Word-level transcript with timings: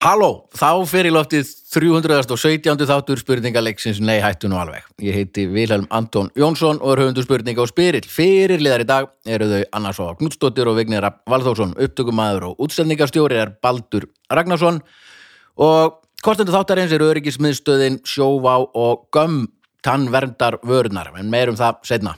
Halló, 0.00 0.46
þá 0.56 0.80
fer 0.88 1.04
í 1.04 1.10
loftið 1.12 1.50
317. 1.74 2.86
þáttur 2.88 3.20
spurningaleiksins 3.20 3.98
Nei 4.00 4.22
hættu 4.24 4.48
nú 4.48 4.56
alveg. 4.56 4.86
Ég 5.04 5.12
heiti 5.12 5.42
Vilhelm 5.44 5.84
Anton 5.92 6.30
Jónsson 6.40 6.78
og 6.80 6.94
er 6.94 7.02
höfundur 7.02 7.26
spurninga 7.26 7.60
og 7.60 7.68
spyrill. 7.68 8.08
Fyrir 8.08 8.62
liðar 8.64 8.80
í 8.80 8.86
dag 8.88 9.10
eru 9.28 9.50
þau 9.50 9.66
Anna 9.76 9.90
Svafa 9.92 10.14
Knudsdóttir 10.22 10.70
og 10.72 10.78
Vignir 10.78 11.04
Valþórsson. 11.28 11.74
Upptökumæður 11.76 12.46
og 12.48 12.62
útsendingarstjóri 12.64 13.36
er 13.42 13.52
Baldur 13.60 14.06
Ragnarsson 14.32 14.78
og 15.60 15.98
kostendur 16.24 16.56
þáttarins 16.56 16.94
eru 16.96 17.10
öryggismiðstöðin 17.12 18.00
Sjóvá 18.08 18.54
og 18.56 19.02
Gömm 19.12 19.50
tannverndar 19.84 20.62
vörunar, 20.64 21.12
en 21.20 21.28
meir 21.28 21.52
um 21.52 21.60
það 21.60 21.84
setna. 21.90 22.14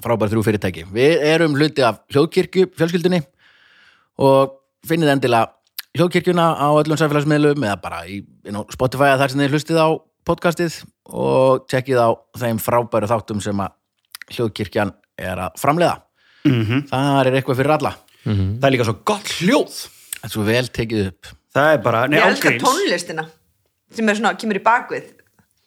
Frábær 0.00 0.32
þrjú 0.32 0.46
fyrirtæki. 0.48 0.86
Við 0.96 1.28
erum 1.28 1.60
hluti 1.60 1.84
af 1.84 2.00
hljóðkirkju 2.08 2.70
fjölskyldunni 2.72 3.20
og 4.16 4.56
finnið 4.88 5.12
endilega 5.18 5.52
hljóðkirkjuna 5.96 6.46
á 6.56 6.68
öllum 6.76 6.98
samfélagsmiðlum 7.00 7.66
eða 7.66 7.78
bara 7.82 8.02
í 8.08 8.20
Spotify 8.74 9.12
að 9.12 9.22
þar 9.22 9.32
sem 9.34 9.42
þið 9.44 9.56
hlustið 9.56 9.80
á 9.80 9.88
podcastið 10.26 10.78
og 11.12 11.66
tekkið 11.70 12.00
á 12.02 12.08
þeim 12.42 12.60
frábæru 12.62 13.10
þáttum 13.10 13.42
sem 13.44 13.62
að 13.62 13.74
hljóðkirkjan 14.36 14.92
er 15.22 15.42
að 15.46 15.60
framleiða. 15.60 16.00
Mhm. 16.46 16.86
Það 16.90 17.20
er 17.20 17.38
eitthvað 17.40 17.60
fyrir 17.62 17.76
alla. 17.78 17.94
Það 18.26 18.66
er 18.66 18.74
líka 18.74 18.86
svo 18.88 18.96
gott 19.06 19.34
hljóð 19.38 19.76
Það 20.16 20.24
er 20.26 20.32
svo 20.32 20.44
vel 20.46 20.68
tekið 20.74 21.02
upp. 21.06 21.28
Það 21.54 21.72
er 21.72 21.82
bara, 21.84 22.00
nei, 22.10 22.18
Ég 22.18 22.32
elskar 22.32 22.56
tónlistina 22.60 23.26
sem 23.94 24.08
er 24.10 24.18
svona, 24.18 24.34
kemur 24.36 24.58
í 24.58 24.64
bakvið 24.64 25.12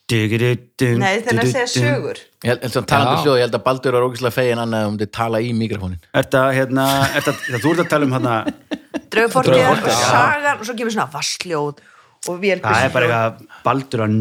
Nei, 0.09 1.21
þegar 1.21 1.43
að 1.43 1.51
segja 1.53 1.69
sögur 1.69 2.19
Ég 2.43 2.49
held 2.49 2.63
að 2.65 2.85
talandi 2.89 3.13
Já. 3.13 3.23
hljóð, 3.23 3.37
ég 3.37 3.45
held 3.45 3.57
að 3.59 3.63
Baldur 3.67 3.97
er 3.97 4.05
ógislega 4.07 4.33
fegin 4.33 4.61
annað 4.63 4.87
um 4.89 4.97
þið 4.97 5.09
tala 5.13 5.41
í 5.43 5.49
mikrofónin. 5.53 5.99
Þetta, 6.15 6.41
hérna, 6.55 6.85
þetta, 7.15 7.33
þú 7.61 7.73
ert 7.73 7.81
að 7.83 7.89
tala 7.93 8.07
um 8.07 8.15
hérna 8.17 8.35
Draugafortið 9.13 9.63
og 9.69 9.87
sagan 10.01 10.59
og 10.59 10.67
svo 10.67 10.75
kemur 10.79 10.93
svona 10.95 11.09
vassljóð 11.13 11.81
og 12.27 12.39
vél 12.41 12.59
Það 12.59 12.81
er 12.83 12.91
bara 12.91 13.07
eitthvað 13.07 13.59
baldur 13.63 14.01
að 14.03 14.15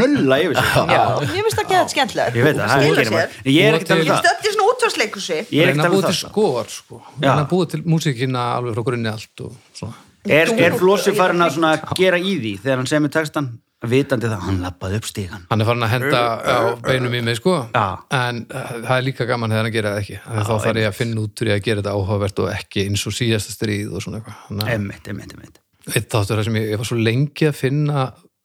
nulla 0.00 0.36
yfir 0.44 0.58
sig. 0.60 0.90
Já, 0.94 1.00
mér 1.18 1.32
finnst 1.34 1.56
það 1.56 1.64
ekki 1.64 1.74
þetta 1.74 1.94
skemmtilegt. 1.94 2.36
Ég 2.38 2.46
veit 2.46 2.60
það, 2.60 2.68
það 2.70 3.00
sér. 3.10 3.32
En 3.40 3.50
Ég 3.50 3.64
er 3.70 3.78
ekki 3.78 3.86
að 3.86 3.90
tala 3.90 4.04
Ég 4.04 4.10
það 4.10 4.20
stöndi 4.22 4.52
svona 4.54 4.68
útvarsleikusi 4.74 5.38
Ég 5.40 5.40
er 5.40 5.72
ekki 5.72 5.72
reyna 5.72 5.82
að 5.82 5.88
að 5.88 5.96
búa 5.96 6.04
tala 6.04 6.12
um 6.12 6.12
til 6.12 6.20
það 6.20 6.30
skor 6.30 6.70
sko. 6.76 7.00
reyna 7.16 7.40
að 7.40 7.48
búa 7.50 7.70
til 7.72 7.80
músíkina 7.90 8.44
alveg 8.60 8.76
frá 8.76 8.86
grunni 8.90 9.10
allt 9.10 9.44
og 9.48 9.56
svona. 9.80 9.98
Er, 10.30 10.52
er 10.68 10.76
Flossi 10.78 11.16
farin 11.16 11.42
að 11.42 11.56
svona 11.56 11.72
gera 11.98 12.20
í 12.20 12.36
því 12.38 12.54
þegar 12.62 12.82
hann 12.82 12.90
semur 12.92 13.12
textan 13.16 13.50
vitandi 13.88 14.28
það, 14.28 14.42
hann 14.44 14.58
lappaði 14.60 14.98
upp 15.00 15.06
stígan 15.08 15.46
hann 15.48 15.60
er 15.64 15.68
farin 15.70 15.86
að 15.86 15.92
henda 15.94 16.20
á 16.44 16.58
beinum 16.84 17.14
í 17.16 17.22
mig 17.24 17.38
sko. 17.40 17.54
Já. 17.72 17.86
en 18.12 18.42
uh, 18.52 18.74
það 18.84 18.94
er 18.98 19.06
líka 19.06 19.26
gaman 19.30 19.50
þegar 19.54 19.64
hann 19.64 19.72
gera 19.78 19.94
það 19.94 20.02
ekki. 20.02 20.18
Að 20.26 20.44
þá 20.50 20.54
þarf 20.66 20.80
ég 20.82 20.88
að 20.90 20.98
finna 21.00 21.24
út 21.24 21.40
úr 21.44 21.48
ég 21.52 21.56
að 21.60 21.64
gera 21.70 21.80
þetta 21.80 21.94
áhugavert 21.96 22.42
og 22.44 22.50
ekki 22.52 22.84
eins 22.90 23.06
og 23.08 23.16
síðasta 23.16 23.56
stríð 23.56 23.94
og 23.96 24.04
svona 24.04 24.20
eitthvað. 24.20 24.68
Emmitt, 24.76 25.08
emmitt, 25.14 25.32
emmitt 25.38 25.60
eitt 25.96 26.10
þáttur 26.12 26.36
þar 26.36 26.44
sem 26.44 26.56
ég, 26.60 26.66
ég 26.74 26.78
var 26.82 26.86
svo 26.90 26.98
lengi 27.00 27.46
að 27.48 27.56
finna 27.56 28.02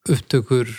upptökur 0.10 0.70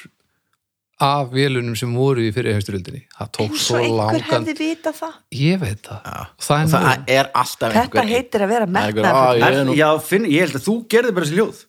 af 1.04 1.28
vélunum 1.28 1.74
sem 1.76 1.90
voru 1.92 2.22
í 2.24 2.30
fyrir 2.32 2.54
heimstyrjöldinni 2.56 3.02
það 3.18 3.28
tók 3.36 3.50
eins 3.52 3.64
svo 3.68 3.76
og 3.76 3.82
einhver 3.84 3.98
langan 4.00 4.22
hefði 4.46 4.54
vita 4.56 4.92
það. 4.96 5.16
Ég 5.36 5.58
veit 5.60 5.82
það, 5.84 6.06
það 6.40 6.62
er 6.62 6.70
það 6.72 7.10
er 7.18 7.28
alltaf 7.42 7.74
Þetta 7.76 8.04
heitir 8.08 8.44
að 8.46 8.52
vera 8.54 8.66
Það 8.66 8.78
er 8.80 8.86
einhver, 8.86 9.02
metnaðarfull. 9.04 9.28
"Á, 9.28 9.36
ég 9.36 9.44
er 9.44 9.58
Er, 9.60 9.64
nú- 9.68 9.76
Já, 9.76 9.88
finn, 10.08 10.24
ég 10.32 10.40
held 10.46 10.56
að 10.56 10.64
þú 10.64 10.76
gerði 10.94 11.12
bara 11.18 11.26
þessi 11.26 11.36
hljóð 11.36 11.60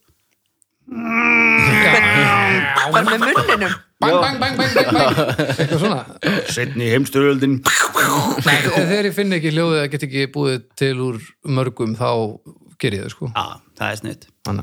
bara 2.92 3.04
með 3.04 3.26
munninum? 3.26 3.76
Bang, 3.98 4.14
bang, 4.22 4.38
bang, 4.38 4.56
bang, 4.58 4.72
bang, 4.78 4.90
bang. 4.94 5.16
eitthvað 5.58 5.80
svona. 5.82 6.02
Setni 6.54 6.90
heimsturöldin 6.94 7.56
þegar 8.46 9.10
ég 9.10 9.16
finn 9.16 9.34
ekki 9.36 9.52
hljóðið 9.56 9.82
að 9.82 9.88
get 9.96 10.06
ekki 10.08 10.26
búið 10.36 10.60
til 10.78 10.94
úr 11.02 11.18
mörgum 11.50 11.96
þá 11.98 12.10
ger 12.78 12.94
ég 12.94 13.08
það 13.08 13.14
sko. 13.16 13.30
Já, 13.34 13.46
það 13.80 13.88
er 13.90 14.02
snitt 14.04 14.28
að 14.48 14.60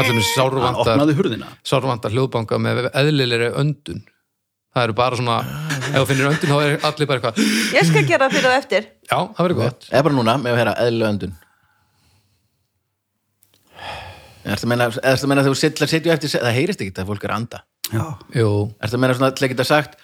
allir 0.00 0.16
með 0.18 0.26
sárvandar 0.32 0.80
opnaði 0.82 1.14
hurðina. 1.20 1.52
sárvandar 1.66 2.16
hljóðbanka 2.16 2.58
með 2.60 2.88
eðlilegri 2.90 3.52
öndun. 3.62 4.02
Það 4.74 4.84
eru 4.86 4.94
bara 4.98 5.18
svona 5.18 5.36
ef 5.90 5.94
þú 5.94 6.04
finnir 6.10 6.28
öndun 6.30 6.50
þá 6.50 6.58
er 6.58 6.74
allir 6.90 7.08
bara 7.10 7.18
eitthvað 7.22 7.38
Ég 7.74 7.86
skal 7.88 8.02
gera 8.06 8.28
fyrir 8.30 8.50
það 8.50 8.58
eftir. 8.60 8.90
Já, 9.06 9.18
það 9.18 9.46
verður 9.46 9.62
gott. 9.62 9.88
Eða 9.90 10.04
bara 10.06 10.18
núna 10.18 10.36
með 10.42 10.52
að 10.52 10.60
heyra 10.60 10.74
eðlilega 10.84 11.14
öndun 11.14 11.38
Ertu 14.44 14.64
að 14.64 14.70
meina, 14.72 14.86
að 14.88 15.44
þegar 15.44 15.50
þú 15.50 15.58
sitju 15.90 16.12
eftir 16.14 16.32
það 16.40 16.56
heyrist 16.56 16.80
ekki 16.80 16.94
það 16.96 17.10
fólk 17.12 17.24
er 17.24 17.30
að 17.34 17.40
anda. 17.42 17.62
Já, 17.90 18.04
Jú, 18.38 18.50
Ertu 18.80 18.96
að 18.96 19.02
meina 19.04 19.14
svona 19.18 19.32
til 19.36 19.44
að 19.46 19.52
geta 19.54 19.64
sagt 19.68 19.98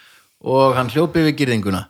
og 0.44 0.74
hann 0.76 0.90
hljópi 0.92 1.22
við 1.24 1.36
gyrðinguna 1.40 1.86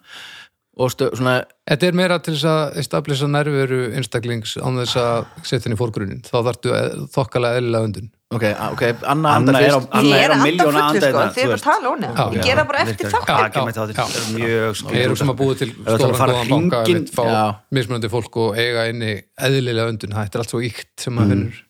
svona 1.17 1.39
þetta 1.67 1.87
er 1.89 1.95
meira 1.97 2.19
til 2.21 2.34
þess 2.37 2.45
að 2.51 2.75
establisa 2.83 3.27
nærveru 3.33 3.79
einstaklings 3.97 4.59
án 4.61 4.77
þess 4.83 4.99
að 5.01 5.23
setja 5.49 5.65
henni 5.71 5.79
í 5.79 5.81
fórgrunin 5.81 6.21
þá 6.27 6.34
þarftu 6.51 6.75
þokkalega 7.15 7.61
eðlilega 7.62 7.89
öndun 7.89 8.11
ok, 8.37 8.45
ok, 8.77 8.83
Anna 9.09 9.33
Anna 9.39 9.55
er 9.57 9.73
á- 9.73 9.81
Ég 10.05 10.13
á 10.13 10.37
að 10.37 10.45
anda 10.45 10.67
að 10.67 10.78
anda 10.83 11.01
sko 11.01 11.07
hérna, 11.07 11.33
Þið 11.33 11.41
þú 11.41 11.49
er 11.49 11.57
að 11.57 11.65
tala 11.65 11.93
ónið 11.95 12.21
Ég 12.37 12.45
gera 12.45 12.61
það 12.61 12.69
bara 12.69 12.83
eftir 12.84 13.07
virkar. 13.07 13.17
þáttir 13.17 13.37
Já, 13.37 13.47
ekki 13.47 13.65
með 13.67 13.78
þáttir. 13.81 13.97
Já. 13.97 14.05
Það 14.05 14.17
er 14.21 14.27
mjög 14.37 14.83
Við 14.93 15.05
erum 15.07 15.17
sem 15.23 15.33
að 15.33 15.39
búið 15.41 15.57
til 15.63 15.69
að 15.73 15.97
stóran 15.97 16.34
góðan 16.37 16.51
banka 16.53 16.83
einmitt, 16.84 17.13
fá 17.17 17.25
mismunandi 17.73 18.11
fólk 18.13 18.37
og 18.37 18.57
eiga 18.61 18.84
inni 18.93 19.13
eðlilega 19.41 19.89
öndun, 19.95 20.13
það 20.13 20.28
er 20.34 20.43
allt 20.45 20.51
svo 20.53 20.61
íkt 20.61 20.93
sem 21.01 21.13
Mm. 21.15 21.17
maður 21.17 21.31
finnur. 21.33 21.57
Einmitt. 21.57 21.66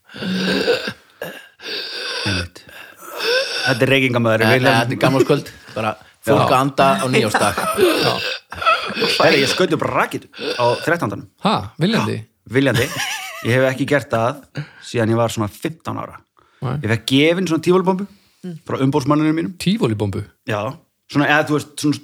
Þetta 3.67 3.83
er 3.83 3.91
reykingamöður 3.91 4.45
er 4.47 4.95
gammalskvöld 5.01 5.49
bara 5.75 5.95
fólk 6.27 6.47
að 6.51 6.57
anda 6.61 6.87
á 7.03 7.07
nýjástag 7.11 7.59
Heri, 9.21 9.41
Ég 9.43 9.51
skauti 9.51 9.75
upp 9.77 9.85
rakit 9.87 10.29
á 10.57 10.65
13. 10.85 11.25
ha, 11.45 11.55
viljandi? 11.83 12.21
Viljandi. 12.51 12.87
Ég 13.47 13.57
hef 13.59 13.65
ekki 13.73 13.87
gert 13.91 14.09
það 14.13 14.39
síðan 14.87 15.11
ég 15.13 15.19
var 15.19 15.33
svona 15.35 15.49
15 15.51 15.99
ára. 16.01 16.21
Nei. 16.63 16.77
Ég 16.85 16.93
fekk 16.95 17.05
gefin 17.11 17.49
svona 17.51 17.65
tífólibombu 17.67 18.07
frá 18.67 18.79
umbóðsmanninu 18.85 19.35
mínum. 19.35 19.57
Tífólibombu 19.61 20.23
Já, 20.49 20.61
svona, 21.11 21.27
eða 21.35 21.49
þú 21.51 21.59
veist 21.59 21.75
svona, 21.83 22.01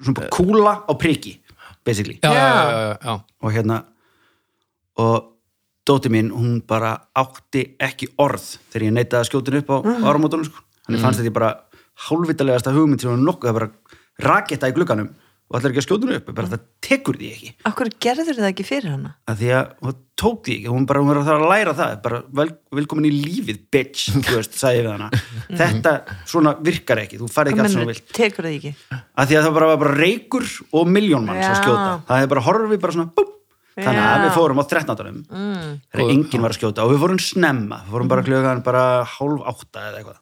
svona 0.00 0.16
bara 0.22 0.32
kúla 0.34 0.72
á 0.88 0.92
priki 0.98 1.36
basically. 1.86 2.16
Já, 2.24 2.32
já, 2.32 2.40
Já. 2.40 2.40
já, 2.48 2.80
já, 2.80 2.96
já. 3.04 3.14
og 3.44 3.52
hérna 3.54 3.82
og 4.96 5.35
dóti 5.86 6.10
mín, 6.12 6.32
hún 6.34 6.60
bara 6.66 6.94
átti 7.16 7.66
ekki 7.82 8.10
orð 8.22 8.46
þegar 8.72 8.88
ég 8.88 8.96
neitaði 8.96 9.20
að 9.22 9.28
skjóta 9.30 9.52
henni 9.52 9.62
upp 9.64 9.70
á 9.70 9.78
áramótunum 10.10 10.48
sko. 10.48 10.64
hann 10.88 11.02
fannst 11.02 11.20
þetta 11.20 11.30
ég 11.30 11.36
bara 11.36 11.52
hálfvitalegasta 12.08 12.74
hugmynd 12.76 13.02
sem 13.04 13.12
hún 13.12 13.24
nokkuð 13.26 13.52
að 13.52 13.60
bara 13.60 13.70
raketta 14.26 14.70
í 14.70 14.74
glugganum 14.76 15.12
og 15.46 15.60
ætlar 15.60 15.70
ekki 15.70 15.78
að 15.78 15.86
skjóta 15.86 16.08
henni 16.08 16.18
upp 16.18 16.30
bara 16.34 16.50
það 16.50 16.62
tekur 16.82 17.16
því 17.20 17.28
ekki. 17.36 17.50
Akkur 17.70 17.90
gerður 18.02 18.38
það 18.40 18.48
ekki 18.50 18.64
fyrir 18.66 18.90
hana? 18.90 19.12
Að 19.30 19.42
því 19.42 19.50
að 19.54 19.68
hún 19.86 19.94
tók 20.18 20.40
því 20.46 20.56
ekki, 20.56 20.72
hún 20.74 20.86
bara 20.90 21.02
hún 21.02 21.10
var 21.12 21.20
að 21.20 21.28
þarf 21.28 21.44
að 21.44 21.52
læra 21.52 21.74
það 21.78 21.92
bara 22.02 22.18
vel, 22.40 22.46
velkomin 22.80 23.06
í 23.06 23.12
lífið 23.14 23.60
bitch, 23.76 24.08
þú 24.16 24.34
veist, 24.40 24.58
sagði 24.58 24.82
við 24.82 24.90
hana. 24.90 25.08
Þetta 25.62 25.92
svona 26.26 26.54
virkar 26.66 27.02
ekki, 27.04 27.20
þú 27.22 27.30
færði 27.30 27.54
ekki 27.54 27.66
sem 27.68 27.76
þú 27.76 27.84
Menur, 27.84 27.92
vilt. 27.92 28.12
Tekur 28.16 28.48
það 28.48 28.56
ekki. 28.58 28.74
Að 28.96 29.30
því 29.30 29.38
að 29.38 29.46
það 29.46 29.56
bara 29.60 29.70
var 29.70 29.80
bara 29.84 29.96
reykur 30.00 30.48
og 30.80 30.90
miljón 30.96 31.28
manns 31.30 31.44
að 31.44 31.52
Já. 31.52 31.60
skjóta. 31.62 31.88
Það 32.10 32.22
hefði 32.22 32.32
bara 32.34 32.44
horfið 32.48 32.82
bara 32.86 32.96
svona 32.98 33.14
búp, 33.20 33.35
þannig 33.76 34.02
að 34.02 34.24
við 34.24 34.34
fórum 34.36 34.60
á 34.60 34.64
13. 34.72 35.22
Mm. 35.30 35.72
þegar 35.92 36.12
enginn 36.16 36.44
var 36.44 36.54
að 36.54 36.60
skjóta 36.60 36.84
og 36.86 36.92
við 36.94 37.02
fórum 37.04 37.22
snemma, 37.22 37.80
við 37.84 37.96
fórum 37.96 38.12
bara 38.12 38.26
klukkan 38.26 38.62
bara 38.66 38.84
hálf 39.16 39.48
átta 39.52 39.88
eða 39.90 40.02
eitthvað. 40.02 40.20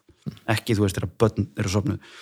Ekki 0.55 0.75
þú 0.75 0.85
veist 0.85 0.97
þegar 0.99 1.13
börn 1.21 1.51
eru 1.61 1.71
sopnuð 1.71 2.15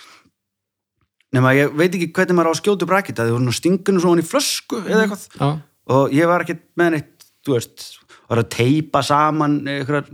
nema 1.34 1.50
ég 1.56 1.72
veit 1.74 1.90
ekki 1.90 2.12
hvernig 2.14 2.36
maður 2.38 2.50
á 2.50 2.54
að 2.54 2.60
skjóta 2.60 2.86
upp 2.86 2.92
rakita 2.94 3.24
því 3.26 3.34
voru 3.34 3.46
nú 3.48 3.54
stinginu 3.56 4.02
svona 4.02 4.22
í 4.22 4.26
flösku 4.28 4.78
eða 4.84 5.00
eitthvað. 5.02 5.24
Já. 5.34 5.48
og 5.96 6.14
ég 6.14 6.30
var 6.30 6.44
ekki 6.44 6.58
með 6.78 6.92
neitt 6.94 7.14
þú 7.44 7.56
veist, 7.58 7.86
var 8.30 8.40
að 8.40 8.50
teipa 8.54 9.02
saman 9.04 9.56
eitthvað 9.68 10.10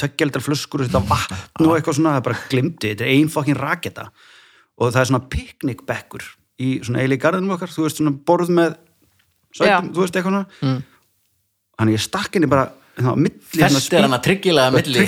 tökkeldar 0.00 0.44
flöskur 0.44 0.82
og 0.82 0.90
þetta 0.90 1.02
vatn 1.08 1.68
og 1.68 1.76
eitthvað 1.76 1.98
svona, 1.98 2.16
það 2.18 2.26
bara 2.28 2.42
glimti. 2.50 2.90
Þetta 2.90 3.06
er 3.06 3.12
ein 3.14 3.30
fokkin 3.32 3.60
raketa. 3.60 4.10
Og 4.76 4.90
það 4.92 5.00
er 5.00 5.10
svona 5.10 5.28
piknikbekkur 5.32 6.26
í 6.60 6.70
svona 6.84 7.04
eili 7.04 7.16
garðinum 7.20 7.54
okkar, 7.56 7.72
þú 7.72 7.86
veist, 7.86 8.00
svona 8.00 8.12
borð 8.28 8.52
með 8.52 8.76
sætum, 9.56 9.90
Já. 9.90 9.94
þú 9.96 10.04
veist, 10.04 10.18
eitthvað 10.18 10.38
mm. 10.62 10.80
þannig 11.80 11.96
ég 11.96 12.04
stakk 12.04 12.36
henni 12.36 12.50
bara 12.52 12.66
á 12.96 13.12
milli 13.12 13.42
fest 13.52 13.92
er 13.92 14.06
hann 14.06 14.16
að 14.16 14.24
tryggilega 14.24 14.72
milli. 14.72 15.04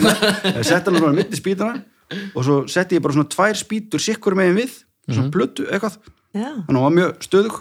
Ég 0.58 0.62
setti 0.66 0.90
hann 0.90 0.98
bara 1.00 1.10
á 1.10 1.18
milli 1.18 1.38
spýtana 1.38 1.82
og 2.36 2.44
svo 2.46 2.58
setti 2.70 2.98
ég 2.98 3.02
bara 3.02 3.16
svona 3.16 3.30
tvær 3.32 3.58
spýtur 3.58 4.02
sikkur 4.02 4.36
megin 4.38 4.58
við, 4.60 4.74
svona 5.08 5.32
blötu 5.32 5.66
eitthvað. 5.66 5.96
Já, 6.36 6.50
þannig 6.52 6.68
að 6.68 6.76
hún 6.76 6.84
var 6.84 6.94
mjög 6.98 7.26
stöðug. 7.26 7.56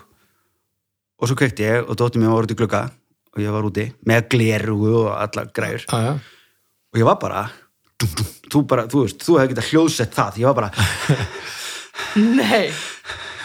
Og 1.21 1.29
svo 1.29 1.37
kveikti 1.39 1.65
ég 1.65 1.87
og 1.87 1.97
dóttir 1.97 2.21
mér 2.21 2.33
var 2.35 2.47
út 2.47 2.53
í 2.53 2.57
glugga 2.59 2.83
og 3.31 3.41
ég 3.41 3.55
var 3.55 3.67
úti 3.67 3.87
með 4.09 4.27
gleru 4.33 4.77
og 4.91 5.09
allar 5.15 5.51
græður 5.55 5.85
Já, 5.87 5.97
já. 6.03 6.13
og 6.91 7.01
ég 7.01 7.07
var 7.07 7.19
bara 7.21 7.43
þú 8.51 8.63
bara, 8.67 8.87
þú 8.91 9.05
veist, 9.05 9.21
þú 9.23 9.37
hefði 9.39 9.53
getað 9.53 9.69
hljóðsett 9.71 10.17
það. 10.17 10.41
Ég 10.41 10.49
var 10.49 10.57
bara, 10.57 10.71
nei 12.19 12.65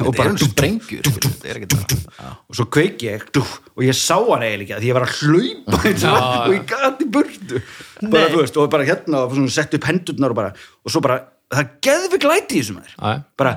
og 0.04 0.12
bara 0.16 0.32
og 2.46 2.56
svo 2.56 2.66
kveiki 2.72 3.08
ég 3.08 3.24
og 3.38 3.82
ég 3.84 3.96
sá 3.96 4.16
hann 4.16 4.44
eiginlega 4.44 4.76
ekki 4.76 4.76
af 4.76 4.82
því 4.82 4.90
ég 4.90 4.96
var 4.96 5.06
að 5.06 5.14
hlaupa 5.20 5.80
eins 5.90 6.04
og, 6.06 6.18
og 6.26 6.54
ég 6.54 6.66
gati 6.70 7.08
burtu. 7.16 7.62
Bara, 8.02 8.28
veist, 8.34 8.60
og 8.60 8.70
bara 8.72 8.86
hérna 8.88 9.24
og 9.24 9.34
svona 9.36 9.54
sett 9.56 9.76
upp 9.78 9.88
hendurnar 9.88 10.34
og 10.34 10.38
bara, 10.38 10.52
og 10.84 10.92
svo 10.92 11.02
bara 11.04 11.20
það 11.52 11.74
geði 11.86 12.12
við 12.14 12.24
glæti 12.26 12.58
í 12.58 12.62
þessum 12.62 12.80
já. 12.82 13.12
bara 13.38 13.56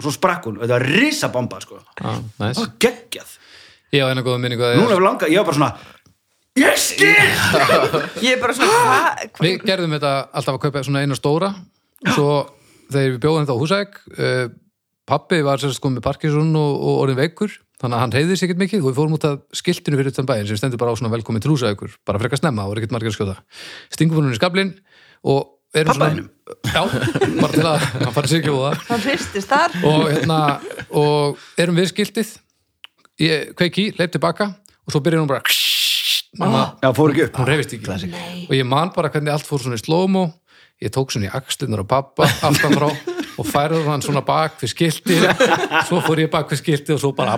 og 0.00 0.06
svo 0.06 0.12
sprakk 0.14 0.48
hún 0.48 0.58
og 0.58 0.66
þetta 0.66 0.76
var 0.76 0.86
risabomba 0.96 1.62
sko. 1.64 1.80
Það 2.00 2.60
var 2.60 2.74
geggjað. 2.82 3.38
Ég 3.90 4.06
á 4.06 4.10
eina 4.12 4.22
góða 4.22 4.42
minningu 4.42 4.64
að 4.66 4.78
hefur 4.78 5.02
langað, 5.02 5.32
ég 5.32 5.42
var 5.42 5.50
bara 5.50 5.58
svona 5.58 5.98
ég 6.60 6.78
skil! 6.80 7.10
Ég 8.24 8.36
er 8.36 8.40
bara 8.42 8.54
svona? 8.56 9.12
Við 9.40 9.66
gerðum 9.66 9.94
þetta 9.96 10.14
alltaf 10.30 10.56
að 10.56 10.62
kaupa 10.64 10.82
svona 10.86 11.04
eina 11.04 11.18
stóra 11.18 11.52
svo 12.14 12.30
þegar 12.90 13.14
við 13.14 13.20
bjóðum 13.24 13.46
þetta 13.46 13.56
á 13.56 13.62
húsæk. 13.62 13.98
Uh, 14.16 14.46
pappi 15.10 15.40
var 15.46 15.62
sérst 15.62 15.80
sko 15.80 15.90
með 15.92 16.06
Parkinson 16.06 16.54
og, 16.58 16.72
og 16.78 17.02
orðin 17.04 17.20
veikur 17.20 17.54
þannig 17.80 17.96
að 17.96 18.02
hann 18.04 18.12
reyði 18.14 18.36
sér 18.36 18.48
ekkert 18.48 18.60
mikið 18.60 18.82
og 18.82 18.90
við 18.90 18.98
fórum 18.98 19.16
út 19.16 19.26
að 19.26 19.38
skiltinu 19.56 19.98
fyrir 19.98 20.12
utan 20.12 20.28
bæinn 20.28 20.48
sem 20.48 20.58
stendur 20.60 20.80
bara 20.80 20.92
á 20.92 20.98
svona 21.00 21.12
velkomin 21.14 21.42
til 21.42 21.54
húsækur 21.54 21.94
bara 22.06 22.20
frekar 22.20 22.40
snemma 22.40 22.66
og 22.68 22.74
er 22.74 22.82
ekkert 22.82 22.92
margir 22.94 23.10
að 23.10 23.16
skjóta. 23.16 23.38
Stingum 23.94 24.20
hún 24.20 24.34
í 24.34 24.36
skablin 24.38 24.74
og 25.24 25.56
erum 25.72 25.96
Pabba 25.96 26.10
Já, 26.66 26.82
bara 27.40 27.52
til 27.54 27.64
að 27.64 27.86
hann 28.02 28.14
farið 28.14 28.32
sér 28.32 28.40
ekki 28.42 28.52
á 28.52 28.58
það 28.60 28.84
Hann 28.90 29.02
og, 29.86 30.04
hérna, 30.10 30.38
og 30.98 31.42
erum 31.62 31.78
við 31.78 31.90
skiltið. 31.94 32.34
Ég 33.20 33.52
kveiki, 33.56 33.90
leip 33.98 34.12
tilbaka 34.12 34.50
og 34.50 34.92
svo 34.92 35.02
byrjar 35.04 35.24
hún 35.24 35.30
bara 35.30 35.58
Mamma, 36.38 36.76
já, 36.78 36.92
fór 36.94 37.10
ekki 37.10 37.24
upp. 37.26 37.38
Hún 37.40 37.48
reyfist 37.48 37.72
ekki. 37.74 38.20
Og 38.46 38.52
ég 38.54 38.66
man 38.68 38.92
bara 38.94 39.08
hvernig 39.10 39.32
allt 39.34 39.48
fór 39.48 39.64
svona 39.64 39.74
í 39.74 39.82
slómo 39.82 40.28
ég 40.80 40.92
tók 40.94 41.12
svona 41.12 41.28
í 41.28 41.32
axlunar 41.36 41.82
á 41.84 41.86
pappa 41.88 42.28
aftan 42.48 42.76
frá 42.78 42.88
og 43.40 43.46
færði 43.48 43.82
hann 43.88 44.02
svona 44.04 44.22
bak 44.26 44.56
við 44.62 44.72
skiltið 44.74 45.26
svo 45.88 46.00
fór 46.06 46.22
ég 46.24 46.30
bak 46.32 46.48
við 46.52 46.62
skiltið 46.62 46.96
og 46.96 47.02
svo 47.04 47.12
bara 47.16 47.36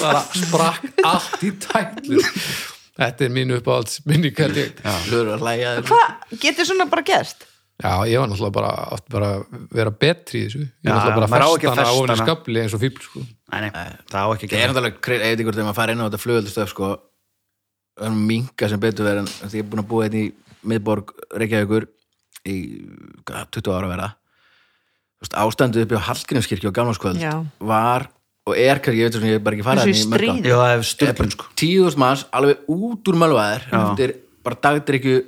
bara 0.00 0.20
sprakk 0.34 1.02
allt 1.06 1.42
í 1.46 1.50
tætlu 1.64 2.20
þetta 2.94 3.26
er 3.26 3.32
mín 3.34 3.54
uppáhalds 3.56 4.00
minni 4.06 4.30
hvernig 4.34 4.76
já. 4.84 4.92
Hlur 5.08 5.32
að 5.34 5.42
hlæja 5.42 5.72
þér. 5.78 5.88
Hvað 5.90 6.38
getur 6.44 6.68
svona 6.68 6.86
bara 6.92 7.02
gerst? 7.08 7.46
ég 7.82 8.20
var 8.20 8.28
náttúrulega 8.30 8.54
bara 8.54 8.68
átt 8.94 9.08
bara 9.10 9.30
að 9.40 9.64
vera 9.74 9.90
betri 9.90 10.44
í 10.44 10.46
þessu 10.46 10.60
ég 10.62 10.68
Já, 10.86 10.92
var 10.94 11.00
náttúrulega 11.00 11.26
á 11.26 11.34
bara 11.34 11.48
að 11.48 11.56
festana 11.64 11.88
í 11.96 12.04
hana. 12.04 12.18
skabli 12.20 12.60
eins 12.62 12.76
og 12.76 12.82
fíbl 12.84 13.02
sko. 13.02 13.24
nei, 13.50 13.60
nei, 13.64 13.88
það 14.12 14.20
á 14.22 14.28
ekki 14.36 14.46
að 14.46 14.54
Það 14.54 14.62
er 14.62 14.70
náttúrulega, 14.70 15.00
kre- 15.08 15.18
ég 15.18 15.24
veit 15.24 15.34
ekki 15.40 15.48
hvort 15.48 15.58
þegar 15.58 15.68
maður 15.70 15.80
fara 15.80 15.96
inn 15.96 16.04
á 16.04 16.06
þetta 16.06 16.22
flugöldustöf 16.22 16.70
sko, 16.70 16.90
það 17.98 18.06
er 18.12 18.14
minga 18.30 18.70
sem 18.70 18.82
betur 18.86 19.08
verið 19.08 19.24
en 19.26 19.50
ég 19.50 19.64
er 19.64 19.68
búin 19.72 19.82
að 19.82 19.90
búa 19.90 20.06
hérna 20.06 20.22
í 20.22 20.30
miðborg 20.64 21.14
Reykjavíkur 21.34 21.88
í 22.44 22.56
hvað, 23.24 23.46
20 23.58 23.76
ára 23.78 24.10
veist, 25.20 25.38
ástandið 25.38 25.86
uppi 25.86 26.00
á 26.00 26.06
Hallgrímskirkju 26.10 26.72
á 26.72 26.76
gamlarskvöld 26.76 27.22
Já. 27.22 27.34
var 27.60 28.08
og 28.44 28.58
er 28.60 28.80
kannski, 28.84 29.00
ég 29.00 29.08
veit 29.08 29.16
sem 29.16 29.30
ég 29.30 29.44
bara 29.44 29.56
ekki 29.56 29.64
og 30.52 30.82
í 30.84 30.88
styrpun 30.88 31.32
sko 31.32 31.48
tíu 31.56 31.86
þúsund 31.86 32.02
manns 32.02 32.26
alveg 32.34 32.66
út 32.68 33.08
úr 33.08 33.16
mölvaðir 33.22 33.64
eftir 33.70 34.18
bara 34.44 34.60
dagdrykju 34.66 35.22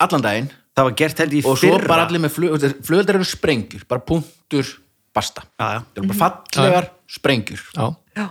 allan 0.00 0.24
daginn. 0.24 0.48
Það 0.76 0.88
var 0.88 0.96
gert 1.00 1.20
held 1.22 1.36
í 1.36 1.42
og 1.42 1.56
svo 1.56 1.70
fyrra. 1.72 1.88
bara 1.88 2.06
allir 2.06 2.20
með 2.20 2.34
flug 2.34 2.66
flugöldar 2.84 3.18
eru 3.18 3.28
sprengjur, 3.28 3.84
bara 3.88 4.04
punktur 4.04 4.72
basta, 5.16 5.46
já, 5.56 5.68
já. 5.78 5.80
það 5.80 6.02
eru 6.02 6.10
bara 6.10 6.20
fallegar 6.24 6.88
sprengjur. 7.08 7.62
Já, 7.72 7.86
Já, 8.16 8.26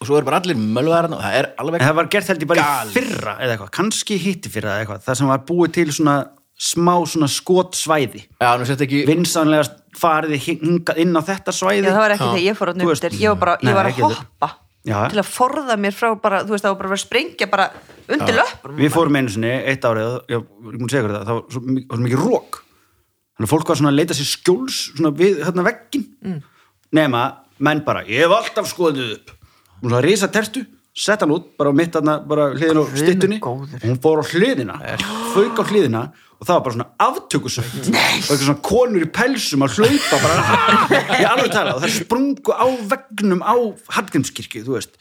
og 0.00 0.08
svo 0.08 0.18
eru 0.18 0.28
bara 0.28 0.40
allir 0.40 0.58
mölvaðir 0.58 1.14
og 1.14 1.22
það 1.22 1.38
er 1.38 1.48
alveg 1.60 1.84
það 1.84 1.96
var 2.00 2.10
gert 2.14 2.32
held 2.32 2.44
í 2.44 2.50
bara 2.50 2.66
í 2.66 2.94
fyrra 2.94 3.34
eða 3.36 3.56
eitthvað, 3.56 3.72
kannski 3.76 4.20
hitti 4.20 4.52
fyrra 4.52 4.76
eða 4.76 4.84
eitthvað 4.86 5.04
það 5.08 5.20
sem 5.20 5.32
var 5.32 5.44
búið 5.50 5.74
til 5.76 5.88
svona 5.96 6.16
smá 6.60 6.92
svona 7.08 7.28
skotsvæði. 7.32 8.26
Já, 8.36 8.48
nú 8.60 8.66
sett 8.68 8.82
ekki 8.84 9.06
vinsanlega 9.08 9.64
farið 9.96 10.48
inn 10.60 11.16
á 11.16 11.22
þetta 11.24 11.54
svæði. 11.56 11.86
Já, 11.86 11.94
það 11.94 12.02
var 12.04 12.14
ekki 12.16 12.26
þegar 12.26 12.42
ég 12.44 12.58
fór 12.58 12.72
veist, 12.74 13.06
nefndir. 13.06 13.22
Ég 13.22 13.32
var 13.32 13.38
bara, 13.40 13.54
nei, 13.62 13.70
ég 13.70 13.78
var 13.78 13.88
að 13.88 14.02
hoppa 14.04 14.50
Já. 14.88 14.96
til 15.12 15.20
að 15.20 15.28
forða 15.28 15.76
mér 15.76 15.92
frá 15.92 16.14
bara, 16.20 16.40
þú 16.44 16.54
veist, 16.54 16.64
það 16.64 16.72
var 16.72 16.78
bara 16.80 16.96
að 16.96 17.02
sprengja 17.02 17.48
bara 17.52 17.66
undir 18.08 18.36
löpum 18.38 18.78
við 18.78 18.92
fórum 18.94 19.18
einu 19.18 19.32
sinni 19.32 19.50
eitt 19.68 19.84
árið 19.84 20.14
já, 20.24 20.38
ég 20.40 20.78
mun 20.78 20.88
segja 20.88 21.02
ykkur 21.02 21.12
það, 21.16 21.26
það 21.28 21.36
var 21.36 21.42
svo, 21.52 21.60
mi- 21.66 21.82
var 21.84 21.98
svo 21.98 22.06
mikið 22.06 22.22
rók 22.24 22.60
þannig 22.62 23.46
að 23.46 23.52
fólk 23.52 23.72
var 23.72 23.80
svona 23.80 23.92
að 23.92 23.98
leita 23.98 24.16
sér 24.16 24.30
skjóls 24.30 24.78
svona 24.94 25.12
við 25.20 25.42
hérna 25.44 25.66
veggin 25.66 26.06
mm. 26.24 26.38
nema, 26.96 27.24
menn 27.60 27.84
bara, 27.84 28.06
ég 28.08 28.24
hef 28.24 28.36
alltaf 28.38 28.70
skoðið 28.72 29.12
upp 29.18 29.34
hún 29.80 29.90
svona 29.90 30.04
risa 30.04 30.28
tertu 30.32 30.64
sett 31.00 31.22
hann 31.22 31.32
út, 31.32 31.52
bara 31.58 31.70
á 31.70 31.74
mitt 31.76 31.94
þarna 31.94 32.16
bara 32.26 32.48
hliðin 32.54 32.80
á 32.80 33.40
góður. 33.40 33.76
og 33.78 33.84
hún 33.84 34.00
fór 34.02 34.20
á 34.20 34.24
hliðina, 34.26 34.78
fauk 35.34 35.60
á 35.62 35.64
hliðina 35.70 36.02
og 36.40 36.48
það 36.48 36.54
var 36.56 36.64
bara 36.64 36.76
svona 36.76 36.88
aftökusveit 37.06 37.90
og 37.90 37.94
eitthvað 37.94 38.46
svona 38.46 38.64
konur 38.66 39.04
í 39.04 39.10
pelsum 39.14 39.64
að 39.66 39.76
hlaupa 39.78 40.20
bara, 40.24 40.38
ég 41.20 41.28
alveg 41.28 41.52
talað. 41.54 41.76
Og 41.76 41.84
það 41.84 41.94
sprungu 41.98 42.56
á 42.56 42.66
veggnum 42.90 43.44
á 43.44 43.54
Hallgrímskirkju, 43.96 44.64
þú 44.66 44.76
veist. 44.78 44.98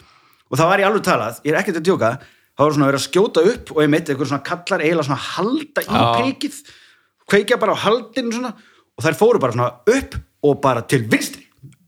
Og 0.49 0.59
það 0.59 0.71
var 0.73 0.83
í 0.83 0.87
alveg 0.89 1.07
talað, 1.07 1.41
ég 1.47 1.55
er 1.55 1.61
ekkert 1.61 1.81
að 1.81 1.87
djóka 1.89 2.11
það 2.59 2.67
var 2.67 2.75
svona 2.75 2.87
verið 2.89 2.99
að 2.99 3.05
skjóta 3.07 3.41
upp 3.47 3.69
og 3.71 3.77
ég 3.85 3.91
mitt 3.93 4.09
eitthvað 4.09 4.29
svona 4.33 4.47
kallar 4.49 4.81
eiginlega 4.83 5.07
svona 5.07 5.25
halda 5.29 5.83
í 5.85 5.99
prikið 6.19 6.57
kveikja 7.31 7.59
bara 7.61 7.75
á 7.77 7.83
haldinu 7.85 8.33
svona. 8.35 8.51
Og 8.99 9.05
þær 9.05 9.15
fóru 9.15 9.39
bara 9.39 9.55
svona 9.55 9.69
upp 9.95 10.17
og 10.43 10.59
bara 10.59 10.83
til 10.83 11.05
vinstri 11.07 11.38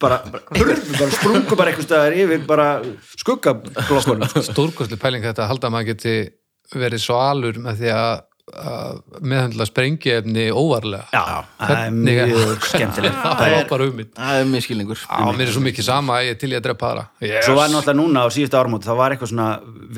bara, 0.02 0.18
hurfu, 0.58 0.98
bara 0.98 1.12
sprungu 1.16 1.58
bara 1.60 1.72
eitthvað 1.72 1.88
staðar 1.88 2.18
yfir 2.18 2.44
bara 2.50 2.68
skuggaglokkunum 3.22 4.44
stórkostli 4.50 4.98
pæling 5.02 5.24
þetta 5.26 5.46
að 5.46 5.54
halda 5.54 5.70
að 5.70 5.76
maður 5.78 5.90
geti 5.94 6.18
verið 6.82 7.02
svalur 7.04 7.58
með 7.62 7.82
því 7.82 7.90
að, 7.96 8.12
meðhandla 9.22 9.66
sprengiefni 9.70 10.46
óvarlega. 10.52 11.06
Já, 11.14 11.44
það 11.62 11.74
er 11.78 11.94
mjög 11.96 12.66
skemmtilegt. 12.68 13.20
Það 13.42 13.54
var 13.54 13.68
bara 13.70 13.86
ummynd 13.88 14.10
það 14.18 14.40
er 14.42 14.50
miskilningur 14.50 15.04
á 15.08 15.24
mér 15.32 15.46
er 15.46 15.54
svo 15.56 15.62
mikið 15.64 15.86
sama 15.88 16.18
að 16.18 16.26
ég 16.26 16.34
er 16.36 16.40
til 16.42 16.50
ég 16.52 16.60
að 16.60 16.66
drepa 16.66 16.90
aðra. 16.90 17.06
Yes. 17.24 17.46
Svo 17.48 17.56
var 17.60 17.72
náttúrulega 17.72 18.00
núna 18.02 18.26
á 18.26 18.28
síðustu 18.34 18.60
ármóti 18.60 18.90
það 18.90 19.00
var 19.00 19.16
eitthvað 19.16 19.32
svona 19.32 19.48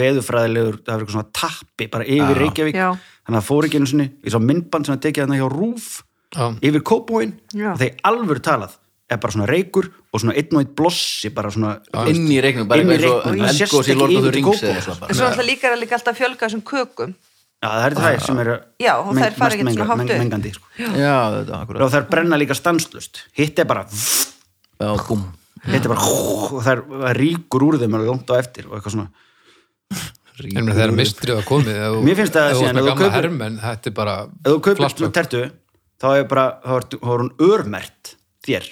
veðufræðilegur 0.03 0.77
það 0.83 0.91
var 0.93 1.05
eitthvað 1.05 1.17
svona 1.17 1.31
tappi 1.39 1.89
bara 1.95 2.07
yfir 2.17 2.41
Reykjavík. 2.43 2.77
Já. 2.77 2.89
þannig 3.23 3.37
að 3.37 3.39
það 3.39 3.49
fór 3.49 3.69
ekki 3.69 3.81
einu 3.81 3.89
sinni. 3.93 4.07
Ég 4.27 4.35
sá 4.35 4.39
myndband 4.43 4.89
sem 4.89 4.97
að 4.97 5.03
tekja 5.07 5.25
þarna 5.25 5.39
hjá 5.41 5.47
Rúf 5.55 5.89
Já. 6.33 6.45
yfir 6.69 6.85
Kópóin 6.91 7.33
Já. 7.53 7.71
og 7.73 7.81
þeir 7.81 7.97
alvöru 8.11 8.43
talað 8.43 8.77
er 9.15 9.21
bara 9.23 9.33
svona 9.35 9.47
reykur 9.49 9.87
og 10.13 10.21
svona 10.21 10.33
einn 10.39 10.51
og 10.57 10.61
einn 10.63 10.71
blossi 10.77 11.29
bara 11.33 11.51
svona 11.53 11.75
inn 12.11 12.25
í 12.31 12.39
reiknum, 12.43 12.67
bara 12.69 12.81
eins 12.83 13.05
og 13.07 13.27
eldgós 13.33 13.87
í 13.87 13.93
ekki 13.93 13.99
Lord 13.99 14.15
of 14.17 14.25
the 14.25 14.31
yfir 14.31 14.33
til 14.33 14.39
Rings 14.39 14.63
en 14.63 14.99
bara. 14.99 15.13
svo 15.17 15.27
alltaf 15.29 15.47
líka 15.47 15.71
er 15.71 15.79
líka 15.81 15.97
alltaf 15.99 16.17
fjölga 16.19 16.47
þessum 16.47 16.63
kökum. 16.67 17.13
Já, 17.63 17.69
það 17.71 17.85
eru 17.87 17.95
þær 18.03 18.23
sem 18.25 18.39
eru 18.43 18.55
Já, 18.83 18.93
og 18.99 19.13
þær 19.15 19.35
fara 19.39 19.55
ekkert 19.55 19.73
svona 19.77 19.87
hátt 19.93 20.01
upp. 20.03 20.17
mengandi 20.19 20.49
sko. 20.51 20.65
já, 20.77 21.15
þetta, 21.37 21.53
og 21.53 21.61
akkurat 21.61 21.93
þær 21.95 22.07
brenna 22.11 22.39
líka 22.41 22.57
stanslust 22.59 23.21
hitt 23.39 23.59
er 23.63 23.69
bara 23.69 23.85
hitt 24.83 25.85
er 25.85 25.87
bara 25.93 26.09
og 26.09 26.57
þær 26.65 26.81
ríkur 27.15 27.63
úr 27.69 27.77
þeim 27.79 27.95
alveg 27.95 28.11
langt 28.11 28.33
á 28.33 28.35
eftir 28.41 28.67
og 28.67 28.75
eitthvað 28.77 28.97
svona. 28.97 29.09
En 30.43 30.65
með 30.65 30.79
þeirra 30.79 30.95
mistrið 30.97 31.37
að 31.39 31.45
komið 31.47 31.79
Mér 32.03 32.17
finnst 32.17 32.33
það 32.35 32.47
með 32.49 32.53
ef 32.53 32.63
þú 32.63 32.73
gamla 32.73 32.95
kaupir- 32.99 33.15
hermenn 33.19 33.59
þetta 33.61 33.89
er 33.91 33.95
bara 33.99 34.15
ef 34.25 34.47
þú 34.49 34.59
kaupir 34.67 34.89
svona 34.97 35.13
tertu 35.13 35.41
þá 36.03 36.07
er 36.17 36.23
bara, 36.27 36.45
þá 36.65 36.71
er, 36.79 36.87
þá 36.97 37.11
er 37.13 37.21
hún 37.23 37.31
örmert 37.47 38.12
þér. 38.47 38.67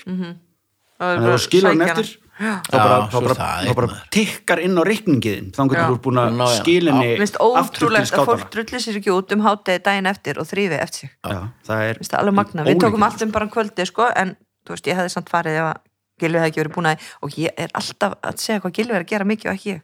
Þannig 1.01 1.25
að 1.25 1.31
þú 1.31 1.39
skilur 1.45 1.71
hann 1.71 1.85
eftir. 1.87 2.11
þá 2.41 2.73
bara, 2.73 2.97
Já, 3.01 3.07
þá 3.11 3.17
bara, 3.21 3.35
það 3.37 3.67
þá 3.67 3.73
bara 3.77 3.97
tikkar 4.15 4.59
inn 4.65 4.79
á 4.79 4.83
reikningiðin 4.87 5.49
þá 5.53 5.61
getur 5.69 5.91
þú 5.91 5.97
búin 6.07 6.19
að 6.21 6.31
Ná, 6.37 6.45
já. 6.47 6.55
skilinni 6.61 7.03
Mér 7.11 7.21
finnst 7.21 7.37
ótrúlegt 7.43 8.15
að 8.17 8.29
fólk 8.31 8.47
drullir 8.55 8.81
sér 8.81 8.97
ekki 8.97 9.13
út 9.13 9.35
um 9.35 9.43
hátegi 9.45 9.83
daginn 9.85 10.09
eftir 10.09 10.39
og 10.41 10.47
þrýfi 10.49 10.79
eftir 10.81 11.03
sig. 11.03 11.11
Er 11.21 11.37
Mér 11.69 11.99
finnst 11.99 12.15
það 12.15 12.19
alveg 12.23 12.37
magna, 12.39 12.65
við 12.65 12.81
tókum 12.81 13.05
allt 13.05 13.21
um 13.25 13.33
bara 13.35 13.45
um 13.45 13.53
kvöldi 13.53 13.85
sko, 13.89 14.07
en 14.15 14.33
þú 14.65 14.73
veist, 14.75 14.89
ég 14.89 14.97
hefði 14.97 15.13
samt 15.13 15.29
farið 15.33 15.59
ef 15.61 15.69
að 15.69 15.79
Gilvi 16.21 16.37
hefði 16.41 16.51
ekki 16.51 16.61
verið 16.61 16.75
búin 16.77 16.89
að 16.91 17.05
og 17.25 17.37
ég 17.41 17.61
er 17.61 17.71
alltaf 17.77 18.17
að 18.21 18.41
segja 18.41 18.61
hvað 18.61 18.75
Gilvi 18.77 18.97
er 18.97 19.05
að 19.05 19.09
gera 19.13 19.29
mikið 19.31 19.51
og 19.51 19.57
ekki 19.57 19.71
ég. 19.73 19.81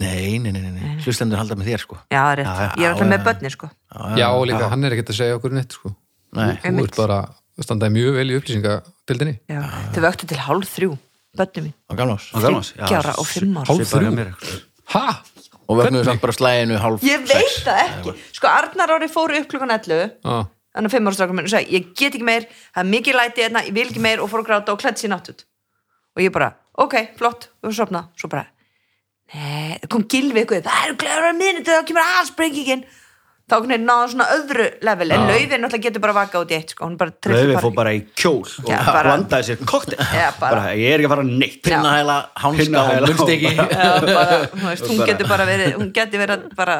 Nei, 0.00 0.38
nei, 0.40 0.52
nei, 0.52 0.62
nei, 0.64 0.72
nei. 0.72 0.94
hlustendur 1.04 1.36
halda 1.36 1.56
með 1.60 1.74
þér 1.74 1.82
sko. 1.82 1.98
Já, 2.08 2.22
rétt, 2.38 2.48
Já, 2.48 2.60
já, 2.60 2.70
ég 2.80 2.86
er 2.86 2.94
alltaf 2.94 3.10
með 3.10 3.24
börni 3.26 3.50
sko. 3.52 3.68
Já 4.16 4.28
og 4.32 4.46
líka 4.48 4.70
hann 4.72 4.84
er 4.88 4.96
ekkert 4.96 5.12
að 5.12 5.18
segja 5.18 5.36
okkur 5.36 5.52
neitt 5.52 5.76
sko. 5.76 5.92
Nei. 6.38 6.54
þú 6.62 6.84
ert 6.86 6.96
bara 6.96 7.18
að 7.60 7.68
standa 7.68 7.90
mjög 7.92 8.16
vel 8.18 8.26
í 8.32 8.36
upplýsingadildinni 8.40 9.34
Já, 9.50 9.60
þau 9.94 10.00
vöktu 10.06 10.28
til 10.30 10.40
hálf 10.46 10.70
þrjú, 10.74 10.94
börni 11.38 11.62
mín. 11.66 11.74
Ára 11.92 13.14
og 13.20 13.26
fimm 13.28 13.58
ára. 13.60 13.66
Hálf 13.70 13.92
þrjú? 13.92 14.30
ha? 14.94 15.04
og 15.70 15.78
vögnuðu 15.78 16.04
samt 16.08 16.22
bara 16.24 16.34
slæginu 16.34 16.78
hálf 16.82 17.04
Ég 17.06 17.26
veit 17.30 17.58
það 17.62 17.82
ekki, 17.84 18.14
sko 18.34 18.48
Arnar 18.50 18.90
ári 18.96 19.06
fóru 19.12 19.36
upp 19.38 19.50
klukkan 19.52 19.70
11 19.76 20.16
Ah. 20.26 20.48
þannig 20.74 20.90
að 20.90 20.94
fimm 20.96 21.06
ára 21.10 21.14
strákum 21.18 21.38
minn 21.38 21.46
og 21.46 21.52
sagði, 21.52 21.76
ég 21.76 21.92
get 21.98 22.14
ekki 22.16 22.26
meir. 22.26 22.44
Það 22.74 22.82
er 22.82 22.88
mikið 22.90 23.16
læti 23.20 23.42
hérna, 23.44 23.62
ég 23.66 23.74
vil 23.74 23.86
ekki 23.88 24.02
meir. 24.02 24.20
Og 24.22 24.30
fór 24.30 24.42
að 24.42 24.48
gráta 24.50 24.74
og 24.74 24.80
klætt 24.82 24.98
sér 25.02 25.10
náttútt 25.14 25.44
og 26.16 26.22
ég 26.24 26.32
bara, 26.34 26.48
ok, 26.78 26.94
flott, 27.18 27.48
og 27.62 27.74
sopna 27.74 28.04
svo 28.18 28.28
bara, 28.30 28.44
nei, 29.34 29.78
það 29.78 29.88
kom 29.94 30.04
gilvi 30.10 30.42
eitthvað, 30.42 30.66
það 30.66 30.86
eru 30.88 30.96
glæður 31.04 31.26
að 31.30 31.38
minni 31.38 31.62
þá 31.66 31.84
kemur 31.86 32.02
allsprengingin 32.18 32.82
þá 33.50 33.56
náðu 33.82 34.10
svona 34.12 34.26
öðru 34.36 34.66
level, 34.86 35.08
en 35.16 35.24
laufin 35.28 35.60
náttúrulega 35.64 35.84
getur 35.88 36.02
bara 36.04 36.14
vaka 36.20 36.40
út 36.44 36.52
í 36.54 36.56
eitt, 36.56 36.70
sko, 36.76 36.86
bara 37.00 37.14
fór 37.64 37.74
bara 37.74 37.92
í 37.96 38.00
kjól 38.14 38.46
og 38.46 38.70
bara- 38.70 39.02
blandaði 39.08 39.48
sér 39.50 39.64
bara- 40.40 40.74
ég 40.78 40.94
er 40.94 41.02
ekki 41.02 41.08
að 41.10 41.14
fara 41.14 41.26
neitt. 41.26 41.58
Pinnahæla, 41.66 42.16
hánska 42.44 42.84
og 42.86 43.08
veist, 44.70 44.86
hún 44.86 44.98
Bara- 44.98 45.10
getur 45.12 45.28
bara 45.28 45.46
verið 45.50 45.74
hún 45.80 45.92
getur 45.96 46.22
verið 46.24 46.48
bara 46.56 46.76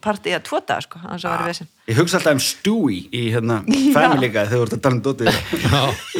partí 0.00 0.34
að 0.36 0.44
tvo 0.48 0.62
dag, 0.66 0.82
sko, 0.86 1.02
annars 1.04 1.24
að 1.26 1.36
vera 1.36 1.50
vesinn 1.50 1.68
ég 1.90 1.98
hugsa 1.98 2.18
alltaf 2.18 2.36
um 2.36 2.40
Stewie 2.42 3.08
í 3.10 3.22
hérna 3.34 3.56
Family 3.96 4.28
Guy 4.30 4.44
þegar 4.46 4.52
þú 4.52 4.66
ert 4.66 4.76
að 4.76 4.82
tala 4.84 4.96
um 4.96 5.02
dótið 5.02 5.30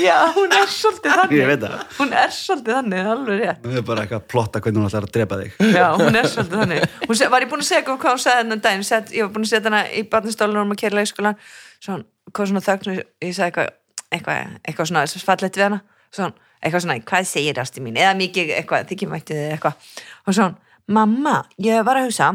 Já, 0.03 0.17
hún 0.35 0.55
er 0.57 0.71
svolítið 0.73 1.15
þannig. 1.15 1.35
Ég 1.39 1.51
veit 1.51 1.63
það. 1.63 1.83
Hún 1.99 2.15
er 2.19 2.33
svolítið 2.35 2.77
þannig, 2.79 3.11
alveg 3.13 3.41
rétt. 3.43 3.61
Það 3.63 3.79
er 3.79 3.87
bara 3.87 4.05
eitthvað 4.05 4.21
að 4.23 4.29
plotta 4.33 4.63
hvernig 4.65 4.81
hún 4.83 4.89
ætlar 4.89 5.07
að 5.07 5.15
drepa 5.17 5.39
þig. 5.43 5.59
Já, 5.77 5.87
hún 6.01 6.19
er 6.19 6.29
svolítið 6.33 6.63
þannig. 6.63 6.97
Hún 7.07 7.21
var 7.35 7.47
ég 7.47 7.53
búin 7.53 7.63
að 7.63 7.69
segja 7.69 7.85
hvað 7.87 8.09
hún 8.09 8.23
sagði 8.25 8.43
þennan 8.43 8.65
daginn? 8.67 8.87
Sett, 8.89 9.13
Ég 9.15 9.27
var 9.27 9.35
búin 9.37 9.47
að 9.47 9.53
setja 9.53 9.71
hana 9.71 9.83
í 9.93 10.03
barnistólunum 10.13 10.75
að 10.75 10.81
kera 10.83 10.99
leikskólan 10.99 11.39
Svo 11.83 11.95
hann, 11.97 12.05
hvað 12.33 12.51
svona 12.53 12.65
þögn 12.67 12.93
og 12.93 13.01
Ég 13.23 13.35
sagði 13.37 13.49
eitthvað, 13.51 13.73
eitthvað, 14.17 14.57
eitthvað 14.67 14.91
svona 14.91 15.05
svo 15.13 15.23
fallegt 15.27 15.59
við 15.61 15.67
hana. 15.69 15.81
Svo 16.13 16.27
hann, 16.27 16.37
eitthvað 16.63 16.85
svona, 16.87 16.99
hvað 17.13 17.29
segir 17.31 17.63
ásti 17.63 17.85
mín? 17.85 17.99
Eða 18.01 18.15
mikið 18.19 18.55
eitthvað, 18.59 18.89
þykir 18.91 19.13
mætti 19.13 19.39
þið 19.39 19.55
eitthvað. 19.57 19.93
Og 20.27 20.37
svo 20.37 20.49
hann, 20.49 20.59
mamma, 20.99 21.37
ég 21.63 21.87
var 21.87 22.01
að 22.01 22.09
hugsa 22.11 22.33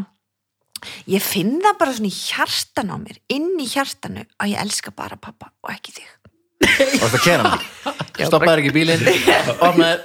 ég 1.09 1.23
finn 1.23 1.57
það 1.63 1.79
bara 1.81 1.95
svona 1.97 2.11
í 2.11 2.17
hjartan 2.17 2.93
á 2.93 2.97
mér 3.01 3.19
inn 3.33 3.49
í 3.61 3.67
hjartanu 3.69 4.25
að 4.37 4.53
ég 4.53 4.61
elska 4.63 4.93
bara 4.95 5.17
pappa 5.19 5.51
og 5.63 5.73
ekki 5.73 5.97
þig. 5.97 6.13
Og 6.97 7.09
það 7.13 7.19
kera 7.23 7.51
hann 7.53 7.65
stoppaði 8.27 8.63
ekki 8.63 8.75
bílinn. 8.75 9.03
Opnaði, 9.67 9.99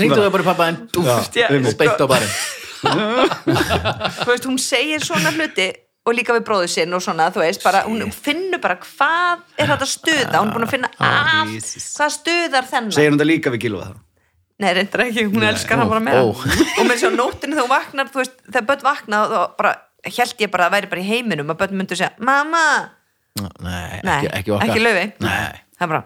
ringdu 0.00 0.20
þau 0.22 0.30
bara 0.34 0.44
í 0.44 0.48
pappa 0.50 0.68
en 0.72 0.78
Já, 0.96 1.48
og 1.50 1.74
beitt 1.80 2.00
á 2.00 2.06
barinn. 2.08 2.38
Þú 4.22 4.30
veist, 4.30 4.46
hún 4.46 4.58
segir 4.62 5.04
svona 5.04 5.32
hluti 5.34 5.68
og 6.06 6.14
líka 6.14 6.34
við 6.36 6.44
bróðu 6.46 6.70
sinn 6.70 6.94
og 6.94 7.02
svona, 7.02 7.32
þú 7.34 7.42
veist, 7.42 7.62
bara, 7.66 7.82
hún 7.88 8.12
finnur 8.14 8.60
bara 8.62 8.76
hvað 8.78 9.42
er 9.58 9.72
þetta 9.72 9.88
stuða, 9.90 10.38
hún 10.38 10.52
er 10.52 10.54
búin 10.54 10.66
að 10.68 10.74
finna 10.76 10.90
að, 11.02 11.54
Jesus. 11.56 11.88
hvað 11.96 12.12
stuðar 12.20 12.68
þennan. 12.70 12.94
Segir 12.94 13.10
hún 13.10 13.18
það 13.18 13.30
líka 13.32 13.52
við 13.54 13.64
Gilva 13.66 13.88
það 13.88 14.02
Nei, 14.56 14.70
reyndar 14.72 15.02
ekki, 15.04 15.26
hún 15.28 15.44
elskar 15.44 15.82
hann 15.82 15.90
bara 15.90 16.00
með 16.00 16.16
ó. 16.16 16.32
og 16.32 16.86
með 16.88 17.02
svo 17.02 17.10
nóttinu 17.12 17.58
þú 17.58 17.66
vaknar 17.68 18.08
þú 18.08 18.22
veist, 18.22 18.38
þegar 18.46 18.64
börn 18.70 18.84
vakna 18.86 19.18
þá 19.28 19.40
bara 19.58 19.72
held 20.04 20.44
ég 20.44 20.52
bara 20.52 20.68
að 20.68 20.76
væri 20.76 20.90
bara 20.92 21.02
í 21.02 21.08
heiminum 21.08 21.50
að 21.54 21.60
börn 21.62 21.80
myndu 21.80 21.98
segja, 21.98 22.12
mamma, 22.18 22.64
nei, 23.64 24.02
ekki, 24.02 24.30
ekki 24.40 24.54
okkar. 24.56 24.68
ekki 24.68 24.84
nei, 25.24 25.64
það 25.76 25.86
er 25.86 25.92
bara, 25.94 26.02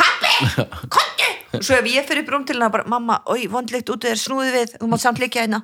pappi, 0.00 0.32
konti 0.96 1.30
og 1.54 1.62
svo 1.62 1.76
ef 1.78 1.86
ég 1.90 2.06
fyrir 2.08 2.26
brúm 2.26 2.46
til 2.46 2.56
hennar 2.58 2.72
bara, 2.74 2.86
mamma, 2.90 3.20
oi, 3.30 3.46
vondlikt 3.50 3.90
út 3.94 4.06
þér 4.06 4.20
snúði 4.20 4.54
við 4.54 4.74
þú 4.80 4.90
mátt 4.90 5.04
samt 5.04 5.22
líka 5.22 5.44
hérna. 5.44 5.62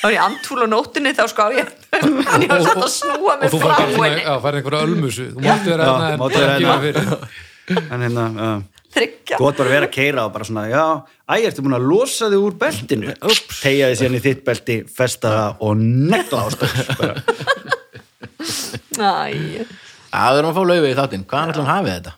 Þá 0.00 0.06
er 0.08 0.14
ég 0.14 0.22
andfúl 0.24 0.64
á 0.64 0.68
nóttinu 0.68 1.12
þá 1.16 1.22
sko 1.28 1.46
ég 1.56 1.70
hann 1.92 2.42
ég 2.44 2.50
var 2.50 2.64
satt 2.64 2.82
að 2.84 2.92
snúa 2.92 3.34
og 3.34 3.40
mig 3.42 3.52
þú 3.52 3.60
frá 3.62 3.78
henni. 3.80 4.20
Já, 4.24 4.34
fær 4.44 4.58
einhverja 4.58 4.82
ölmusu. 4.88 5.26
Þú 5.34 5.44
máttu 5.44 6.40
vera 6.40 6.58
Já, 6.60 6.74
hérna. 6.84 7.18
en 7.80 8.04
hérna. 8.06 8.26
Þryggja 8.94 9.38
þú 9.40 9.48
átt 9.48 9.60
bara 9.60 9.70
að 9.70 9.74
vera 9.76 9.88
að 9.88 9.94
keira 9.94 10.24
og 10.26 10.32
bara 10.34 10.46
svona, 10.48 10.64
já, 10.70 10.84
æ, 11.30 11.34
ertu 11.48 11.64
búin 11.64 11.76
að 11.78 11.88
losa 11.90 12.30
þig 12.32 12.46
úr 12.46 12.56
beltinu? 12.60 13.14
Tegja 13.60 13.90
þig 13.90 14.00
síðan 14.00 14.18
í 14.18 14.22
þitt 14.26 14.42
belti, 14.46 14.78
festa 15.00 15.34
það 15.34 15.66
og 15.66 15.84
negla 15.84 16.46
ástöð 16.48 16.80
bara, 17.00 17.14
Æ, 19.00 19.66
að 20.10 20.32
við 20.34 20.40
erum 20.40 20.50
að 20.50 20.56
fá 20.56 20.62
laufi 20.66 20.90
í 20.90 20.96
þáttinn. 20.98 21.26
Hvaðan 21.30 21.52
ætlum 21.54 21.70
hafið 21.70 21.94
þetta? 21.98 22.16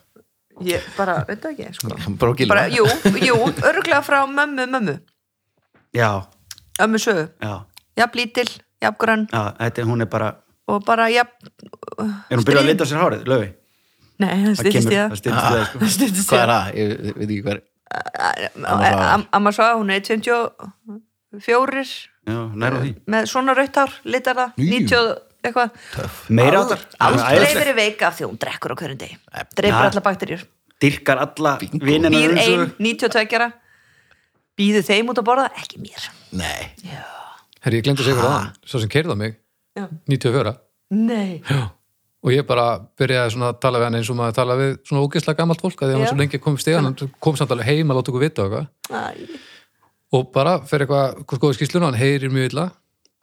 ég 0.63 0.85
bara, 0.97 1.17
veit 1.27 1.41
það 1.41 1.53
ekki 1.53 1.73
sko. 1.77 1.89
bara 2.21 2.47
bara, 2.51 2.67
jú, 2.71 2.85
jú, 3.23 3.37
örglega 3.65 4.01
frá 4.05 4.21
mömmu, 4.29 4.67
mömmu. 4.75 4.95
Já, 5.93 6.09
ömmu 6.81 7.01
sögu, 7.01 7.27
já, 7.41 7.53
jafn 7.99 8.17
lítil 8.17 8.47
jafn 8.81 8.99
grönn. 9.01 9.27
Já, 9.33 9.43
þetta, 9.59 9.85
hún 9.89 10.05
er 10.05 10.09
bara 10.11 10.31
og 10.69 10.85
bara 10.87 11.09
jafn 11.11 11.51
er 12.29 12.37
hún 12.37 12.45
byrjað 12.47 12.63
að 12.63 12.69
lita 12.71 12.87
sér 12.87 13.01
hárið, 13.01 13.25
löfi 13.29 13.49
nei, 14.23 14.33
það 14.45 14.55
styttist 14.61 14.89
í 14.89 14.95
það. 14.97 15.13
það 15.13 15.19
í 15.19 15.35
það, 15.35 15.65
sko. 15.67 15.81
Það 15.83 15.91
styttist 15.97 16.23
í 16.23 16.29
hvað 16.31 16.43
er 16.43 16.51
það? 16.53 16.63
Það? 16.63 16.79
ég 16.79 16.87
veit 17.19 17.29
ekki 17.29 17.43
hver 17.49 17.61
Amma 17.93 18.87
Svava. 18.89 19.11
Am- 19.13 19.27
amma 19.37 19.51
Svava, 19.53 19.75
hún 19.77 19.91
er 19.93 20.01
24 20.01 21.83
já, 22.25 22.39
nær 22.55 22.73
á 22.73 22.79
því. 22.81 22.91
Með 23.13 23.29
svona 23.29 23.53
rauttár, 23.57 23.91
litar 24.07 24.35
það. 24.39 24.55
Jú. 24.57 24.69
90 24.71 25.13
eitthvað. 25.43 25.69
Meira 26.33 26.63
áttar, 26.63 26.81
aldrei 27.03 27.53
verið 27.59 27.75
veika 27.77 28.07
af 28.09 28.17
því 28.17 28.29
hún 28.31 28.39
drekkur 28.41 28.73
á 28.73 28.75
hverjum 28.79 28.99
degi. 29.03 29.17
Dreipur 29.53 29.83
Ja. 29.83 29.89
alla 29.91 30.01
bakterjur 30.07 30.45
dyrkar 30.83 31.21
alla 31.23 31.57
vinina 31.61 32.09
býr 32.11 32.33
ein, 32.37 32.73
92 32.79 33.51
býðu 34.59 34.81
þeim 34.85 35.11
út 35.13 35.21
að 35.21 35.27
borða, 35.29 35.45
ekki 35.61 35.79
mér. 35.81 36.09
Nei, 36.35 36.73
herri, 37.63 37.79
ég 37.79 37.85
glemdi 37.85 38.03
að 38.03 38.09
segja 38.09 38.17
ykkur 38.17 38.29
aðan, 38.29 38.51
svo 38.67 38.81
sem 38.83 38.91
keirði 38.91 39.15
á 39.15 39.17
mig 39.17 39.37
Já. 39.77 39.87
94 40.11 40.57
nei, 40.93 41.41
Já. 41.47 41.61
Og 42.23 42.31
ég 42.31 42.45
bara 42.47 42.67
byrjaði 42.99 43.33
svona 43.35 43.49
að 43.51 43.57
tala 43.65 43.79
við 43.81 43.89
hann 43.89 43.97
eins 43.99 44.11
og 44.11 44.17
maður 44.19 44.37
tala 44.37 44.55
við 44.59 44.69
svona 44.87 45.01
ógeðslega 45.03 45.39
gamalt 45.41 45.63
fólk 45.63 45.81
að 45.81 45.89
því 45.89 45.95
að 45.95 45.99
hann 45.99 46.11
svo 46.11 46.19
lengi 46.21 46.39
að 46.39 46.43
koma 46.45 46.59
í 46.59 46.63
stegan 46.63 46.87
hann 46.87 47.11
kom 47.25 47.39
samt 47.39 47.51
alveg 47.51 47.67
heim 47.67 47.91
að 47.91 47.99
láta 47.99 48.13
okkur 48.13 48.23
vita 48.23 48.45
og 48.45 48.55
eitthvað. 48.55 49.33
Og 50.13 50.29
bara 50.31 50.53
fyrir 50.69 50.85
eitthvað 50.85 51.25
hvað 51.27 51.41
skoði 51.41 51.57
skýsluna, 51.57 51.89
hann 51.89 51.99
heyrir 51.99 52.31
mjög 52.31 52.51
illa. 52.51 52.65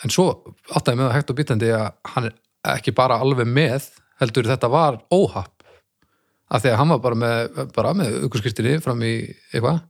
En 0.05 0.13
svo 0.13 0.27
áttaði 0.69 0.99
með 0.99 1.07
það 1.07 1.17
hægt 1.17 1.33
og 1.33 1.39
býtandi 1.41 1.73
að 1.77 1.87
hann 2.13 2.29
er 2.29 2.37
ekki 2.75 2.95
bara 2.97 3.21
alveg 3.25 3.49
með 3.49 3.89
heldur 4.21 4.51
þetta 4.51 4.73
var 4.73 5.01
óhapp. 5.15 5.65
Af 6.51 6.65
því 6.65 6.73
að 6.75 6.81
hann 6.83 6.93
var 6.93 7.03
bara 7.05 7.21
með, 7.25 7.61
bara 7.77 7.95
með 7.97 8.21
aukurskýrstinni 8.27 8.81
fram 8.85 9.01
í 9.07 9.15
eitthvað. 9.53 9.81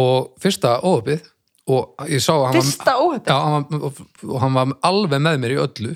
Og 0.00 0.32
fyrsta 0.42 0.80
óhappið 0.82 1.28
og 1.70 2.10
ég 2.10 2.22
sá 2.24 2.32
að 2.34 2.46
hann 2.48 2.58
fyrsta 2.58 2.94
var, 2.98 3.18
já, 3.22 3.38
og, 3.78 3.98
og 4.26 4.38
hann 4.42 4.56
var 4.56 4.72
alveg 4.88 5.22
með 5.22 5.42
mér 5.42 5.54
í 5.54 5.60
öllu 5.62 5.92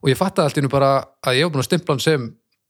og 0.00 0.12
ég 0.12 0.18
fattaði 0.18 0.48
allt 0.48 0.60
í 0.60 0.64
nú 0.64 0.72
bara 0.72 0.92
að 1.26 1.38
ég 1.38 1.48
var 1.48 1.54
búin 1.54 1.64
að 1.64 1.70
stimpla 1.70 1.96
hann 1.96 2.04
sem 2.04 2.28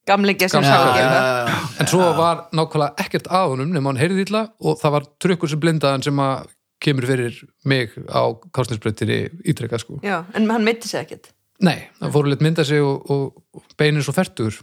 gamlingi 0.08 0.48
sem 0.50 0.64
sá 0.64 0.76
ekki 0.78 1.82
en 1.82 1.90
svo 1.90 2.06
var 2.18 2.46
nákvæmlega 2.56 3.04
ekkert 3.04 3.28
að 3.30 3.52
honum 3.54 3.74
nema 3.74 3.92
hann 3.92 4.00
heyrði 4.00 4.24
illa 4.26 4.46
og 4.60 4.80
það 4.80 4.96
var 4.96 5.10
trukkur 5.22 5.52
sem 5.52 5.62
blindaðan 5.62 6.06
sem 6.06 6.24
að 6.24 6.48
kemur 6.80 7.06
fyrir 7.08 7.36
mig 7.68 7.92
á 8.08 8.22
kásninsbreytinni 8.56 9.20
ítrekka 9.44 9.78
sko. 9.78 10.00
já, 10.02 10.24
en 10.34 10.48
hann 10.50 10.64
mitti 10.64 10.88
sig 10.88 11.04
ekkert? 11.04 11.32
Nei, 11.60 11.76
það 12.00 12.14
fóru 12.14 12.32
lit 12.32 12.44
mynda 12.44 12.64
sig 12.64 12.80
og, 12.80 13.10
og, 13.12 13.64
beinin 13.76 14.04
svo 14.04 14.14
fertur 14.16 14.56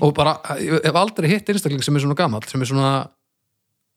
og 0.00 0.14
bara, 0.16 0.38
ég 0.58 0.82
hef 0.82 0.98
aldrei 0.98 1.30
hitt 1.30 1.52
einstakling 1.52 1.84
sem 1.84 1.94
er 1.94 2.02
svona 2.02 2.18
gamall, 2.18 2.46
sem 2.50 2.62
er 2.62 2.70
svona 2.70 2.92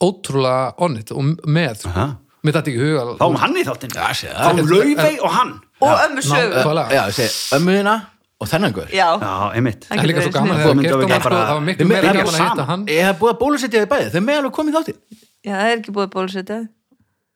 ótrúlega 0.04 0.75
onnit 0.86 1.13
og 1.16 1.48
með 1.48 1.86
sko. 1.86 2.10
Mér 2.39 2.56
þetta 2.56 2.72
ekki 2.72 2.80
í 2.80 2.84
huga 2.86 3.16
fáum 3.20 3.39
hann 3.42 3.58
í 3.58 3.66
þáttinn? 3.68 3.96
Fáum 3.96 4.62
laufey 4.70 5.18
og 5.18 5.34
hann 5.34 5.56
og 5.81 6.00
ömmu 6.05 6.21
sögu. 6.25 6.53
Nákvæmlega 6.55 6.98
já, 6.98 7.03
segi 7.15 7.29
ömmuðina 7.57 7.95
og 8.39 8.48
þennan 8.51 8.74
guður 8.75 8.93
já, 8.95 9.07
einmitt. 9.55 9.88
Það 9.89 10.00
en 10.00 10.07
líka 10.09 10.21
svo 10.25 10.31
gaman 10.36 10.59
þegar 10.59 10.75
það 10.75 11.00
sko, 11.00 11.24
bara- 11.24 11.39
það 11.50 11.55
var 11.59 11.65
miklu 11.69 11.88
meira 11.89 12.13
gaman 12.13 12.36
að 12.36 12.45
hitta 12.45 12.65
hann. 12.69 12.86
Ég 12.88 13.03
hef 13.09 13.17
búið 13.19 13.33
að 13.33 13.39
bólusetja 13.43 13.81
þið 13.83 13.89
bæði. 13.93 14.12
Þau 14.13 14.21
með 14.27 14.39
alveg 14.39 14.53
komið 14.59 14.77
þáttinn. 14.79 15.00
Já, 15.43 15.51
það 15.55 15.67
er 15.71 15.75
ekki 15.79 15.95
búið 15.95 16.09
bólusetja 16.15 16.57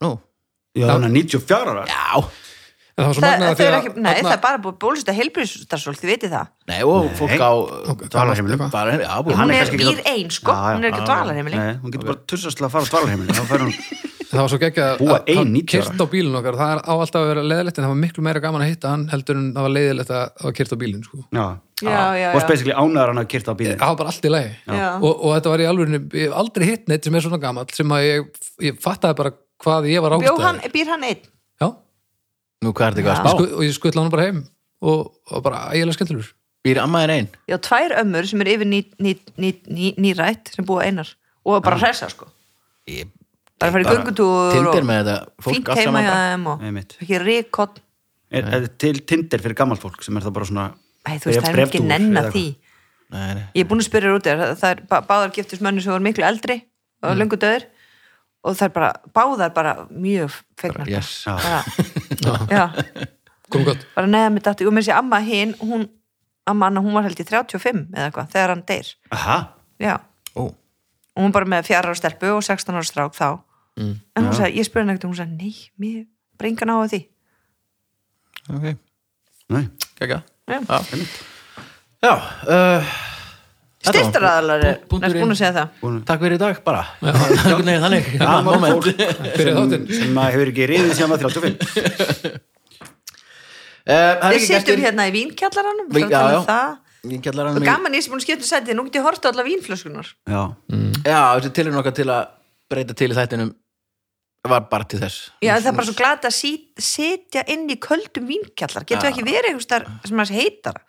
nú, 0.03 0.11
já, 0.75 0.87
hann 0.91 1.03
er 1.03 1.13
94 1.15 1.73
ára. 1.73 1.83
Já, 1.87 2.23
en 2.93 3.13
það 3.13 3.33
er 3.33 3.73
að 3.73 3.77
ekki, 3.79 3.91
nei, 3.97 4.13
það 4.21 4.31
er 4.35 4.41
bara 4.43 4.57
búið 4.63 4.77
bólusetja 4.83 5.15
heilbríðstarfsfólk, 5.17 5.97
þið 6.01 6.11
vitið 6.13 6.33
það. 6.35 6.47
Nei 6.67 6.81
og 6.83 7.07
fólk 7.17 7.39
á 7.39 7.51
dvalarheimilum. 8.11 8.65
hún 8.69 9.53
er 9.53 9.63
er 9.63 9.71
býr 9.79 10.01
ein, 10.05 10.29
sko, 10.29 10.51
hún 10.51 10.83
er 10.83 10.91
ekki 10.91 11.05
dvalarheimili. 11.07 11.55
Nei, 11.57 11.73
hún 11.83 11.91
getur 11.95 12.11
bara 12.11 12.19
tursast 12.27 12.59
til 12.59 12.67
að 12.67 12.75
fara 12.75 12.83
á 12.83 12.91
dvalarheimilin 12.91 13.33
þá 13.39 13.45
fær 13.49 13.63
hún 13.65 13.73
það 14.33 14.41
var 14.43 14.51
svo 14.51 14.59
geggja 14.61 14.85
90 14.97 15.35
ára. 15.53 15.65
kyrt 15.73 16.01
á 16.01 16.05
bílun 16.13 16.37
okkar, 16.39 16.57
það 16.59 16.71
er 16.75 16.81
á 16.83 16.93
alltaf 16.93 17.19
að 17.21 17.29
vera 17.31 17.43
leðilegt 17.51 17.77
en 17.79 17.85
það 17.85 17.91
var 17.93 17.99
miklu 18.03 18.23
meira 18.27 18.41
gaman 18.43 18.63
að 18.65 18.71
hitta 18.73 18.91
hann 18.93 19.05
heldur 19.13 19.39
en 19.39 19.47
það 19.55 19.67
var 19.67 19.73
leiðilegt 19.77 20.11
að 20.13 20.23
var 20.47 20.55
kyrt 20.59 20.73
á 20.73 20.77
bílun 20.83 21.03
sko. 21.07 21.21
já, 21.29 21.45
Já, 21.83 21.99
já, 22.15 22.27
og 22.31 22.37
basically 22.47 22.75
ánæður 22.79 23.09
hann 23.11 23.21
að 23.23 23.29
kyrta 23.33 23.51
á 23.51 23.55
bílinn. 23.59 23.79
Það 23.81 23.89
var 23.93 23.97
bara 23.99 24.11
allt 24.13 24.25
í 24.27 24.31
lagi. 24.31 24.51
Og, 25.03 25.09
og 25.13 25.33
þetta 25.35 25.51
var 25.53 25.63
í 25.63 25.65
alveg, 25.67 25.95
ég 26.15 26.27
hef 26.29 26.35
aldrei 26.43 26.67
hitt 26.69 26.85
neitt 26.87 27.03
sem 27.09 27.17
er 27.19 27.25
svona 27.25 27.39
gamall 27.43 27.73
sem 27.75 27.91
að 27.97 28.03
ég, 28.07 28.29
ég 28.69 28.77
fattaði 28.83 29.17
bara 29.19 29.33
hvað 29.63 29.89
ég 29.91 30.05
var 30.05 30.15
Bjó 30.23 30.35
hann, 30.39 30.61
ástæði 30.61 30.73
býr 30.77 30.91
hann 30.93 31.03
einn? 31.09 31.25
Já, 31.59 31.67
er 32.87 32.95
að 33.27 33.33
Sku, 33.35 33.49
og 33.57 33.65
ég 33.67 33.75
skuttla 33.75 34.05
hann 34.05 34.13
bara 34.13 34.27
heim 34.29 34.39
og, 34.83 35.11
og 35.31 35.43
bara 35.43 35.65
ægilega 35.75 35.97
skemmtilegur. 35.97 36.31
Býr 36.63 36.79
ammaðin 36.85 37.11
einn? 37.17 37.27
Já, 37.51 37.57
tvær 37.67 37.97
ömmur 37.99 38.27
sem 38.29 38.39
er 38.45 38.53
yfir 38.53 38.69
ný, 38.71 38.79
ný, 39.03 39.17
ný, 39.35 39.51
ný, 39.67 39.89
nýrætt 39.99 40.53
sem 40.55 40.63
búa 40.67 40.85
einar 40.87 41.09
og 41.43 41.59
bara 41.65 41.75
hressa 41.81 42.07
sko. 42.11 42.29
Ég- 42.87 43.11
bara 43.63 43.71
að 43.71 43.75
fara 43.77 43.83
í 43.83 43.97
göngutúr 43.97 44.53
tindir 44.59 44.87
með 44.87 45.01
þetta 45.01 45.43
fólk 45.47 45.57
fínt 45.57 45.73
heima 45.79 46.03
hjá 46.03 46.11
bara. 46.13 46.29
þeim 46.29 46.47
og 46.51 46.63
ekki 47.03 47.19
ríkott 47.23 47.81
er, 48.33 48.47
er 48.57 48.67
til 48.81 48.95
tindir 49.07 49.43
fyrir 49.43 49.57
gammalt 49.57 49.81
fólk 49.83 50.03
sem 50.05 50.17
er 50.19 50.25
það 50.25 50.35
bara 50.37 50.49
svona 50.51 50.67
Æ, 51.03 51.19
þú 51.19 51.29
veist, 51.29 51.43
það 51.43 51.57
er 51.57 51.61
ekki 51.65 51.81
nenn 51.83 52.19
að 52.19 52.29
því. 52.31 52.43
Nei, 53.13 53.31
nei. 53.37 53.43
ég 53.53 53.65
er 53.65 53.69
búin 53.69 53.83
að 53.83 53.89
spyrja 53.89 54.13
út 54.15 54.27
það. 54.27 54.43
Það 54.61 54.69
er 54.69 54.83
bá- 54.89 55.03
báðar 55.09 55.33
giftist 55.35 55.63
mönnu 55.65 55.83
sem 55.83 55.91
voru 55.91 56.05
miklu 56.05 56.23
eldri 56.25 56.61
og 57.03 57.09
mm. 57.09 57.17
löngu 57.19 57.39
döður 57.41 57.65
og 58.43 58.55
það 58.59 58.69
er 58.69 58.73
bara, 58.77 58.91
báðar 59.15 59.51
bara 59.55 59.73
mjög 59.91 60.37
fegnar. 60.59 60.87
Yes. 60.87 61.11
Bara, 61.27 61.59
já, 62.55 62.63
komum 63.51 63.67
gott. 63.67 63.83
Bara 63.97 64.09
neða 64.09 64.31
mitt 64.37 64.47
aftur 64.47 64.71
og 64.71 64.75
með 64.75 64.87
þessi 64.87 64.95
amma 64.95 65.19
hinn, 65.27 65.53
hún 65.59 65.85
amma 66.47 66.71
Anna, 66.71 66.83
hún 66.83 66.95
var 66.95 67.05
held 67.07 67.19
í 67.19 67.27
35 67.27 67.85
eða 67.91 68.07
eitthvað, 68.07 68.31
þegar 68.33 68.55
hann 68.55 68.65
deyr. 68.71 68.95
Aha, 69.15 69.37
já, 69.83 69.93
Ó, 70.33 70.43
og 71.13 71.19
hún 71.21 71.35
bara 71.35 71.47
með 71.47 71.69
fjara 71.69 71.91
ára 71.91 71.99
stelpu 71.99 72.31
og 72.33 72.43
16 72.43 72.79
ára 72.79 72.87
strák 72.87 73.15
þá 73.15 73.27
Mm. 73.79 73.93
en 74.15 74.25
hún 74.27 74.35
sagði, 74.37 74.57
ég 74.59 74.67
spurði 74.67 74.83
henni 74.83 74.93
ekkert 74.93 75.05
og 75.07 75.11
hún 75.13 75.17
sagði, 75.17 75.37
nei, 75.39 75.53
mér 75.81 76.05
bringa 76.37 76.65
ná 76.69 76.75
að 76.83 76.91
því. 76.93 77.01
Ok, 78.53 78.65
nei. 79.55 79.63
Gegga 79.99 80.19
Já. 80.43 80.59
Já, 80.67 80.77
já 82.03 82.11
uh, 82.13 82.83
þetta 82.83 83.87
var- 83.87 83.97
styrtaraðalar 83.97 84.63
er 84.67 84.75
Pú- 84.83 84.89
punkturinn. 84.91 85.13
næst 85.13 85.23
búin 85.23 85.33
að 85.33 85.39
segja 85.39 85.53
það. 85.57 85.97
Takk 86.09 86.21
fyrir 86.25 86.35
í 86.35 86.41
dag 86.43 86.59
bara. 86.63 86.83
Veginn 87.01 87.83
þannig. 87.87 88.09
Moment. 88.43 88.73
fólk 88.75 88.89
Fyrir 89.39 89.53
þáttinn. 89.57 89.87
sem, 89.87 90.03
sem 90.03 90.19
að 90.21 90.29
hefur 90.35 90.51
ekki 90.53 90.67
riðið 90.73 90.93
sem 90.99 91.15
að 91.15 91.23
35 91.25 92.41
Eh, 93.83 94.13
það 94.15 94.23
er 94.23 94.31
við 94.31 94.37
ekki 94.37 94.47
sittum 94.47 94.79
hérna 94.79 95.05
í 95.09 95.11
vínkjallaranum 95.11 95.89
Vín- 95.91 96.11
já, 96.13 96.19
um 96.37 96.45
það. 96.47 96.77
og 97.59 97.65
gaman 97.67 97.95
ég 97.97 98.03
sem 98.05 98.13
búin 98.13 98.21
að 98.21 98.27
skipta 98.29 98.47
sæti 98.47 98.75
nú 98.77 98.85
get 98.87 98.95
ég 99.01 99.03
horta 99.03 99.27
allar 99.33 99.43
vínflöskunar 99.43 100.07
já, 100.23 100.43
Já, 101.03 101.19
þessi 101.35 101.51
tilurinn 101.57 101.79
okkar 101.81 101.95
til 101.97 102.05
að 102.07 102.29
breyta 102.71 102.95
til 102.95 103.09
í 103.11 103.17
þættinum 103.17 103.49
var 104.51 104.65
bara 104.69 104.83
til 104.83 104.99
þess. 104.99 105.29
Já 105.41 105.53
það 105.55 105.67
er 105.71 105.75
bara 105.77 105.85
svo 105.87 105.95
glata 105.95 106.27
að 106.27 106.35
sit- 106.35 106.81
sitja 106.83 107.43
inn 107.47 107.63
í 107.71 107.77
köldum 107.79 108.25
vínkjallar 108.27 108.83
getur 108.89 109.07
ekki 109.11 109.23
verið 109.23 109.53
einhvers 109.53 109.69
þar 109.71 109.85
sem 110.09 110.19
að 110.19 110.33
heitara 110.35 110.81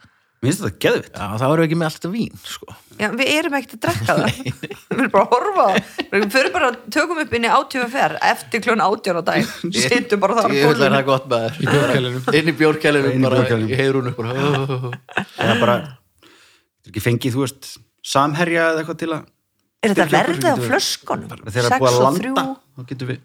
Mér 0.45 0.51
finnst 0.53 0.61
þetta 0.67 0.81
geðvitt 0.85 1.15
Já, 1.17 1.27
þá 1.41 1.45
erum 1.47 1.57
við 1.57 1.65
ekki 1.65 1.77
með 1.81 1.87
alltaf 1.89 2.11
vín, 2.13 2.35
sko. 2.45 2.67
Já, 3.01 3.07
við 3.17 3.29
erum 3.33 3.55
ekkert 3.57 3.75
að 3.75 3.81
drekka 3.87 4.17
það. 4.19 4.41
Við 4.91 4.99
erum 4.99 5.13
bara 5.15 5.23
að 5.25 5.31
horfa 5.33 5.65
það. 5.65 6.03
Við 6.13 6.27
fyrir 6.35 6.51
bara 6.53 6.67
að 6.69 6.77
tökum 6.93 7.21
upp 7.23 7.33
inn 7.39 7.47
í 7.47 7.53
átífafer 7.55 8.17
eftir 8.29 8.61
klun 8.67 8.83
átján 8.85 9.17
á 9.17 9.23
dag 9.25 9.49
Sittum 9.73 10.21
bara 10.21 10.37
þar 10.37 10.53
Ég 10.53 10.69
vil 10.69 10.77
það 10.77 10.85
gólfinu 10.85 11.07
gott 11.09 11.31
með 11.33 11.47
þér. 11.57 12.37
Inn 12.43 12.51
í 12.53 12.57
bjórkælinum, 12.61 13.15
Inn 13.15 13.25
í 13.25 13.25
bara 13.25 13.41
bjórkælinum. 13.41 13.73
í 13.73 13.81
heyrunum. 13.81 14.15
Bara, 15.65 15.77
er 15.81 16.93
ekki 16.93 17.05
fengið, 17.09 17.39
þú 17.39 17.45
veist 17.47 17.71
samherja 18.05 18.67
eða 18.75 18.83
eitthvað 18.85 19.01
til 19.01 19.13
að 19.17 19.23
Er 19.85 19.95
þetta 19.95 20.11
verðið 20.13 20.45
á 20.45 20.53
getur 20.53 20.61
við- 20.61 20.69
flöskunum? 20.75 21.29
þegar 21.29 21.55
það 21.55 21.65
er 21.65 21.73
6 21.73 21.81
búið 21.81 21.89
að 21.89 21.97
og 21.97 22.05
landa 22.05 22.21
3 22.21 22.35
þá 22.77 22.87
getum 22.93 23.09
við 23.15 23.25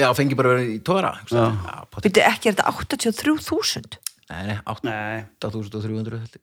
já, 0.00 0.08
fengi 0.16 0.36
bara 0.38 0.54
verið 0.54 0.72
í 0.74 0.80
tóra. 0.86 1.12
Býttu 1.28 2.22
ekki, 2.24 2.50
er 2.50 2.56
þetta 2.56 2.72
83.000? 2.72 4.00
Nei, 4.30 4.42
nei, 4.48 4.56
Nei, 4.88 5.24
8.300 5.44 6.20
held 6.22 6.38
ég. 6.38 6.42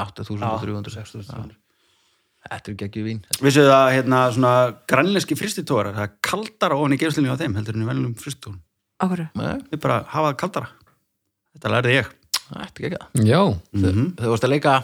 8.300, 0.00 0.94
6.300. 1.00 1.56
Þetta 2.40 2.72
er 2.72 2.84
ekki 2.86 3.02
vín. 3.04 3.18
Vissu 3.44 3.66
það 3.66 3.90
hérna 3.98 4.20
svona 4.32 4.52
grænleski 4.88 5.36
fristitórar, 5.36 5.92
það 5.96 6.06
er 6.06 6.14
kaldara 6.24 6.78
ofan 6.80 6.94
í 6.96 7.00
gefslinni 7.00 7.28
á 7.32 7.36
þeim 7.40 7.58
heldur 7.58 7.76
en 7.76 7.84
í 7.84 7.88
velnum 7.90 8.14
fristitórum. 8.20 8.62
Akkur? 9.00 9.26
Nei, 9.36 9.58
Við 9.72 9.82
bara 9.82 9.98
hafa 10.08 10.30
það 10.30 10.38
kaldara. 10.44 10.70
Þetta 11.56 11.74
lærði 11.74 11.98
ég. 11.98 12.08
þetta 12.50 12.86
er 12.88 12.96
það. 12.96 13.26
Já, 13.28 13.40
Þau 14.20 14.30
varst 14.32 14.46
að 14.48 14.54
leika 14.54 14.78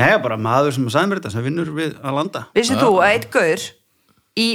Nei, 0.00 0.16
bara 0.24 0.38
maður 0.40 0.72
sem 0.72 0.86
sagði 0.88 1.10
mér 1.10 1.20
þetta 1.20 1.32
sem 1.34 1.44
vinnur 1.44 1.70
við 1.76 1.96
að 2.00 2.14
landa. 2.16 2.40
Vissið 2.56 2.80
þú 2.80 2.92
að 2.96 3.10
eitt 3.10 3.26
gaur 3.34 3.64
í 4.40 4.46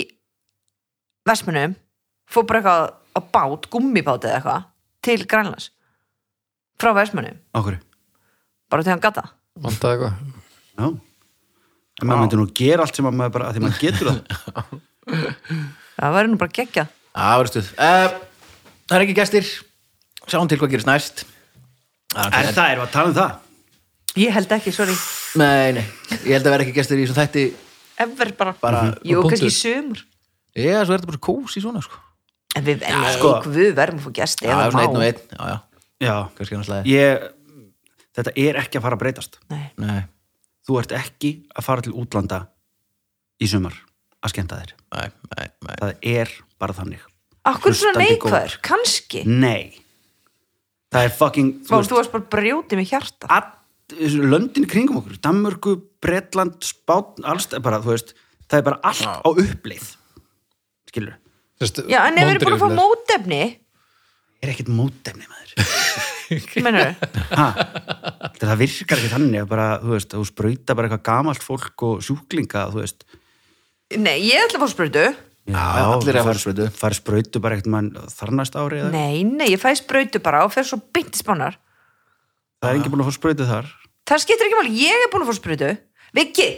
Vestmunum 1.29 1.75
fór 2.27 2.45
bara 2.49 2.59
eitthvað 2.61 2.93
á 3.17 3.19
bát, 3.33 3.67
gummibát 3.73 4.27
eða 4.27 4.37
eitthvað 4.39 4.65
til 5.07 5.25
Grænlands 5.29 5.69
frá 6.77 6.91
Vestmunum, 6.93 7.37
Okkur. 7.57 7.79
bara 8.69 8.83
til 8.85 8.91
hann 8.93 9.01
gata 9.03 9.23
vantaði 9.57 9.95
eitthvað. 9.97 10.33
Já. 10.77 10.87
En 11.97 12.05
maður 12.11 12.19
myndi 12.21 12.37
nú 12.37 12.45
gera 12.53 12.83
allt 12.85 12.95
sem 12.99 13.07
að 13.09 13.15
maður 13.17 13.33
bara, 13.37 13.47
að 13.49 13.55
því 13.57 13.63
maður 13.63 13.79
getur 13.81 14.09
það. 14.11 14.81
það 15.97 16.13
væri 16.17 16.29
nú 16.33 16.37
bara 16.43 16.53
geggja 16.59 16.83
Já, 17.17 17.29
verður 17.39 17.49
stuð. 17.49 17.69
Uh, 17.81 18.19
það 18.85 18.95
er 18.99 19.03
ekki 19.07 19.15
gestir. 19.17 19.47
Sjáum 20.29 20.49
til 20.51 20.59
hvað 20.61 20.69
gerist 20.75 20.85
næst. 20.89 21.23
Það 22.13 22.35
En 22.37 22.49
það 22.53 22.67
er 22.75 22.81
að 22.83 22.91
tala 22.93 23.09
um 23.09 23.15
það. 23.17 23.31
ég 24.21 24.35
held 24.35 24.53
ekki, 24.59 24.73
sorry, 24.75 24.93
Nei, 25.37 25.71
nei, 25.79 25.85
ég 26.27 26.35
held 26.37 26.45
að 26.45 26.53
vera 26.53 26.65
ekki 26.67 26.75
gestir 26.77 26.97
í 27.01 27.07
þessum 27.07 27.17
þætti 27.17 27.47
ever 28.05 28.31
bara, 28.37 28.53
Bara- 28.61 28.83
jú, 29.05 29.17
og 29.23 29.31
kannski 29.31 29.49
í 29.49 29.53
punktur. 29.53 29.57
sumur 29.57 30.05
Já, 30.57 30.77
svo 30.85 30.93
er 30.93 31.01
þetta 31.01 31.09
bara 31.11 31.23
kós 31.27 31.57
í 31.57 31.61
svona, 31.65 31.81
sko 31.85 31.97
en 32.57 32.65
við, 32.67 32.83
nei, 32.83 33.13
sko. 33.15 33.31
við 33.53 33.71
verðum 33.77 34.01
að 34.01 34.05
fá 34.07 34.13
gesti 34.19 34.47
Já, 34.47 34.51
ef 34.51 34.59
það 34.59 34.71
svona 34.75 34.83
einn 34.83 34.95
og 34.97 35.01
má. 35.01 35.07
einn, 35.07 35.21
já, 35.31 35.47
já, 35.47 35.57
Já. 36.07 36.15
kannski 36.37 36.57
hann 36.57 36.67
slæði 36.67 36.93
Ég, 36.93 37.25
þetta 38.17 38.33
er 38.45 38.59
ekki 38.63 38.79
að 38.79 38.85
fara 38.87 38.97
að 38.99 39.03
breytast. 39.05 39.39
Nei. 39.53 39.65
Nei, 39.81 39.99
Þú 40.67 40.79
ert 40.81 40.91
ekki 40.97 41.31
að 41.55 41.63
fara 41.69 41.85
til 41.85 41.93
útlanda 41.95 42.41
í 43.39 43.47
sumar 43.47 43.75
að 44.25 44.33
skemmta 44.33 44.57
þér. 44.59 44.73
nei, 44.97 45.09
nei, 45.37 45.45
nei 45.67 45.75
Það 45.79 45.93
er 46.17 46.33
bara 46.59 46.73
þannig. 46.75 47.03
Akkur 47.47 47.75
svona 47.77 48.01
neikvæður, 48.01 48.57
kannski 48.65 49.21
Nei. 49.29 49.77
Það 50.91 51.05
er 51.07 51.13
fucking, 51.15 51.51
Vá, 51.67 51.69
þú 51.69 51.77
veist, 51.77 51.91
þú 51.91 51.97
varst 51.99 52.11
bara 52.15 52.27
brjótið 52.35 52.79
með 52.81 52.89
hjarta 52.91 53.27
all, 53.37 53.47
löndin 54.31 54.67
kringum 54.67 54.99
okkur, 55.01 55.17
Danmörku, 55.23 55.73
Bretland, 56.03 56.57
Spátn, 56.63 57.23
alls, 57.27 57.47
bara, 57.63 57.79
þú 57.83 57.93
veist, 57.93 58.13
það 58.47 58.59
er 58.59 58.65
bara 58.67 58.79
allt 58.87 59.03
á 59.23 59.29
uppleið. 59.31 59.87
Skilur, 60.91 61.15
Sest, 61.57 61.79
Já, 61.89 62.03
en 62.05 62.17
ef 62.21 62.27
við 62.27 62.33
erum 62.35 62.43
búin 62.45 62.55
að 62.57 62.63
fá 62.63 62.69
mótefni 62.77 63.41
er 64.43 64.51
ekkert 64.53 64.69
mótefni 64.69 65.25
maður. 65.25 65.53
Það 68.37 68.57
virkar 68.59 68.99
ekki 68.99 69.09
þannig, 69.13 69.39
að 69.41 69.47
bara, 69.49 69.67
þú 69.81 69.93
veist, 69.95 70.11
þú 70.13 70.25
sprauta 70.27 70.75
bara 70.77 70.89
eitthvað 70.89 71.05
gamalt 71.07 71.45
fólk 71.45 71.83
og 71.87 72.03
sjúklinga, 72.05 72.65
þú 72.73 72.81
veist. 72.83 73.05
nei, 73.95 74.17
ég 74.27 74.43
ætla 74.43 74.59
að 74.59 74.65
fá 74.65 74.73
sprautu 74.75 75.05
Já, 75.47 75.63
allir 75.79 76.11
eru 76.11 76.19
að 76.19 76.27
fara 76.27 76.41
sprautu. 76.43 76.65
Fari 76.75 76.97
sprautu 76.99 77.39
bara 77.43 77.55
eitthvað 77.55 77.71
mann 77.77 77.89
þarnast 78.11 78.57
ári 78.59 78.81
eða? 78.81 78.89
Nei, 78.91 79.23
nei, 79.23 79.47
ég 79.53 79.61
fæ 79.61 79.69
sprautu 79.79 80.19
bara 80.23 80.41
og 80.43 80.51
fer 80.51 80.67
svo 80.67 80.81
beint 80.93 81.15
í 81.15 81.21
spánar 81.21 81.55
Það 82.59 82.69
er 82.69 82.75
enginn 82.81 82.91
búin 82.93 83.03
að 83.05 83.09
fá 83.11 83.15
sprautu 83.15 83.47
þar. 83.47 83.69
Það 84.11 84.23
skiptir 84.25 84.49
ekki 84.49 84.59
máli, 84.59 84.73
ég 84.83 85.05
er 85.05 85.11
búin 85.13 85.23
að 85.23 85.31
fá 85.31 85.37
sprautu 85.39 85.71
Viki, 86.17 86.49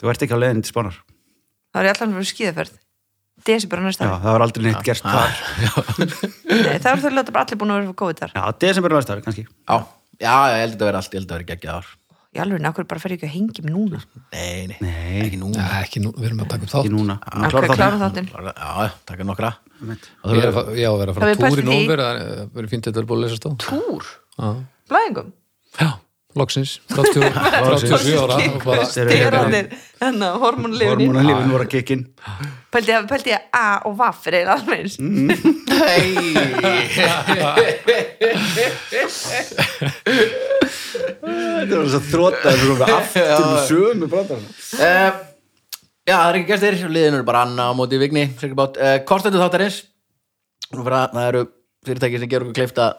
Þú 0.00 0.10
ert 0.12 0.24
ekki 0.24 0.36
á 0.36 0.40
leiðin 0.40 0.64
til 0.64 0.72
spánar. 0.72 0.96
það 1.76 1.82
er 1.84 1.90
allan 1.92 2.16
fyrir 2.16 2.30
skíðaferð 2.32 2.74
Desi 3.46 3.68
bara 3.70 3.84
næsta 3.86 4.06
Já, 4.06 4.10
ári. 4.10 4.22
það 4.24 4.32
var 4.36 4.44
aldrei 4.46 4.64
neitt 4.66 4.82
gert 4.86 5.04
þar. 5.06 5.36
Nei, 6.66 6.78
það 6.82 6.90
er 6.90 7.02
það 7.04 7.14
ljóta 7.18 7.34
bara 7.36 7.44
allir 7.46 7.60
búin 7.60 7.70
að 7.70 7.76
vera 7.78 7.86
fyrir 7.86 7.98
COVID 8.00 8.22
þar. 8.24 8.32
Já, 8.34 8.42
desember 8.64 8.94
næsta 8.96 9.14
ári 9.14 9.22
kannski. 9.26 9.44
Já, 9.46 9.76
já, 10.18 10.34
ég 10.50 10.58
held 10.64 10.66
að 10.66 10.74
þetta 10.74 10.88
vera 10.90 11.02
allt, 11.02 11.14
ég 11.14 11.20
held 11.22 11.30
að 11.30 11.38
vera 11.38 11.48
geggjað 11.52 11.78
ár. 11.78 11.92
Í 12.36 12.40
alveg, 12.42 12.60
nákvæm 12.66 12.88
bara 12.90 13.00
fer 13.00 13.12
ég 13.14 13.20
ekki 13.22 13.28
að 13.30 13.32
hengi 13.32 13.62
mig 13.64 13.72
núna? 13.72 14.00
Nei, 14.34 14.66
nei, 14.68 14.76
Nei, 14.82 15.20
ekki 15.24 15.38
núna. 15.40 15.62
Já, 15.62 15.78
ekki 15.86 16.02
nú, 16.04 16.10
við 16.18 16.26
erum 16.28 16.42
að 16.44 16.50
taka 16.50 16.66
upp 16.66 16.72
ekki 16.74 16.90
þátt. 16.90 16.96
núna. 16.96 17.14
Ok, 17.46 17.68
Klára 17.70 18.00
þáttinn. 18.02 18.26
Já, 18.34 18.72
já, 18.82 18.90
taka 19.08 19.24
nokkra. 19.30 19.52
Ég 19.86 20.42
er 20.42 20.50
að 20.50 20.68
já, 20.76 20.88
vera 21.00 21.14
að 21.14 21.20
fara 21.22 21.38
túr 21.40 21.62
í 21.62 21.64
nómver, 21.64 22.02
það 22.02 22.50
verður 22.58 22.68
fínt 22.74 22.84
að 22.84 22.90
þetta 22.92 23.00
er 23.00 23.08
búið 23.08 23.16
að 23.16 23.24
lesa 23.24 23.38
stóð. 23.40 23.56
Túr, 23.64 24.10
Já, 24.36 24.50
blæðingum? 24.92 25.30
Já, 25.80 25.88
loksins, 26.36 26.76
30 26.92 27.32
37 27.32 28.16
ára. 28.20 28.36
Hérna- 30.00 30.32
hormonlifinni 30.42 31.06
Hormonalífin 31.08 31.52
voru 31.52 31.64
að 31.64 31.70
kikkin. 31.72 32.02
Pældi 32.72 32.92
ég, 32.92 33.14
ég 33.32 33.40
A 33.56 33.80
og 33.88 33.96
vaff 33.96 34.26
er 34.28 34.36
eiginlega 34.40 34.56
alveg 34.60 34.78
eins. 34.80 34.94
Þetta 41.26 41.78
var 41.80 41.88
svo 41.90 42.00
þrótað 42.10 42.60
þegar 42.60 42.66
við 42.66 42.82
aftur 42.96 43.46
með 43.46 43.62
sömu 43.70 44.10
brandarinn. 44.12 44.50
uh, 44.80 45.10
Já, 46.06 46.14
það 46.14 46.28
er 46.30 46.36
ekki 46.38 46.50
gestir, 46.52 46.76
liðin 46.86 47.16
eru 47.18 47.26
bara 47.26 47.42
Anna 47.46 47.62
á 47.66 47.72
móti 47.74 47.98
Vigni, 47.98 48.28
sikkert 48.38 48.58
bát. 48.60 48.76
Uh, 48.78 48.98
Kostendur 49.08 49.42
þáttarins 49.42 49.80
Nú 50.74 50.82
fyrir 50.82 50.96
að 50.98 51.12
það 51.16 51.28
eru 51.30 51.42
fyrirtæki 51.86 52.20
sem 52.20 52.30
gerur 52.30 52.48
okkur 52.48 52.58
kleift 52.58 52.78
að 52.82 52.94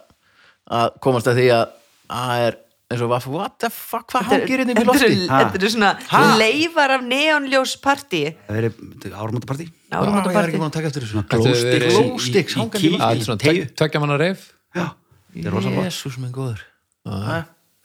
að 0.67 0.97
komast 1.03 1.27
að 1.31 1.39
því 1.39 1.47
að 1.55 1.65
það 2.11 2.43
er 2.47 2.57
eins 2.87 3.01
og 3.03 3.09
what, 3.27 3.57
the 3.59 3.69
fuck, 3.73 4.05
hvað 4.13 4.29
hangir 4.31 4.61
hérna 4.63 4.75
í 4.79 4.85
lofti? 4.87 5.09
þetta 5.27 5.59
eru 5.59 5.69
svona 5.73 5.89
Ha? 6.07 6.21
leifar 6.39 6.93
af 6.95 7.01
neonljósparti 7.03 8.21
Það 8.47 8.59
er 8.61 8.69
ármótapartí. 9.11 9.67
Já, 9.91 9.97
ég 9.99 10.29
er 10.31 10.47
ekki 10.47 10.61
búin 10.61 10.69
að 10.69 10.77
taka 10.77 10.87
eftir 10.91 11.03
þessu 11.03 11.23
glowsticks 11.27 12.55
verið- 12.55 12.95
í- 12.95 13.01
er 13.35 13.41
teygju. 13.43 13.65
tveggja 13.75 13.99
manna 14.03 14.17
reif. 14.17 14.47
Er. 14.75 14.87
Jésús 15.35 16.17
minn 16.17 16.31
góður? 16.31 16.63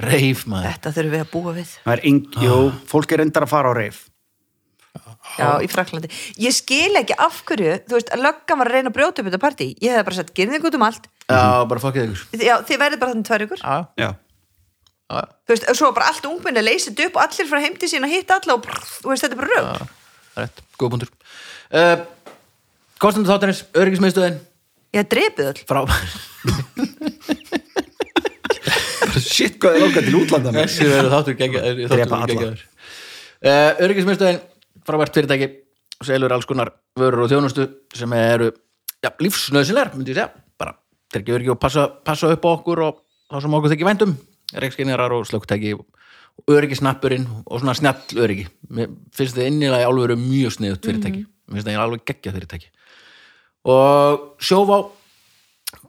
Reif 0.03 0.47
maður 0.51 0.71
Þetta 0.73 0.93
þurfum 0.97 1.13
við 1.13 1.21
að 1.23 1.31
búa 1.33 1.53
við 1.55 1.69
er 1.99 2.01
jú, 2.43 2.57
fólk 2.91 3.13
er 3.13 3.21
endar 3.27 3.43
að 3.47 3.49
fara 3.53 3.71
á 3.71 3.75
reif. 3.77 4.09
Já, 5.39 5.59
í 5.63 5.69
Fraklandi. 5.71 6.09
Ég 6.43 6.53
skil 6.53 6.95
ekki 6.99 7.15
af 7.19 7.43
hverju, 7.47 7.79
þú 7.89 7.95
veist, 7.97 8.11
að 8.13 8.23
löggan 8.27 8.59
var 8.59 8.69
að 8.69 8.75
reyna 8.77 8.91
að 8.91 8.97
brjóta 8.99 9.23
upp 9.23 9.29
þetta 9.31 9.39
partí. 9.41 9.69
Ég 9.81 9.95
hefði 9.95 10.05
bara 10.05 10.17
sagt, 10.19 10.35
gerðið 10.35 10.59
ykkur 10.59 10.71
út 10.73 10.75
um 10.75 10.83
allt. 10.83 11.07
Já, 11.31 11.65
bara 11.71 11.81
fokkið 11.81 12.11
ykkur 12.11 12.43
Já, 12.43 12.55
þið 12.67 12.81
verðið 12.83 13.01
bara 13.01 13.13
þannig 13.15 13.29
tvær 13.31 13.45
ykkur. 13.47 13.63
Já, 13.63 14.11
Þú 15.47 15.53
veist, 15.55 15.67
og 15.73 15.77
svo 15.79 15.91
bara 15.97 16.09
allt 16.13 16.27
ungminni 16.29 16.63
leysið 16.65 17.03
upp 17.09 17.19
og 17.19 17.25
allir 17.27 17.49
frá 17.51 17.61
heimti 17.65 17.89
sín 17.91 18.07
að 18.07 18.15
hitta 18.17 18.39
alla 18.41 18.57
og 18.57 18.63
brrr, 18.65 18.83
þú 19.03 19.13
veist, 19.13 19.25
þetta 19.27 19.37
er 19.37 19.41
bara 19.43 19.53
rögg. 19.53 19.67
það 20.33 20.43
er 20.43 20.47
rétt, 20.47 20.63
góð 20.81 20.93
punktur 20.95 21.11
uh, 21.13 21.97
Kostendur 23.03 23.33
þáttarins, 23.35 23.65
öryggismiðstöðin 23.75 24.39
Ég 24.93 25.09
drepið 25.11 25.47
öll. 25.51 25.61
frá 25.69 25.81
Shit, 29.23 29.59
hvað 29.61 29.77
er 29.77 29.83
lókað 29.85 30.07
til 30.09 30.17
útlanda 30.23 30.53
með? 30.55 30.69
Þessi 30.71 30.89
verður 30.89 31.13
þáttur 31.13 31.37
geggjaður. 31.41 32.63
uh, 33.43 33.83
Öryggismiðstöðin 33.85 34.41
frábært 34.89 35.17
fyrirtæki 35.19 35.49
selur 36.03 36.33
alls 36.35 36.47
konar 36.49 36.73
vörur 36.99 37.25
og 37.27 37.31
þjónustu 37.31 37.67
sem 37.97 38.13
eru 38.17 38.49
ja, 39.05 39.11
lífsnöðsynlegar, 39.23 39.93
myndi 39.95 40.15
ég 40.15 40.19
segja 40.19 40.31
bara 40.59 40.75
tryggja 41.13 41.37
öryggi 41.37 41.53
og 41.55 41.61
passa, 41.63 41.87
passa 42.07 42.31
upp 42.33 42.47
á 42.47 42.51
okkur 42.57 42.83
og 42.89 43.01
þá 43.31 43.37
sem 43.45 43.57
okkur 43.59 43.73
þykir 43.75 43.89
vændum 43.91 44.15
reikskinjarar 44.61 45.15
og 45.17 45.27
slökkutæki 45.29 45.75
og 45.77 46.53
öryggisnappurinn 46.53 47.27
og 47.45 47.61
svona 47.61 47.75
snjall 47.77 48.23
öryggi 48.25 48.47
mér 48.73 48.93
finnst 49.15 49.37
þið 49.37 49.51
innilega 49.51 49.85
í 49.85 49.89
álveru 49.89 50.17
mjög 50.21 50.57
sniðut 50.57 50.89
fyrirtæki. 50.89 51.25
Mér 51.49 51.59
finnst 51.59 51.69
það 51.69 51.83
alveg 51.85 52.05
geggjað 52.09 52.37
fyrirtæki. 52.39 52.71
Og 53.73 54.23
sjófá 54.43 54.79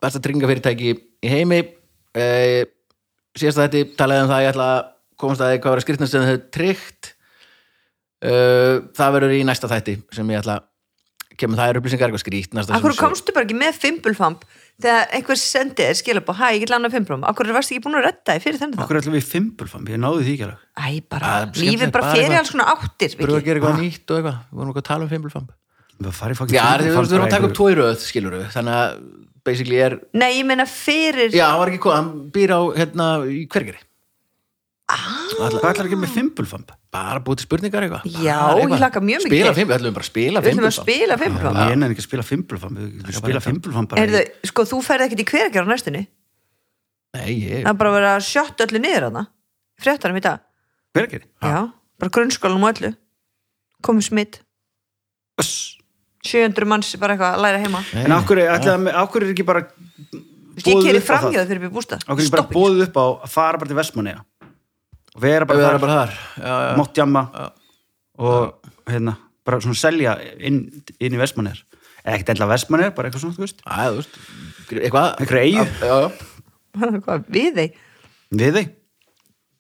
besta 0.04 0.22
tryggingafyrirtæki 0.24 0.94
í 0.94 1.32
heimi. 1.32 1.62
E, 2.14 2.26
síðast 3.38 3.62
að 3.62 3.78
þetta 3.78 3.98
talaði 4.02 4.26
um 4.26 4.32
það 4.32 4.38
að 4.38 4.46
ég 4.46 4.54
ætla 4.54 4.68
að 4.74 4.84
komast 5.24 5.44
að 5.44 5.54
því 5.54 5.62
hvað 5.64 5.74
var 5.74 5.82
að 5.82 5.88
skrifna 5.88 6.10
sem 6.12 6.28
þau 6.28 6.44
tryggt. 6.58 7.14
E, 8.24 8.34
það 9.00 9.18
verður 9.18 9.36
í 9.38 9.42
næsta 9.48 9.72
þætti 9.72 9.98
sem 10.18 10.34
ég 10.34 10.44
ætla 10.44 10.60
kemur. 11.40 11.60
Það 11.60 11.72
er 11.72 11.80
upplýsingar 11.80 12.14
eitthvað 12.14 12.58
næsta 12.60 12.78
Akkur 12.78 13.00
komstu 13.00 13.36
bara 13.36 13.48
ekki 13.48 13.58
með 13.58 13.80
fimbulfamp 13.82 14.46
þegar 14.82 15.14
einhver 15.18 15.40
sendið 15.40 15.90
er 15.90 15.98
skilja 16.00 16.24
búið, 16.26 16.40
hæ, 16.40 16.46
ég 16.56 16.64
get 16.64 16.74
lánað 16.74 16.96
fimbulfamp. 16.98 17.28
Akkur 17.30 17.52
varst 17.56 17.74
ekki 17.74 17.84
búin 17.86 17.98
að 18.00 18.08
redda 18.08 18.38
þið 18.38 18.46
fyrir 18.48 18.62
þennan 18.62 18.78
þá? 18.80 18.86
Okkur 18.86 19.00
ætlum 19.02 19.18
við 19.18 19.28
fimbulfam, 19.30 19.90
ég 19.94 20.02
náði 20.02 20.24
því 20.28 20.34
ekki 20.34 20.48
alveg. 20.48 20.64
Æ, 20.74 20.88
bara, 21.14 21.34
er 21.44 21.60
lífið 21.62 21.92
bara 21.94 21.94
bara 22.00 22.16
fyrir 22.18 22.38
alls 22.40 22.54
konar 22.54 22.72
áttir. 22.74 23.18
Búið 23.20 23.30
að 23.30 23.38
Viki. 23.38 23.48
gera 23.50 23.62
eitthvað 23.62 23.84
nýtt 23.84 24.14
og 24.14 24.18
eitthvað 24.18 24.40
við 24.50 24.64
vorum 24.64 24.74
að 24.82 24.88
tala 24.90 25.06
um 25.06 25.14
Við 26.04 26.16
fokkin 26.38 26.58
já, 26.58 26.64
við 26.82 26.96
við 26.98 27.14
erum 27.14 27.28
að 27.28 27.34
taka 27.36 27.48
upp 27.48 27.56
tvo 27.58 27.70
í 27.70 27.76
röð, 27.78 27.96
skilur 28.02 28.36
við 28.40 28.48
þannig 28.56 28.78
að 28.80 28.94
basically 29.46 29.80
er 29.84 29.96
Nei, 30.18 30.30
ég 30.40 30.48
meina 30.48 30.66
fyrir... 30.70 31.30
já, 31.34 31.46
hann 31.52 31.60
var 31.62 31.72
ekki 31.72 31.84
hvað, 31.86 31.98
hann 32.00 32.10
býr 32.34 32.54
á 32.58 32.62
hérna 32.80 33.08
í 33.30 33.44
hvergeri 33.52 33.80
Hvað 34.84 35.56
ætlar 35.58 35.86
að 35.86 35.90
gera 35.94 36.00
með 36.04 36.12
fimbulfamb? 36.14 36.72
bara 36.94 37.22
búið 37.24 37.40
til 37.40 37.46
spurningar 37.48 37.86
eitthvað. 37.88 38.04
Já, 38.22 38.36
Bara 38.38 38.62
ég 38.62 38.74
hlakka 38.78 39.02
mjög 39.02 39.24
mikið. 39.24 39.32
spila 39.34 39.54
fimm, 39.58 39.70
við 39.70 39.76
ætlum 39.80 39.94
bara 39.96 40.04
að 40.04 40.10
spila 40.12 40.42
Við 40.44 40.52
ætlum 40.52 40.68
að 40.68 40.76
spila 40.78 41.16
fimmfram 41.18 41.56
Ég 41.58 41.72
er 41.74 41.94
ekki 41.94 42.04
að 42.04 42.08
spila 42.08 42.26
fimbulfamb 42.28 42.82
Við 42.84 43.16
spila 43.18 43.42
fimbulfamb 43.42 43.90
bara 43.90 44.02
Heyrðu, 44.04 44.20
í- 44.22 44.50
sko, 44.52 44.66
þú 44.70 44.80
ferð 44.86 45.06
ekkert 45.08 45.24
í 45.24 45.26
hveragjara 45.32 45.66
á 45.66 45.72
næstunni? 45.74 46.04
Nei, 47.18 47.32
ég, 47.34 47.64
Það 47.64 47.72
er 47.72 47.80
bara 47.80 47.90
að 47.90 47.98
vera 47.98 48.12
að 48.20 48.28
sjötta 48.28 48.68
öllu 48.68 48.82
niður 48.84 49.08
hana 49.10 49.24
Fréttarum 49.84 50.20
í 50.20 50.22
dag. 50.22 50.44
Hver 50.94 51.08
ekki? 51.08 51.22
Já, 51.42 51.58
bara 52.00 52.14
grunnskólanum 52.14 52.68
og 52.68 52.76
öllu. 52.78 52.92
Komið 53.82 54.06
smitt 54.12 54.40
Öss. 55.42 55.80
700 56.24 56.70
manns 56.70 56.94
bara 57.02 57.16
eitthvað 57.18 57.34
að 57.34 57.42
læra 57.44 57.64
heima. 57.64 57.82
En 57.98 58.14
ákveður 58.14 59.26
er 59.26 59.34
ekki 59.34 59.46
bara 59.48 59.66
keri 60.62 61.00
upp 61.02 61.10
á 61.10 61.18
það? 61.18 62.52
bóðið 62.54 62.84
upp 62.86 62.98
á 63.02 63.06
að 63.26 63.30
fara 63.34 63.58
bara 63.58 63.68
til 63.72 63.78
Vestmanniða 63.82 64.22
vera 65.22 65.46
bara 65.50 65.68
þar, 65.68 65.80
bara 65.84 66.00
þar. 66.00 66.16
Já, 66.38 66.54
já. 66.68 66.74
mátt 66.80 66.98
jamma. 66.98 67.24
Og 68.24 68.72
hérna 68.90 69.16
bara 69.44 69.60
svona 69.64 69.78
selja 69.78 70.16
inn, 70.40 70.64
inn 71.00 71.16
í 71.16 71.20
Vestmanniðar 71.20 71.64
ekkert 72.04 72.34
ella 72.36 72.48
Vestmanniðar, 72.52 72.94
bara 72.98 73.10
eitthvað 73.10 73.26
svona, 73.26 73.38
þú 73.38 73.46
veist. 73.46 73.62
Æ, 73.64 73.76
þú 73.88 74.00
veist, 74.00 74.18
eitthvað 74.80 75.10
Einhverja 75.24 75.44
eyju? 75.48 75.66
já, 75.80 75.96
já, 76.04 76.10
Hvað, 77.06 77.28
við 77.30 77.60
þeir 77.60 77.76
við 78.34 78.58
þig 78.58 78.72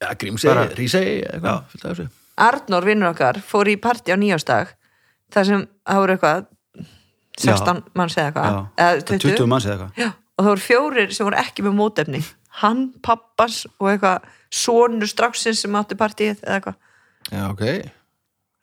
já 0.03 0.09
Grímsey, 0.19 0.49
Bara- 0.49 0.69
Rísey, 0.75 1.13
eitthvað 1.29 2.07
Arnór 2.43 2.87
vinnur 2.87 3.11
okkar 3.13 3.37
fór 3.45 3.69
í 3.69 3.77
partí 3.77 4.09
á 4.09 4.17
nýjástag 4.17 4.71
þar 5.33 5.47
sem 5.49 5.65
það 5.85 6.01
voru 6.01 6.15
eitthvað 6.17 6.47
16 7.43 7.79
manns 7.97 8.15
eða 8.17 8.29
eitthvað. 8.29 8.47
Já, 8.49 8.85
eða 8.85 9.03
20, 9.09 9.23
20 9.37 9.49
manns 9.49 9.65
eða 9.67 9.73
eitthvað. 9.75 10.01
Já, 10.01 10.09
og 10.13 10.43
það 10.43 10.49
voru 10.51 10.63
fjórir 10.67 11.13
sem 11.13 11.27
voru 11.27 11.39
ekki 11.41 11.65
með 11.65 11.75
mótefni. 11.77 12.21
Hann, 12.61 12.81
pappas 13.05 13.63
og 13.79 13.89
eitthvað 13.89 14.27
sonur 14.53 15.09
stráksins 15.09 15.61
sem 15.63 15.75
átti 15.79 15.97
partíið 15.99 16.39
eða 16.43 16.57
eitthvað. 16.59 16.79
Já, 17.33 17.43
ok. 17.49 17.63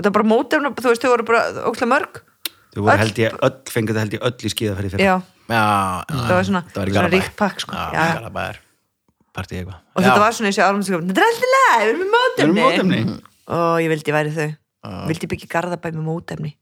Þetta 0.00 0.08
var 0.08 0.16
bara 0.16 0.28
mótefna, 0.30 0.70
þú 0.78 0.92
veist, 0.92 1.04
þau 1.04 1.12
voru 1.14 1.26
bara 1.28 1.42
ókslega 1.70 1.90
mörg. 1.90 2.20
Þau 2.74 2.82
voru 2.86 3.02
held 3.02 3.20
ég, 3.20 3.36
öll 3.48 3.56
fengið 3.74 3.92
þetta 3.96 4.04
held 4.04 4.16
ég 4.16 4.26
öll 4.30 4.46
í 4.46 4.52
skíðaferði 4.54 4.90
fyrir 4.94 5.04
já, 5.08 5.14
já, 5.50 5.60
já, 5.60 6.18
það 6.20 6.34
var 6.36 6.44
svona, 6.48 6.62
það 6.70 6.80
var 6.80 6.90
í 6.90 6.94
svona 6.94 7.10
ríkt 7.16 7.34
pakk 7.40 7.64
sko. 7.64 7.74
já, 7.74 7.86
já, 7.90 8.04
já. 8.06 8.12
Garabæðar 8.20 8.60
partí 9.34 9.58
eitthvað. 9.58 9.80
Og 9.96 10.04
þetta 10.06 10.22
var 10.22 10.36
svona 10.36 10.50
eins 10.52 10.60
og 10.60 10.68
árum 10.68 10.84
þetta 10.86 11.24
er 11.24 11.26
alltaf 11.26 11.50
leið, 11.56 11.82
við 11.82 11.90
erum 11.90 12.14
með 12.14 12.28
Við 12.30 12.44
erum 12.44 12.56
mótefni 12.60 13.00
mótefni. 13.02 13.18
Og 13.50 13.74
ég 13.82 13.90
vildi 13.90 14.14
væri 14.14 14.34
þau. 14.36 14.48
Vildi 15.10 15.28
byggja 15.34 15.50
garðabæ 15.56 15.90
með 15.90 16.06
mótefni? 16.06 16.52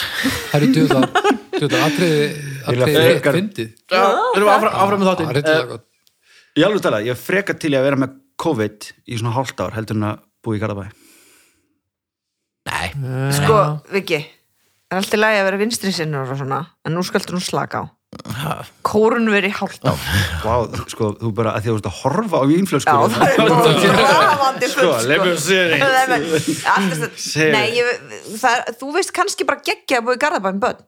Það 0.00 0.56
eru 0.56 1.78
atriði, 1.84 2.26
atriði 2.64 2.96
frekar- 2.96 3.04
rétt 3.04 3.36
fyndið. 3.36 3.70
já, 3.90 4.00
erum 4.00 4.48
við 4.48 4.52
áfram, 4.54 4.74
áfram 4.80 5.00
með 5.02 5.08
Það 5.10 5.20
er 5.20 5.42
þáttinn 5.42 5.76
Eh. 5.76 5.86
Ég 6.58 6.66
alveg 6.66 6.82
tala, 6.82 6.98
ég 7.04 7.10
er 7.14 7.20
freka 7.20 7.54
til 7.54 7.70
í 7.70 7.76
að 7.78 7.84
vera 7.86 7.96
með 8.00 8.16
COVID 8.40 8.90
í 9.10 9.18
svona 9.20 9.34
hálft 9.36 9.60
ár 9.62 9.74
heldur 9.76 9.98
en 9.98 10.08
að 10.10 10.20
búa 10.44 10.56
í 10.56 10.60
Garðabæ? 10.62 10.88
Nei, 12.70 12.90
sko, 13.36 13.56
Viki 13.92 14.20
það 14.20 14.96
er 14.96 15.00
alltaf 15.00 15.20
lægi 15.22 15.40
að 15.40 15.46
vera 15.48 15.58
vinstri 15.60 15.92
sinnur 15.94 16.28
og 16.34 16.38
svona 16.40 16.60
en 16.86 16.94
nú 16.96 17.02
skaldur 17.06 17.36
hún 17.38 17.44
slaka 17.44 17.82
á. 17.82 17.84
Ha, 18.26 18.54
kórun 18.82 19.28
veri 19.30 19.52
hálft 19.54 19.84
á 19.86 19.94
Vá, 20.42 20.54
sko, 20.90 21.12
þú 21.20 21.28
bara, 21.36 21.52
að 21.54 21.62
því 21.62 21.70
að 21.70 21.70
þú 21.70 21.76
veist 21.76 21.88
að 21.90 21.98
horfa 22.00 22.40
á 22.40 22.42
Já, 22.42 22.48
vínflöskur 22.50 23.12
það 23.14 23.26
er 23.28 23.36
grafandi 24.00 24.70
Sko, 24.72 24.88
við 25.06 25.36
sér 25.44 25.74
Alltaf, 25.78 27.20
Segðu. 27.22 27.52
nei, 27.54 27.68
ég, 27.78 27.92
það, 28.34 28.56
er- 28.56 28.74
þú 28.80 28.90
veist 28.96 29.14
kannski 29.14 29.46
bara 29.46 29.62
geggja 29.62 30.00
að 30.00 30.08
búið 30.08 30.18
í 30.18 30.22
garðabæn 30.26 30.58
börn. 30.64 30.82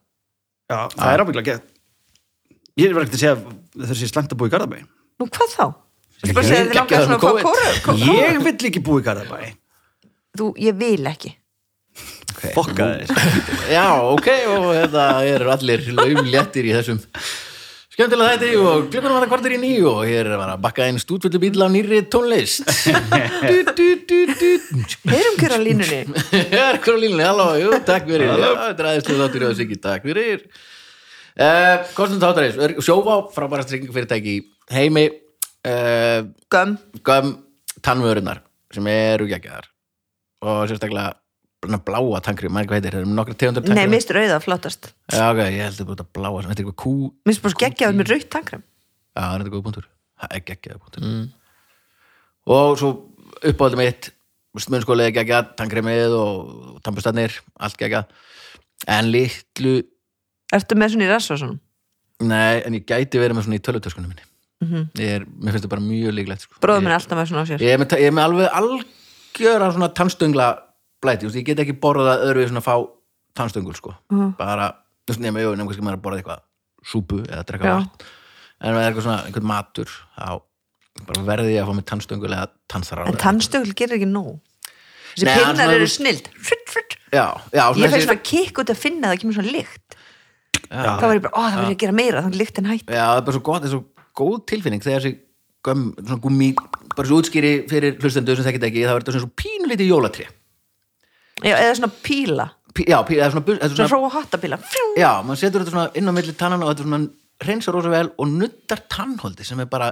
Já, 0.72 0.78
það 0.96 1.12
er 1.12 1.22
ábygglega 1.22 1.46
gett 1.52 1.70
Ég 2.80 2.88
er 2.90 2.96
verið 2.96 3.06
ekki 3.06 3.18
að 3.20 3.22
segja 3.22 3.36
að 3.38 3.86
það 3.86 3.96
sé 4.02 4.10
slæmt 4.10 4.32
að 4.34 4.38
búa 4.40 4.48
í 4.48 4.52
Garðabæ. 4.56 4.78
Nú 5.20 5.26
hvað 5.28 5.50
þá? 5.52 5.64
Segja 6.22 6.64
þið 6.64 6.74
langar 6.78 7.06
svona 7.06 7.18
með 7.18 7.18
að 7.18 7.22
fá 7.22 7.28
COVID. 7.28 7.46
kóru 7.46 7.78
kó- 7.84 8.16
Ég 8.22 8.42
vill 8.46 8.68
ekki 8.70 8.82
búa 8.86 9.00
í 9.02 9.06
Garðabæ. 9.06 9.38
Þú, 10.38 10.50
ég 10.64 10.76
vil 10.80 11.06
ekki. 11.10 11.32
Fokka 12.56 12.86
þér 12.88 13.10
já, 13.76 13.86
ok 14.10 14.28
og 14.50 14.68
þetta 14.74 15.02
eru 15.28 15.50
allir 15.52 15.82
laumléttir 15.94 16.64
í 16.66 16.72
þessum 16.74 16.96
skemmtilega 17.92 18.38
þetta 18.40 18.62
og 18.64 18.86
klukkunum 18.88 19.12
var 19.18 19.26
það 19.26 19.30
kvartir 19.34 19.54
í 19.54 19.58
nýju 19.62 19.90
og 19.90 20.00
hér 20.08 20.30
er 20.32 20.42
að 20.46 20.62
bakka 20.64 20.86
einn 20.88 20.98
stúdvöldu 21.02 21.38
bíl 21.42 21.60
af 21.62 21.70
nýri 21.74 22.00
tónlist. 22.10 22.64
Du, 23.42 23.58
du, 23.76 23.86
du, 24.08 24.18
du. 24.32 24.50
heyrum 25.12 25.36
hver 25.38 25.54
á 25.54 25.58
línunni? 25.60 26.00
Er 26.62 26.78
hver 26.80 26.96
á 26.96 27.00
línunni, 27.02 27.26
halló, 27.28 27.46
jú, 27.60 27.70
takk 27.86 28.08
fyrir. 28.08 28.30
Já, 28.32 28.48
þetta 28.72 28.82
er 28.86 28.88
aðeins 28.94 29.10
þáttur 29.12 29.46
og 29.50 29.56
sikki, 29.60 29.78
takk 29.84 30.06
fyrir. 30.08 30.46
Uh, 31.36 31.84
Kostum 31.96 32.20
þáttarins. 32.22 32.58
Sjóvá, 32.86 33.18
frábæra 33.36 33.66
stryggingafyrirtæki 33.68 34.34
í 34.38 34.42
heimi 34.72 35.04
uh, 35.68 36.20
göm, 36.52 36.76
Göm 37.06 37.34
tannvörunar 37.84 38.42
sem 38.72 38.86
eru 38.90 39.28
geggjaðar. 39.30 39.68
Og 40.42 40.64
sérstaklega 40.70 41.18
bláa 41.86 42.18
tankrið, 42.24 42.50
maður 42.50 42.72
hvað 42.72 42.80
heitir, 42.80 42.96
það 42.96 43.04
eru 43.04 43.16
nokkra 43.16 43.36
tegundar 43.38 43.62
nei, 43.62 43.70
tankrið 43.70 43.92
mist 43.94 44.12
rauða 44.16 44.40
flottast. 44.42 44.90
Já, 45.12 45.22
ok, 45.28 45.42
ég 45.46 45.62
held 45.62 45.82
að 45.84 45.90
búið 45.90 46.02
að 46.02 46.10
bláa 46.18 46.32
þetta 46.32 46.52
er 46.52 46.62
eitthvað 46.62 46.78
kú 46.82 46.94
Já, 46.98 47.12
mist 47.30 47.44
bara 47.44 47.60
geggjaður 47.62 47.98
með 48.00 48.10
rautt 48.12 48.30
tangram 48.32 48.64
það 49.12 49.44
er 49.44 49.52
góð 49.52 49.64
punktur. 49.68 49.86
Það 50.22 50.34
er 50.34 50.44
geggjaða 50.48 50.82
punktur. 50.82 51.14
Og 52.56 52.74
svo 52.80 52.90
uppáhaldum 53.42 53.82
mitt 53.82 54.10
smunskólið 54.62 55.14
geggjað, 55.16 55.54
tankremið 55.60 56.16
og 56.16 56.80
tampustannir, 56.84 57.38
allt 57.62 57.78
geggjað. 57.80 58.10
En 58.90 59.08
litlu 59.14 59.78
ertu 60.52 60.78
með 60.78 60.94
svona 60.94 61.06
í 61.06 61.12
rasva 61.12 61.38
svona 61.40 61.60
Nei, 62.22 62.62
en 62.62 62.76
ég 62.76 62.84
gæti 62.86 63.18
verið 63.18 63.38
með 63.38 63.46
svona 63.46 63.58
í 63.58 63.62
tölutöskunum 63.66 64.10
minni 64.12 64.26
ég 64.62 65.08
er, 65.16 65.24
Mér 65.26 65.52
finnst 65.52 65.60
þetta 65.64 65.72
bara 65.74 65.84
mjög 65.84 66.14
líklegt 66.16 66.44
sko. 66.46 66.54
bróður 66.62 66.78
ég, 66.80 66.84
minn 66.86 66.92
er 66.92 66.98
alltaf 67.00 67.18
með 67.18 67.30
svona 67.32 67.42
á 67.42 67.46
sér 67.50 67.64
ég, 67.64 67.72
er 67.74 67.80
með, 67.82 67.96
ég 67.98 68.10
er 68.10 68.14
með 68.16 68.26
alveg 68.28 68.48
algjöra 68.60 69.70
svona 69.74 69.88
tannstöngla 69.98 70.48
blæti, 71.02 71.26
ég 71.34 71.44
get 71.48 71.62
ekki 71.64 71.74
borðað 71.82 72.22
öðru 72.28 72.42
við 72.44 72.48
svona 72.52 72.62
fá 72.64 72.74
tannstöngul 73.34 73.74
sko. 73.74 73.94
bara, 74.38 74.70
þú 75.06 75.14
veist, 75.14 75.20
nema, 75.24 75.40
jú, 75.42 75.54
nema 75.56 75.68
kannski 75.70 75.82
maður 75.86 75.98
að 75.98 76.04
borða 76.06 76.20
eitthvað 76.22 76.42
súpu 76.86 77.20
eða 77.26 77.44
drekka 77.48 77.66
Já. 77.70 77.76
vatn 77.80 78.08
en 78.62 78.74
það 78.76 78.80
er 78.82 78.88
eitthvað 78.92 79.06
svona, 79.08 79.24
einhvern 79.26 79.48
matur 79.50 79.90
þá 80.18 80.40
bara 81.08 81.22
verði 81.26 81.54
ég 81.56 81.62
að 81.64 81.68
fá 81.70 81.74
með 81.78 81.86
tannstöngul 81.90 82.30
eða 82.36 82.46
tannsþráð 82.70 83.08
en 83.12 83.20
tannstögl 83.22 83.72
gerir 83.78 83.96
ekki 83.98 84.08
nóg 84.10 84.38
þessi 85.16 85.26
Nei, 85.28 85.34
pinnar 85.40 85.72
eru 85.74 85.88
snild 85.90 86.28
frutt, 86.36 86.68
frutt. 86.72 86.96
já, 87.12 87.26
já, 87.52 87.64
ég 87.74 87.90
þessi- 87.90 88.06
svona 88.06 88.22
kikk 88.30 88.60
út 88.62 88.70
að 88.72 88.78
finna 88.82 89.08
að 89.08 89.14
það 89.16 89.20
kemur 89.24 89.38
svona 89.40 89.52
lykt 89.56 89.98
Já. 90.72 90.96
þá 90.96 91.02
var 91.04 91.16
ég 91.18 91.24
bara, 91.26 91.34
ó 91.36 91.40
það 91.42 91.56
verður 91.58 91.74
að 91.74 91.80
gera 91.82 91.92
meira 91.96 92.22
þannig 92.22 92.38
lykt 92.40 92.58
en 92.62 92.68
hætt 92.70 92.86
Já, 92.92 93.02
það 93.08 93.16
er 93.18 93.24
bara 93.26 93.36
svo 93.36 93.42
gott, 93.48 93.62
það 93.62 93.66
er 93.68 93.72
svo 93.74 93.82
góð 94.18 94.38
tilfinning 94.52 94.84
þegar 94.84 95.04
þessi 95.04 95.18
göm, 95.64 95.88
svona 96.00 96.22
gummi 96.22 96.52
bara 96.96 97.08
svo 97.08 97.20
útskýri 97.22 97.52
fyrir 97.70 97.98
hlustendur 98.02 98.38
sem 98.38 98.48
þekkit 98.48 98.68
ekki 98.68 98.86
þá 98.86 98.94
er 98.94 99.04
þetta 99.04 99.14
svona 99.16 99.26
svo 99.26 99.36
pínulítið 99.42 99.92
jólatri 99.92 100.28
Já, 101.42 101.56
eða 101.56 101.78
svona 101.78 101.94
píla, 102.04 102.44
Pí, 102.72 102.86
Já, 102.88 103.02
pí, 103.04 103.18
það 103.18 103.26
er 103.26 103.34
svona, 103.34 103.44
er 103.52 103.58
svona 103.68 103.76
svona 103.76 103.90
hróa 103.90 104.10
hattapíla. 104.14 104.58
Já, 104.96 105.10
maður 105.26 105.40
setur 105.42 105.62
þetta 105.62 105.74
svona 105.74 105.90
inn 105.98 106.08
á 106.08 106.12
milli 106.16 106.34
tannan 106.40 106.62
og 106.64 106.70
þetta 106.70 106.84
er 106.84 106.88
svona 106.88 107.48
reynsar 107.48 107.76
rosa 107.76 107.92
vel 107.92 108.08
og 108.16 108.30
nuttar 108.30 108.80
tannholdi 108.92 109.44
sem 109.44 109.60
er 109.60 109.68
bara 109.68 109.90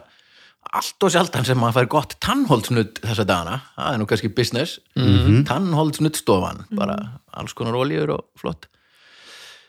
allt 0.77 1.05
og 1.05 1.13
sjaldan 1.13 1.45
sem 1.49 1.61
maður 1.61 1.77
fær 1.81 1.91
gott 1.93 2.15
tannholdsnutt 2.25 3.03
þessa 3.05 3.27
dagana, 3.29 3.59
það 3.77 3.93
er 3.93 4.01
nú 4.01 4.09
kannski 4.09 4.33
business. 4.37 4.79
Mm 4.97 5.45
tannholdsnuttstofan 5.49 6.65
bara 6.79 6.97
alls 7.37 7.57
konar 7.57 7.77
oljur 7.81 8.15
og 8.17 8.25
flott. 8.41 8.69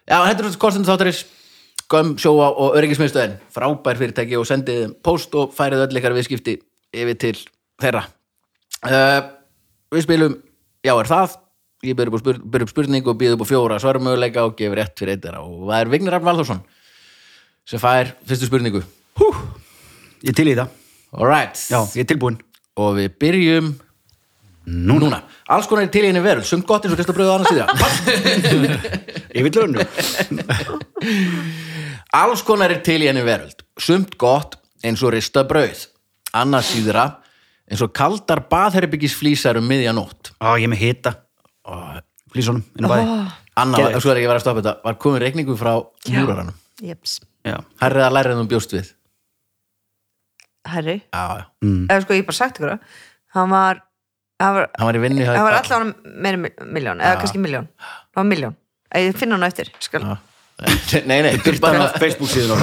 Já, 0.08 0.22
þetta 0.28 0.38
er 0.38 0.48
svona 0.48 0.64
kostum 0.64 0.88
þáttaris 0.88 1.26
göm 1.92 2.16
sjóa 2.22 2.48
og 2.52 2.78
öryggismiðstöðin. 2.80 3.36
Frábær 3.54 4.00
fyrirtæki 4.00 4.40
og 4.40 4.48
sendið 4.50 4.82
þeim 4.86 4.96
post 5.06 5.36
og 5.38 5.52
færið 5.58 5.86
öll 5.88 6.00
ykkar 6.02 6.16
viðskipti 6.16 6.58
yfir 6.96 7.20
til 7.20 7.36
þeirra. 7.82 8.06
Uh, 8.82 9.22
Við 9.92 10.06
spilum 10.06 10.38
Já 10.82 10.94
er 10.96 11.10
það? 11.10 11.34
Ég 11.86 11.98
byrja 11.98 12.12
upp, 12.12 12.16
á 12.18 12.22
spur, 12.22 12.38
byrja 12.54 12.66
upp 12.66 12.72
spurning 12.72 13.08
og 13.10 13.18
býð 13.18 13.36
upp 13.36 13.44
á 13.44 13.48
fjóra 13.50 13.78
svarmöguleika 13.82 14.46
og 14.48 14.56
gefur 14.58 14.78
rétt 14.80 14.96
fyrir 14.98 15.18
eitthvað 15.18 15.42
og 15.42 15.66
það 15.68 15.78
er 15.80 15.92
Vignir 15.92 16.16
Arn 16.16 16.26
Valþórsson 16.28 16.62
sem 17.70 17.82
fær 17.82 18.14
fyrstu 18.30 18.48
spurningu. 18.50 18.82
Hú, 19.20 19.28
ég 20.26 20.38
til 20.38 20.48
í 20.50 20.56
það. 20.58 20.74
Alright, 21.18 21.58
Já, 21.70 21.82
ég 21.98 22.06
er 22.06 22.10
tilbúin 22.14 22.38
og 22.82 22.96
við 22.98 23.18
byrjum 23.22 23.72
núna, 24.66 25.02
núna. 25.04 25.20
Alls 25.52 25.68
konar 25.70 25.86
er 25.86 25.94
til 25.94 26.06
í 26.06 26.10
henni 26.12 26.24
veröld, 26.24 26.48
sumt 26.50 26.66
gott 26.70 26.86
eins 26.86 26.94
og 26.96 27.02
Krista 27.02 27.18
Bröðu 27.18 27.36
annars 27.36 27.52
síðan 27.52 27.70
Ég 29.38 29.46
vil 29.46 29.54
önnu 29.66 29.86
Alls 32.12 32.43
konar 32.43 32.71
er 32.74 32.82
til 32.84 33.00
í 33.04 33.08
henni 33.08 33.24
veröld. 33.24 33.62
Sumt 33.80 34.17
gott 34.19 34.58
eins 34.84 35.02
og 35.06 35.13
rista 35.15 35.43
brauð 35.47 35.86
annars 36.36 36.71
síðra 36.74 37.06
eins 37.71 37.82
og 37.86 37.93
kaldar 37.95 38.43
baðherbyggis 38.52 39.13
flýsar 39.19 39.60
um 39.60 39.67
miðjanótt 39.69 40.34
Á, 40.43 40.56
ég 40.60 40.67
með 40.71 40.82
hita. 40.84 41.13
Flýsonum, 42.32 42.63
inn 42.80 42.88
á 42.88 42.89
bæði 42.91 43.06
Anna, 43.62 43.78
Geðveikt. 43.78 43.93
var, 43.95 44.02
svo 44.04 44.12
er 44.13 44.19
ekki 44.21 44.30
vera 44.32 44.39
að 44.39 44.43
stoppa 44.45 44.62
þetta. 44.63 44.74
Var 44.88 44.97
komin 45.04 45.21
reikningu 45.24 45.56
frá 45.60 45.71
múraranum 46.08 46.56
Jeps, 46.82 47.19
Já, 47.45 47.58
Herrið 47.84 48.06
að 48.08 48.13
læra 48.15 48.34
en 48.34 48.39
þú 48.41 48.47
bjóst 48.54 48.74
við. 48.74 48.89
Herri? 50.71 50.95
Já, 51.12 51.24
já, 51.41 51.45
eða 51.91 52.02
sko 52.06 52.15
ég 52.17 52.26
bara 52.28 52.38
sagt 52.38 52.60
ykkur 52.60 52.71
það. 52.74 52.97
Hann 53.36 53.52
var 53.54 53.82
hann 54.41 54.56
var, 54.58 54.67
hann 54.80 54.89
var 54.89 54.97
í 54.97 55.02
vinnu 55.04 55.21
hjá 55.26 55.36
hann 55.36 55.45
var 55.45 55.58
allavega 55.60 56.17
meira 56.26 56.39
miljón 56.74 57.02
eða 57.04 57.19
kannski 57.21 57.41
miljón, 57.41 57.67
hann 57.78 58.21
var 58.24 58.28
miljón 58.30 58.56
ég 58.97 59.17
finna 59.19 59.38
hann 59.38 59.45
á 59.45 59.50
eftir, 59.52 59.69
skal 59.84 60.06
Já. 60.06 60.15
Nei, 60.62 61.22
nei, 61.26 61.32
bara, 61.58 61.80
hann 61.80 61.90
á 61.90 61.98
Facebook 61.98 62.30
síðan 62.30 62.60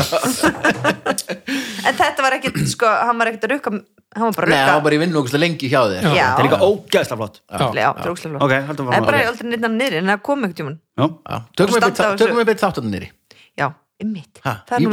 en 1.89 1.97
þetta 1.99 2.23
var 2.23 2.37
ekkit, 2.37 2.59
sko, 2.71 2.87
hann 2.87 3.19
var 3.19 3.31
ekkit 3.33 3.47
að 3.49 3.53
rukka 3.57 3.73
hann 3.75 4.29
var 4.29 4.37
bara 4.37 4.47
Nei, 4.49 4.55
rugga 4.55 4.69
það 4.69 4.77
var 4.79 4.85
bara 4.87 4.95
í 4.95 5.01
vinnu 5.03 5.19
okkur 5.23 5.41
lengi 5.43 5.67
hjá 5.73 5.81
þér. 5.91 6.07
Þetta 6.07 6.39
er 6.39 6.47
líka 6.47 6.61
ógæðslega 6.69 7.19
flott. 7.19 7.37
Það 7.49 8.95
er 8.95 9.07
bara 9.09 9.19
aldrei 9.33 9.51
neitt 9.51 9.67
hann 9.67 9.77
niður 9.81 9.99
en 9.99 10.13
það 10.13 10.23
kom 10.29 10.47
ekkert 10.49 10.63
já, 10.63 11.07
Já. 11.29 11.37
Tökum 11.59 11.75
við 11.75 11.83
beitt- 11.83 12.49
við 12.49 12.63
þáttan 12.63 12.89
nýri 12.95 13.09
já, 13.59 13.67
ymmit, 14.05 14.35
það 14.47 14.73
er 14.79 14.79
nú 14.79 14.91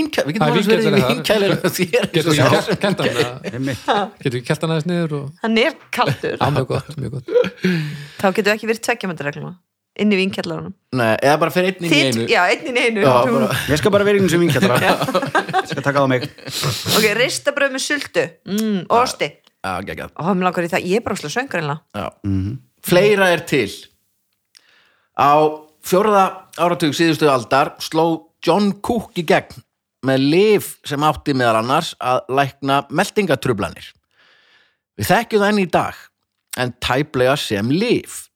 Vínkjall- 0.00 0.26
Við 0.26 0.34
Það 0.34 0.34
getum 0.34 0.46
alveg 0.50 0.64
verið 0.70 0.90
í 0.90 1.08
vinkjælari 1.14 1.54
Já. 2.34 2.46
við 2.66 2.78
kent 2.82 2.98
hann 3.00 3.10
eða- 3.14 3.38
einmitt. 3.54 3.84
Getur 4.24 4.36
við 4.40 4.46
kelt 4.50 4.60
hann 4.66 4.74
aðeins 4.74 4.88
niður 4.90 5.12
og 5.20 5.26
hann 5.46 5.58
er 5.62 5.72
gott 5.94 6.26
þá 8.20 8.26
getur 8.34 8.52
ekki 8.56 8.66
verið 8.70 8.82
tveggjamöndaregluna 8.90 9.54
inn 9.98 10.12
í 10.14 10.18
vinkjallarunum 10.20 10.74
Nei, 10.96 11.16
eða 11.22 11.36
bara 11.42 11.50
fyrir 11.54 11.74
einn 11.74 11.84
inn 11.86 11.92
í 11.92 12.00
einu. 12.08 12.26
já, 12.30 12.40
einn 12.50 12.66
inn 12.70 12.76
í 12.78 12.84
einu. 12.88 13.00
Já, 13.04 13.12
bara- 13.26 13.58
ég 13.70 13.78
skal 13.78 13.90
bara 13.94 14.04
vera 14.04 14.18
einu 14.18 14.28
sem 14.30 14.40
vinkjallra 14.40 14.78
ég 14.80 15.66
skal 15.70 15.82
taka 15.82 15.98
það 15.98 16.04
á 16.06 16.10
mig. 16.10 16.26
Ok, 16.96 17.06
ristabröð 17.18 17.74
með 17.76 17.84
sultu. 17.84 18.24
Mm, 18.46 18.80
osti, 18.88 19.28
Já, 19.64 19.72
geggjað. 19.84 20.10
og 20.16 20.30
mér 20.36 20.48
langar 20.48 20.64
í 20.66 20.70
það. 20.72 20.86
Ég 20.88 20.96
er 20.96 21.04
bara 21.06 21.16
slá 21.20 21.30
söngur 21.34 21.60
einlega 21.60 21.80
Já. 21.94 22.06
Fleira 22.82 23.28
er 23.34 23.42
til. 23.44 23.68
Á 25.20 25.30
fjórða 25.84 26.24
áratug 26.56 26.94
síðustu 26.96 27.28
aldar 27.30 27.74
sló 27.82 28.06
John 28.46 28.72
Cook 28.80 29.12
í 29.20 29.24
gegn 29.28 29.60
með 30.06 30.22
lif 30.32 30.70
sem 30.88 31.02
átti 31.04 31.34
meðal 31.36 31.58
annars 31.60 31.92
að 32.00 32.22
lækna 32.32 32.86
meldingatrublanir 32.88 33.90
Við 34.96 35.10
þekkjum 35.10 35.42
það 35.42 35.50
enn 35.52 35.60
í 35.60 35.66
dag 35.70 35.98
en 36.60 36.72
tæplega 36.80 37.36
sem 37.38 37.68
lif 37.72 38.29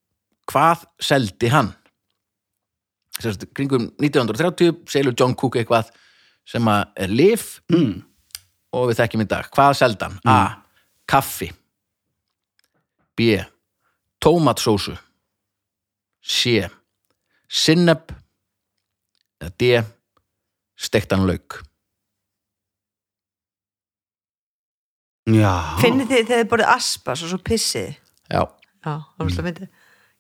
Hvað 0.50 0.84
seldi 1.02 1.50
hann? 1.52 1.72
Sérst, 3.20 3.46
kringum 3.54 3.88
1930 4.02 4.84
selur 4.90 5.14
John 5.16 5.36
Cook 5.38 5.56
eitthvað 5.60 5.92
sem 6.44 6.66
er 6.68 7.12
lif 7.12 7.60
mm. 7.72 7.94
og 8.76 8.90
við 8.90 9.00
þekkjum 9.00 9.24
í 9.24 9.28
dag. 9.30 9.48
Hvað 9.54 9.76
seldi 9.80 10.08
hann? 10.08 10.18
A. 10.28 10.38
Kaffi 11.08 11.50
B. 13.14 13.38
Tómatsósu 14.22 14.96
C. 16.24 16.64
Sinneb 17.48 18.10
D. 19.60 19.76
Stektan 20.74 21.22
lauk 21.28 21.60
já, 25.30 25.52
finnið 25.80 26.10
þið 26.10 26.22
þegar 26.28 26.40
þið 26.42 26.48
borðið 26.50 26.70
aspas 26.74 27.22
og 27.24 27.32
svo 27.32 27.40
pissið 27.44 27.92
Já, 28.32 28.40
já, 28.40 28.92
það 28.92 29.20
var 29.20 29.28
alltaf 29.28 29.46
myndið 29.46 29.73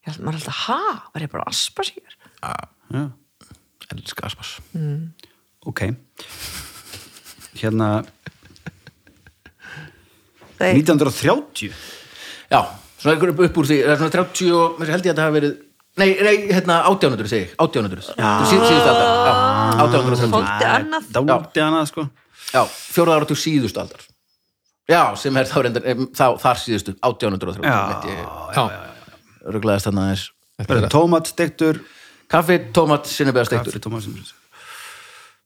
ég 0.04 0.10
held 0.12 0.24
maður 0.24 0.40
alltaf, 0.40 0.62
ha, 0.68 0.78
var 1.14 1.24
ég 1.24 1.32
bara 1.32 1.46
aspas 1.48 1.90
hér? 1.96 2.16
Já, 2.44 3.04
elska 3.94 4.26
aspas. 4.28 4.54
Ok. 5.64 5.86
Hérna 7.54 7.88
það 10.58 10.66
er 10.68 10.80
1930 10.80 11.70
Já, 12.50 12.60
svona 12.98 13.14
einhver 13.14 13.32
upp, 13.32 13.44
upp 13.46 13.60
úr 13.62 13.68
því 13.70 13.78
það 13.84 13.92
er 13.94 14.00
svona 14.00 14.14
30 14.16 14.56
og 14.58 14.80
mér 14.80 14.92
held 14.94 15.06
ég 15.08 15.14
að 15.14 15.20
það 15.20 15.28
hafi 15.28 15.38
verið 15.38 15.54
Nei, 15.94 16.08
nei, 16.26 16.32
hérna 16.50 16.80
1800 16.90 17.28
segi 17.30 17.44
ég, 17.44 17.50
1800 17.62 18.16
Já, 18.18 18.30
síðustu 18.50 18.88
aldar, 18.90 19.04
já, 19.06 19.34
1830 19.84 20.32
Fólkti 20.34 20.66
annað. 20.66 21.04
Dálítið 21.14 21.62
annað 21.68 21.84
sko. 21.92 22.06
Já, 22.50 22.62
fjóraða 22.66 23.20
áratug 23.20 23.38
síðustu 23.38 23.78
aldar. 23.82 24.02
Já, 24.90 25.00
sem 25.22 25.38
er 25.38 25.46
þá 25.46 25.54
reyndar 25.62 25.86
þá, 26.18 26.24
þar 26.42 26.60
síðustu, 26.64 26.96
1830 26.98 27.62
já, 27.62 27.76
mitt 27.92 28.08
ég 28.10 28.18
Já, 28.58 28.64
rugglaðist 29.44 29.90
þarna 29.90 30.08
aðeins. 30.08 30.24
Þetta 30.54 30.90
tómat 30.92 31.28
stektur 31.28 31.82
Kaffi, 32.30 32.56
tómat, 32.74 33.06
sinnebeða 33.10 33.48
steiktur. 33.48 33.74
Kaffi, 33.76 33.82
tómat 33.84 34.32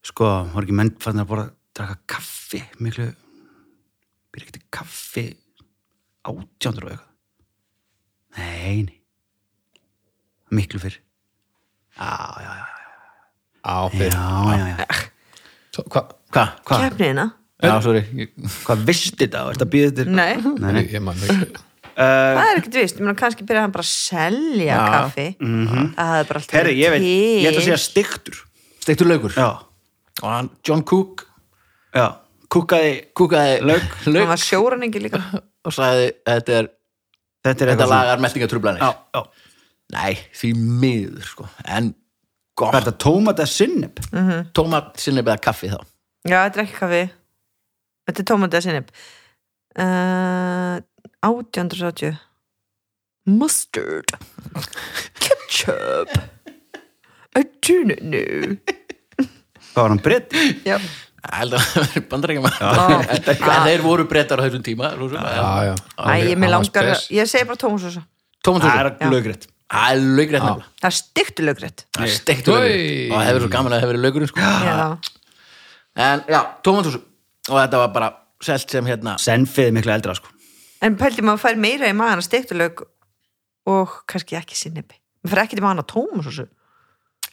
sko, 0.09 0.29
var 0.53 0.65
ekki 0.65 0.75
menn 0.77 0.93
fann 1.03 1.21
að 1.21 1.27
bara 1.33 1.43
draka 1.75 1.97
kaffi 2.15 2.61
miklu? 2.81 3.09
Býr 4.33 4.45
ekki 4.45 4.55
til 4.55 4.63
kaffi 4.73 5.25
átjándur 6.29 6.87
og 6.87 6.93
eitthvað? 6.93 7.05
Nei, 8.39 8.75
nei. 8.87 8.97
Miklu 10.55 10.81
fyrr. 10.81 10.97
Já, 11.99 12.09
já, 12.39 12.51
já, 12.55 12.65
á 13.67 13.75
já, 13.75 13.89
fyrir 13.97 14.15
já, 14.15 14.55
já, 14.55 14.67
já. 14.71 14.87
Hvað? 15.79 16.15
Hvað? 16.31 16.55
hvað, 16.65 16.85
keppniðina 16.85 17.25
Já, 17.59 17.73
sorry. 17.83 18.29
Hvað 18.63 18.83
vist 18.87 19.17
þetta? 19.19 19.41
Og 19.43 19.53
ert 19.53 19.63
að 19.65 19.71
býða 19.73 19.89
þetta 19.91 20.13
nei, 20.15 20.37
nei, 20.39 20.71
nei. 20.71 20.83
Ég, 20.85 20.93
ég 20.95 21.03
man 21.03 21.19
ekki 21.19 21.65
það 21.99 22.45
er 22.45 22.59
ekkert 22.61 22.77
vist, 22.79 23.01
kannski 23.19 23.45
byrja 23.47 23.63
hann 23.65 23.73
bara 23.75 23.83
að 23.83 23.91
selja 23.91 24.69
Já. 24.69 24.83
kaffi. 24.93 25.25
Það 25.39 26.11
hefði 26.13 26.29
bara 26.29 26.41
alltaf 26.41 26.55
herri, 26.55 26.75
ég 26.79 26.93
veit, 26.93 27.07
ég 27.09 27.49
ætla 27.49 27.63
að 27.63 27.67
segja 27.67 27.81
já, 29.35 29.49
Og 30.19 30.29
hann, 30.31 30.49
John 30.67 30.83
Cook. 30.87 31.25
Já, 31.95 32.07
kúkaði 32.51 32.95
kúkaði 33.17 33.59
Lauk. 33.67 33.93
hann 34.07 34.31
var 34.31 34.43
sjóraningi 34.43 35.03
líka. 35.03 35.21
Og 35.67 35.75
sagði 35.75 36.09
þetta 36.27 36.57
er 36.61 36.71
þetta 37.45 37.65
er 37.65 37.71
þetta 37.73 37.87
lagar 37.89 38.21
meltingatrublanir 38.23 38.83
já, 38.83 38.91
já, 39.15 39.21
Nei, 39.95 40.19
því 40.37 40.51
miður 40.55 41.25
sko. 41.25 41.47
En 41.65 41.93
gott. 42.59 42.75
Þetta 42.77 42.93
tómat 43.01 43.39
eða 43.41 43.51
sinneb 43.51 43.99
Tómat, 44.55 44.91
sinnebeða 45.01 45.41
kaffi 45.49 45.71
þá. 45.71 45.79
Já, 46.27 46.37
þetta 46.45 46.59
er 46.59 46.63
ekki 46.65 46.77
kaffi. 46.77 47.01
Þetta 48.09 48.21
er 48.23 48.27
tómatið 48.31 48.59
að 48.59 48.67
sinnib 48.67 48.91
uh, 49.79 50.75
1870 51.25 52.17
mustard. 53.29 54.13
Ketchup. 55.19 56.09
I 57.37 57.43
don't 57.61 57.99
know 58.01 58.57
hvað 59.69 59.83
var 59.85 59.91
hann 59.93 59.99
breytt 60.03 60.33
já, 60.65 60.77
það 63.37 63.67
þeir 63.67 63.83
voru 63.85 64.05
brettar 64.09 64.41
á 64.41 64.43
þessum 64.47 64.63
tíma 64.65 64.89
Já, 64.97 65.67
já. 65.69 65.73
Æ, 65.99 66.13
ég 66.31 66.39
langar 66.51 66.89
ég 67.13 67.29
segi 67.29 67.45
bara 67.47 67.59
tómatsósa 67.61 68.01
það 68.01 68.07
Tómatsósu 68.47 68.73
er 68.81 68.89
Já. 69.05 69.11
lögrétt 69.13 69.47
Það 69.69 69.91
er 69.93 69.99
laugrætt 70.17 70.41
nefnilega. 70.41 70.71
Það 70.81 70.89
er 70.89 70.95
styktu 70.97 71.45
lögrétt 71.45 71.83
Það 71.93 72.05
er 72.07 72.13
Oj. 72.49 72.55
laukur 72.57 72.79
Og 73.13 73.19
það 73.19 73.27
hefur 73.29 73.43
svo 73.45 73.51
gaman 73.53 73.69
að 73.69 73.75
það 73.75 73.83
hefur 73.83 73.91
verið 73.93 74.05
laugurinn 74.07 74.31
sko. 74.31 74.39
Já, 74.41 74.87
En 76.09 76.23
já, 76.33 76.39
tómatsósu 76.65 77.01
Og 77.49 77.55
þetta 77.59 77.83
var 77.83 77.93
bara 77.99 78.09
selt 78.49 78.73
sem 78.73 78.89
hérna 78.89 79.15
senfið 79.21 79.71
miklu 79.77 79.93
eldra 79.93 80.15
sko 80.17 80.33
en 80.85 80.95
pældi 80.99 81.25
maður 81.25 81.43
fær 81.43 81.59
meira 81.59 81.89
í 81.89 81.95
maðan 81.97 82.21
að 82.21 82.27
styktu 82.29 82.57
lög 82.59 82.83
og 83.69 83.97
kannski 84.09 84.37
ekki 84.39 84.57
sinnibi 84.57 84.97
maður 85.23 85.33
fær 85.35 85.43
ekki 85.45 85.59
til 85.59 85.65
maðan 85.65 85.83
að 85.83 85.91
tómatsósu 85.95 86.47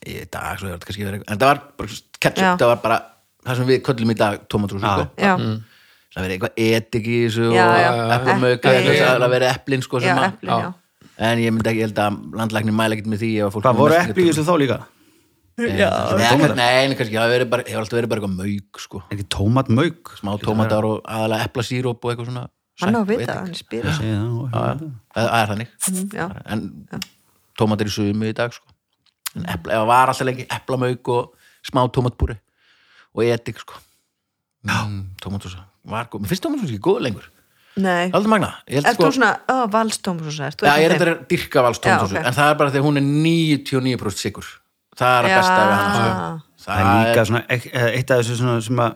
Í 0.06 0.18
dag, 0.30 0.58
svo 0.60 0.68
hefur 0.68 0.76
þetta 0.76 0.86
kannski 0.90 1.06
verið 1.06 1.22
En 1.32 1.38
það 1.40 1.48
var 1.48 1.60
bara 1.80 1.94
ketchup. 2.20 2.58
Það 2.60 2.68
var 2.70 2.80
bara 2.82 2.96
það 3.46 3.56
sem 3.58 3.68
við 3.70 3.78
köllum 3.86 4.10
í 4.12 4.16
dag 4.20 4.42
tómatsósu 4.52 4.82
Já. 4.84 4.90
sko. 4.92 5.06
já, 5.16 5.32
Það 6.16 6.26
verið 6.26 6.34
eitthvað 6.36 6.60
etik 6.66 7.06
í 7.08 7.16
þessu 7.24 7.46
Og 7.48 7.56
Epli. 7.56 8.98
Það 9.00 9.32
verið 9.32 9.48
eplin 9.54 9.86
sko 9.86 10.02
sem 10.04 10.20
já. 10.46 10.58
En 11.16 11.40
ég 11.40 11.54
myndi 11.54 11.70
ekki, 11.72 11.80
ég 11.80 11.88
held 11.88 12.02
að 12.04 12.18
landlæknir 12.36 12.76
mæla 12.76 12.96
ekkert 12.96 13.08
með 13.08 13.22
því 13.24 13.30
ef 13.40 13.46
að 13.48 13.54
fólk 13.54 13.64
hvað 13.64 13.72
er 13.72 13.80
voru 13.80 13.96
epli 14.02 14.26
í 14.26 14.30
þessu 14.30 14.44
þá 14.46 14.54
líka 14.60 14.78
Já, 15.56 15.88
nei, 16.20 16.32
nei, 16.36 16.52
nei, 16.52 16.96
kannski, 16.98 17.16
það 17.16 17.22
hefur 17.24 17.32
verið 17.32 17.50
bara, 17.54 17.64
hefur 17.64 17.80
alltaf 17.80 17.96
verið 17.96 18.10
bara 18.12 18.20
eitthvað 18.20 18.34
mauk, 18.36 18.80
sko. 18.82 18.98
ekki 19.14 19.24
tómatmauk 19.32 20.10
Smá 20.18 20.34
tómatar 20.42 20.84
og 20.84 20.98
aðalega 21.08 21.46
eplasíróp 21.48 22.04
og 22.04 22.12
eitthvað 22.12 22.28
svona. 22.28 22.42
Hann 22.82 22.96
á 22.96 23.00
að 23.00 23.10
vita, 23.12 23.36
hann 23.40 23.54
spyrir 23.56 23.92
Það 23.96 25.28
er 25.40 25.52
þannig. 25.52 25.70
Já. 26.12 26.26
En 26.52 26.64
tómatar 27.56 27.88
í 27.88 27.94
sumu 27.94 28.28
í 28.28 28.34
dag, 28.36 28.52
sko. 28.52 28.68
En 29.36 29.46
epla, 29.52 29.72
ef 29.72 29.80
það 29.80 29.88
var 29.92 30.12
alltaf 30.12 30.28
lengi 30.28 30.46
eplamauk 30.58 31.12
og 31.14 31.48
smá 31.66 31.80
tómatbúri 31.92 32.36
og 33.16 33.24
edik, 33.24 33.62
sko. 33.64 33.80
Mm, 34.66 35.00
tómatósa. 35.22 35.64
Var 35.86 36.10
góð. 36.10 36.24
Mér 36.24 36.32
finnst 36.32 36.44
tómatósa 36.44 36.70
ekki 36.72 36.84
góð 36.84 37.00
lengur. 37.06 37.30
nei, 37.76 38.10
Aldrei 38.10 38.30
magna. 38.32 38.52
Ég 38.68 38.78
held, 38.80 38.86
ert 38.88 38.96
sko, 38.96 39.08
þú 39.08 39.16
svona, 39.18 39.32
þú 40.56 40.68
Já, 40.68 40.76
ég 40.80 40.86
er 40.86 40.94
þetta 40.96 41.28
dyrka 41.28 41.64
vals 41.66 41.80
tómatósu, 41.80 42.16
Já, 42.16 42.20
ok. 42.20 42.26
en 42.26 42.36
það 42.38 42.52
er 42.52 42.60
bara 42.60 42.72
því 42.72 42.80
að 42.80 42.86
hún 42.86 43.00
er 43.00 43.04
99% 43.04 44.22
sigur. 44.22 44.46
Það 44.96 45.18
er 45.18 45.28
að 45.28 45.34
besta 45.36 45.56
við 45.60 45.74
hann, 45.76 45.96
sko. 45.96 46.64
það 46.64 46.78
er 46.80 46.86
líka 46.96 47.24
svona 47.28 47.42
eitt 47.52 47.66
eitt 47.76 48.10
af 48.10 48.22
þessu 48.22 48.36
svona 48.40 48.62
sem 48.64 48.80
að 48.80 48.94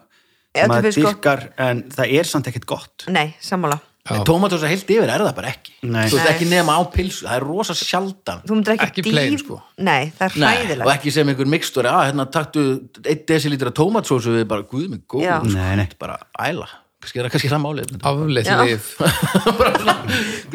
Gott. 0.99 1.15
dyrkar 1.15 1.45
en 1.59 1.85
það 1.95 2.17
er 2.19 2.25
samt 2.27 2.49
ekkert 2.51 2.67
gott. 2.67 3.05
Nei, 3.09 3.35
sammála. 3.41 3.79
Tómatósa 4.27 4.67
heilt 4.67 4.89
yfir 4.91 5.07
er 5.13 5.21
það 5.23 5.35
bara 5.37 5.51
ekki. 5.53 5.75
Nei. 5.87 6.07
Þú 6.11 6.17
veist 6.19 6.31
ekki 6.33 6.47
nema 6.51 6.75
á 6.75 6.83
pilsu, 6.91 7.27
það 7.29 7.37
er 7.37 7.45
rosa 7.47 7.75
sjaldan. 7.79 8.41
Þú 8.49 8.57
myndir 8.57 8.73
ekki, 8.75 8.87
Ekki 8.89 9.03
plain, 9.07 9.35
dýf- 9.37 9.45
sko. 9.45 9.59
nei, 9.79 10.09
það 10.19 10.25
er 10.27 10.39
Nei, 10.41 10.49
og 10.57 10.65
hræðilegt. 10.65 10.91
ekki 10.97 11.13
sem 11.15 11.29
einhver 11.31 11.47
mikstur 11.53 11.87
að 11.87 12.01
hérna 12.09 12.25
taktu 12.33 12.65
1 13.05 13.27
desilítra 13.29 13.71
tómatsósu 13.71 14.33
við 14.35 14.47
bara, 14.51 14.63
guð 14.67 14.89
mig 14.97 15.05
góð 15.07 15.23
sko. 15.29 15.53
Nei, 15.53 15.77
nei. 15.77 15.85
Þetta 15.85 15.95
er 15.95 16.01
bara 16.01 16.17
æla, 16.49 16.67
kannski 17.05 17.21
er 17.21 17.29
það 17.29 17.33
kannski 17.37 17.53
það 17.53 17.63
málið. 17.69 17.95
Afleitt 18.11 18.51
lif 18.67 18.85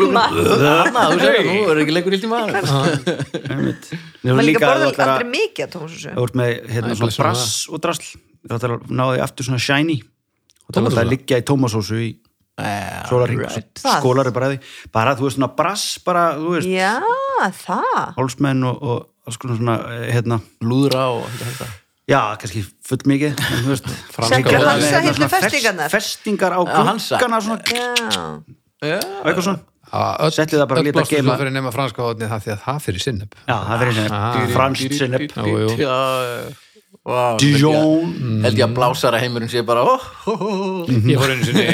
þú 1.14 1.20
segir, 1.22 1.48
nú 1.48 1.56
er 1.72 1.82
ekki 1.86 1.96
leikur 1.96 2.16
illt 2.18 2.26
í 2.28 2.32
maður. 2.34 2.54
Nú 4.26 4.36
maður 4.36 4.48
líka 4.50 4.50
líka 4.50 4.66
að 4.66 4.72
borða 4.74 4.86
þú 4.86 4.92
ætlar 4.92 5.12
aldrei 5.16 5.32
mikið 5.32 5.66
að 5.66 5.74
tómatsósu 5.78 6.12
með 6.42 6.52
hérna 6.74 6.92
Æ, 6.92 6.96
svona 6.96 7.06
blessunum 7.06 7.30
brass 7.30 7.46
og 7.70 7.82
drasl 7.86 8.10
þú 8.46 8.58
ætlar 8.60 8.76
að 8.78 8.92
ná 8.96 9.04
því 9.14 9.24
aftur 9.26 9.48
svona 9.50 9.62
shiny. 9.66 9.98
Og 10.66 10.74
það 10.76 10.90
ætlar 10.92 11.06
að 11.06 11.12
liggja 11.14 11.42
í 11.42 11.46
tómasósu 11.46 12.00
í 12.02 12.12
sólarring 13.10 13.42
right. 13.44 13.82
Skólar 13.84 14.30
er 14.30 14.36
bara 14.36 14.48
því 14.54 14.60
bara 14.96 15.16
þú 15.20 15.26
veist 15.28 15.36
svona 15.40 15.50
brass 15.58 15.88
bara 16.06 16.22
þú 16.40 16.54
veist. 16.56 16.70
Já, 16.72 16.94
það. 17.60 18.14
Hálsmenn 18.16 18.64
og, 18.70 18.78
og 18.80 19.28
alls 19.28 19.40
konar 19.42 19.58
svona 19.60 19.76
eh, 19.92 20.06
hérna. 20.16 20.38
Lúðra 20.64 21.04
og 21.18 21.26
þetta, 21.34 21.50
þetta 21.52 21.68
já, 22.14 22.20
kannski 22.40 22.64
full 22.88 23.02
mikið 23.12 23.34
en 23.36 23.64
þú 23.66 23.74
veist. 23.74 23.92
Franska 24.16 24.40
Settu 24.40 24.56
hótelið. 24.56 24.68
Hansa 24.72 24.92
Hérna 24.96 25.12
hillu 25.12 25.30
festingarnar. 25.36 25.94
festingar 25.98 26.56
á 26.56 26.62
gluggana 26.64 27.42
svona, 27.44 27.62
Já, 28.86 29.00
og 29.02 29.28
eitthvað 29.28 29.48
svona. 29.50 29.64
Settið 30.36 30.60
það 30.62 30.70
bara 30.72 30.82
lítið 30.86 31.02
að 31.04 31.12
geyma. 31.12 31.32
sem 31.36 31.40
fyrir 31.44 31.54
nema 31.56 31.72
franska 31.76 32.02
hóðni 32.08 32.28
það 32.32 32.46
því 32.46 32.52
að 32.56 32.64
það 32.66 32.80
fyrir 32.88 33.04
sinneb 33.06 33.36
já, 33.46 33.56
það 33.56 33.84
Ah. 34.10 34.34
svona 34.36 34.48
franskt 34.56 34.96
sinneb 34.98 36.64
Vá, 37.06 37.36
Dijon 37.38 38.42
held 38.42 38.58
ég 38.58 38.66
að 38.66 38.72
blásara 38.80 39.20
heimurinn 39.22 39.50
sé 39.52 39.62
bara 39.66 39.84
oh, 39.86 40.06
oh, 40.32 40.42
oh. 40.42 40.94
ég 41.06 41.20
fór 41.22 41.34
einu 41.36 41.46
sinni 41.46 41.66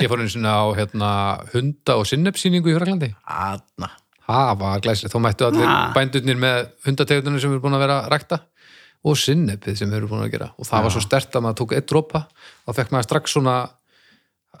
ég 0.00 0.06
fór 0.08 0.22
einu 0.22 0.30
sinni 0.32 0.48
á 0.48 0.64
hérna, 0.78 1.10
hunda 1.52 1.98
og 2.00 2.06
sinnebsýningu 2.08 2.72
í 2.72 2.76
Fraklandi 2.78 3.10
Aðna. 3.28 3.90
Það 4.28 4.52
var 4.62 4.80
glæslega, 4.84 5.12
þá 5.12 5.18
mættu 5.24 5.46
allir 5.48 5.68
Ah. 5.68 5.90
bændurnir 5.96 6.40
með 6.40 6.70
hundategundunum 6.88 7.40
sem 7.40 7.52
eru 7.52 7.60
búin 7.64 7.76
að 7.76 7.84
vera 7.84 7.98
rækta 8.12 8.40
og 9.04 9.16
sinnebið 9.20 9.76
sem 9.78 9.92
eru 9.94 10.08
búin 10.10 10.24
að 10.24 10.32
gera. 10.34 10.48
Og 10.58 10.66
það 10.68 10.82
var 10.88 10.96
svo 10.96 11.04
stert 11.04 11.36
að 11.36 11.44
maður 11.44 11.58
tók 11.62 11.76
eitt 11.76 11.88
dropa 11.92 12.24
þá 12.66 12.72
fekk 12.80 12.90
maður 12.96 13.08
strax 13.10 13.36
svona 13.36 13.54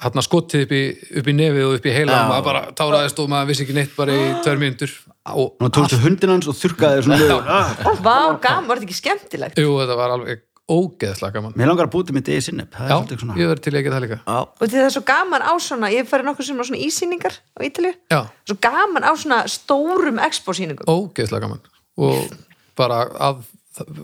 hérna 0.02 0.22
skotið 0.24 0.64
upp 0.66 0.72
í, 0.78 0.82
upp 1.20 1.28
í 1.30 1.34
nefið 1.38 1.64
og 1.68 1.76
upp 1.78 1.86
í 1.88 1.94
heila 1.94 2.12
Já. 2.14 2.18
og 2.22 2.32
maður 2.32 2.46
bara 2.48 2.64
táraðist 2.78 3.22
og 3.22 3.30
maður 3.32 3.48
vissi 3.52 3.64
ekki 3.66 3.76
neitt 3.78 3.94
bara 3.98 4.14
í 4.14 4.26
tvær 4.44 4.60
mínútur. 4.62 4.92
Og 5.28 5.58
og 5.60 5.72
tókstu 5.74 5.98
hundin 6.00 6.30
hans 6.32 6.46
og 6.48 6.56
þurrkaði 6.56 7.00
þér 7.00 7.08
svona 7.08 7.18
lögur. 7.24 7.98
Vá, 8.04 8.18
gaman, 8.40 8.68
var 8.70 8.78
þetta 8.80 8.86
ekki 8.88 8.98
skemmtilegt? 9.02 9.58
jú, 9.60 9.74
þetta 9.82 9.96
var 9.98 10.14
alveg 10.14 10.44
ógeðslega 10.68 11.32
gaman. 11.38 11.52
Mér 11.56 11.70
langar 11.70 11.86
að 11.88 11.92
búti 11.94 12.12
með 12.12 12.26
degi 12.28 12.44
sinneb 12.48 12.74
það 12.76 12.90
er 12.92 13.22
já, 13.24 13.36
ég 13.40 13.48
verði 13.50 13.62
til 13.64 13.72
að 13.72 13.78
ekki 13.80 13.92
það 13.94 14.02
líka. 14.04 14.18
Já, 14.28 14.38
Og 14.60 14.64
það 14.72 14.82
er 14.84 14.92
svo 14.94 15.02
gaman 15.08 15.44
á 15.48 15.52
svona, 15.64 15.88
ég 15.94 16.02
hef 16.04 16.10
farið 16.12 16.28
nokkuð 16.28 16.48
sem 16.48 16.60
á 16.60 16.64
svona 16.68 16.82
ísýningar 16.84 17.38
á 17.40 17.58
Ítalíu, 17.64 17.94
já, 18.12 18.18
svo 18.50 18.56
gaman 18.68 19.06
á 19.08 19.12
svona 19.16 19.38
stórum 19.48 20.20
expo-sýningum. 20.28 20.84
ógeðslega 20.92 21.40
gaman. 21.46 21.62
Og 21.96 22.36
bara 22.76 23.00
að 23.16 23.40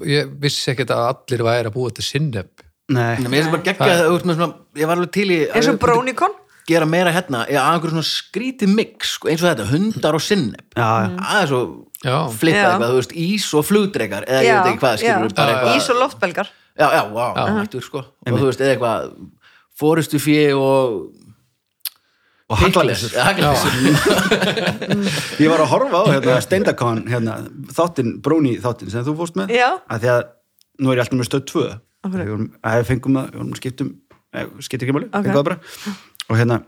ég 0.09 0.33
vissi 0.41 0.73
ekkert 0.73 0.93
að 0.97 1.05
allir 1.13 1.45
væri 1.45 1.69
að 1.69 1.77
búa 1.77 1.93
til 1.93 2.07
sinneb 2.07 2.64
nei, 2.93 3.17
þú 3.25 3.55
ert 3.55 4.27
með 4.29 4.35
svona 4.39 4.53
Ég 4.77 4.87
var 4.91 4.97
alveg 4.99 5.13
til 5.15 5.29
í 5.33 5.39
eins 5.55 5.69
og 5.73 5.79
Brónikon, 5.81 6.35
Gera 6.69 6.87
meira 6.89 7.11
hérna 7.13 7.41
Já, 7.49 7.61
að 7.63 7.73
einhver 7.79 7.91
svona 7.95 8.07
skrítið 8.09 8.69
mix 8.77 9.15
sko, 9.19 9.29
eins 9.33 9.43
og 9.45 9.49
þetta, 9.51 9.65
hundar 9.73 10.15
og 10.19 10.23
sinneb 10.25 10.67
já, 10.77 10.89
já. 11.05 11.09
Aðeins 11.31 11.55
og 11.59 11.65
Já. 12.05 12.17
flippa 12.37 12.61
Já. 12.61 12.67
eitthvað, 12.75 12.91
þú 12.93 12.99
veist, 13.01 13.15
ís 13.25 13.47
og 13.57 13.63
flugdrekar 13.65 14.23
eða 14.29 14.41
ég 14.45 14.53
veit 14.59 14.69
ekki 14.75 14.83
hvað, 14.85 14.95
skilur 15.01 15.31
já. 15.33 15.37
bara 15.39 15.51
eitthvað 15.55 15.77
ís 15.79 15.87
og 15.89 15.97
loftbelgar. 16.03 16.49
já, 16.77 16.87
já, 16.93 17.03
vá, 17.15 17.27
hættur 17.63 17.83
sko. 17.87 18.01
Og 18.29 18.35
þú 18.41 18.47
veist, 18.51 18.61
eða 18.61 18.73
eitthvað 18.75 18.99
fórustu 19.81 20.19
fjö 20.21 20.43
og 20.59 20.69
og 22.45 22.61
Haglalesur 22.61 23.09
ég 25.41 25.49
var 25.49 25.65
að 25.65 25.71
horfa 25.73 25.97
á 25.97 26.05
hérna, 26.13 26.37
Steindakon 26.45 27.01
hérna, 27.09 27.39
þáttinn, 27.73 28.21
Bróni 28.25 28.59
þáttinn 28.61 28.93
sem 28.93 29.01
þú 29.07 29.15
fórst 29.23 29.37
með. 29.41 29.49
Já. 29.57 29.71
að 29.89 29.99
því 30.05 30.09
að 30.13 30.21
nú 30.85 30.89
er 30.93 30.97
ég 31.01 31.05
alltaf 31.07 31.17
með 31.23 31.29
stöð 31.31 31.45
2 31.55 31.65
Af 31.65 31.73
hverju? 31.73 31.81
Við 32.13 32.87
fengum 32.91 33.17
að, 33.21 33.31
við 33.39 33.57
skiptum 33.61 33.91
eh, 34.35 34.47
skipti 34.61 34.87
ekki 34.87 34.97
máli, 34.97 35.09
Ok. 35.11 35.25
fengum 35.25 35.39
það 35.39 35.49
bara. 35.49 35.59
Og 36.29 36.37
hérna, 36.41 36.59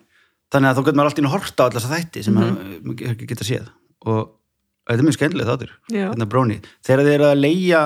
þannig 0.53 0.71
að 0.71 0.77
þá 0.79 0.83
getur 0.87 0.97
maður 1.01 1.11
alltaf 1.11 1.23
inn 1.23 1.29
að 1.31 1.35
horta 1.37 1.67
á 1.67 1.73
þessa 1.77 1.93
þætti 1.93 2.25
sem 2.27 2.35
maður 2.37 2.57
maður 2.87 3.13
ekki 3.15 3.29
geta 3.33 3.47
séð. 3.49 3.69
Og 4.07 4.21
þetta 4.87 5.01
er 5.01 5.07
mjög 5.09 5.17
skemmtileg 5.19 5.49
þáttur 5.51 5.73
hérna 5.93 6.29
Bróni, 6.31 6.59
þegar 6.87 7.05
þið 7.07 7.15
eru 7.17 7.29
að 7.31 7.41
leia 7.43 7.81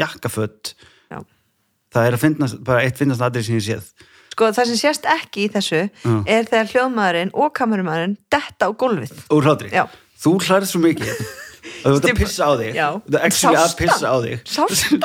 jakkafött 0.00 0.74
Já. 1.10 1.20
það 1.94 2.06
er 2.08 2.16
að 2.16 2.22
finnast, 2.24 2.60
bara 2.66 2.84
eitt 2.86 2.98
finnast 3.00 3.24
aðrið 3.24 3.46
sem 3.48 3.58
ég 3.60 3.66
séð. 3.66 3.90
Sko, 4.30 4.50
það 4.54 4.70
sem 4.70 4.78
sést 4.80 5.08
ekki 5.10 5.46
í 5.46 5.50
þessu 5.52 5.80
Já. 5.90 6.14
er 6.26 6.46
þegar 6.48 6.70
hljóðmaðurinn 6.74 7.32
og 7.34 7.52
kamerumæðurinn 7.58 8.16
detta 8.32 8.68
á 8.68 8.70
gólfið. 8.72 9.14
úr 9.34 9.48
hlátri, 9.48 9.72
þú 10.20 10.34
hlærið 10.44 10.70
svo 10.70 10.80
mikið 10.84 11.24
þú 11.82 11.94
ert 11.96 12.06
að 12.10 12.18
pissa 12.20 12.46
á 12.46 12.52
þig. 12.60 12.74
Þú 12.76 13.14
ert 13.14 13.24
actually 13.28 13.58
að 13.60 13.74
pissa 13.80 14.06
á 14.12 14.16
þig. 14.24 14.36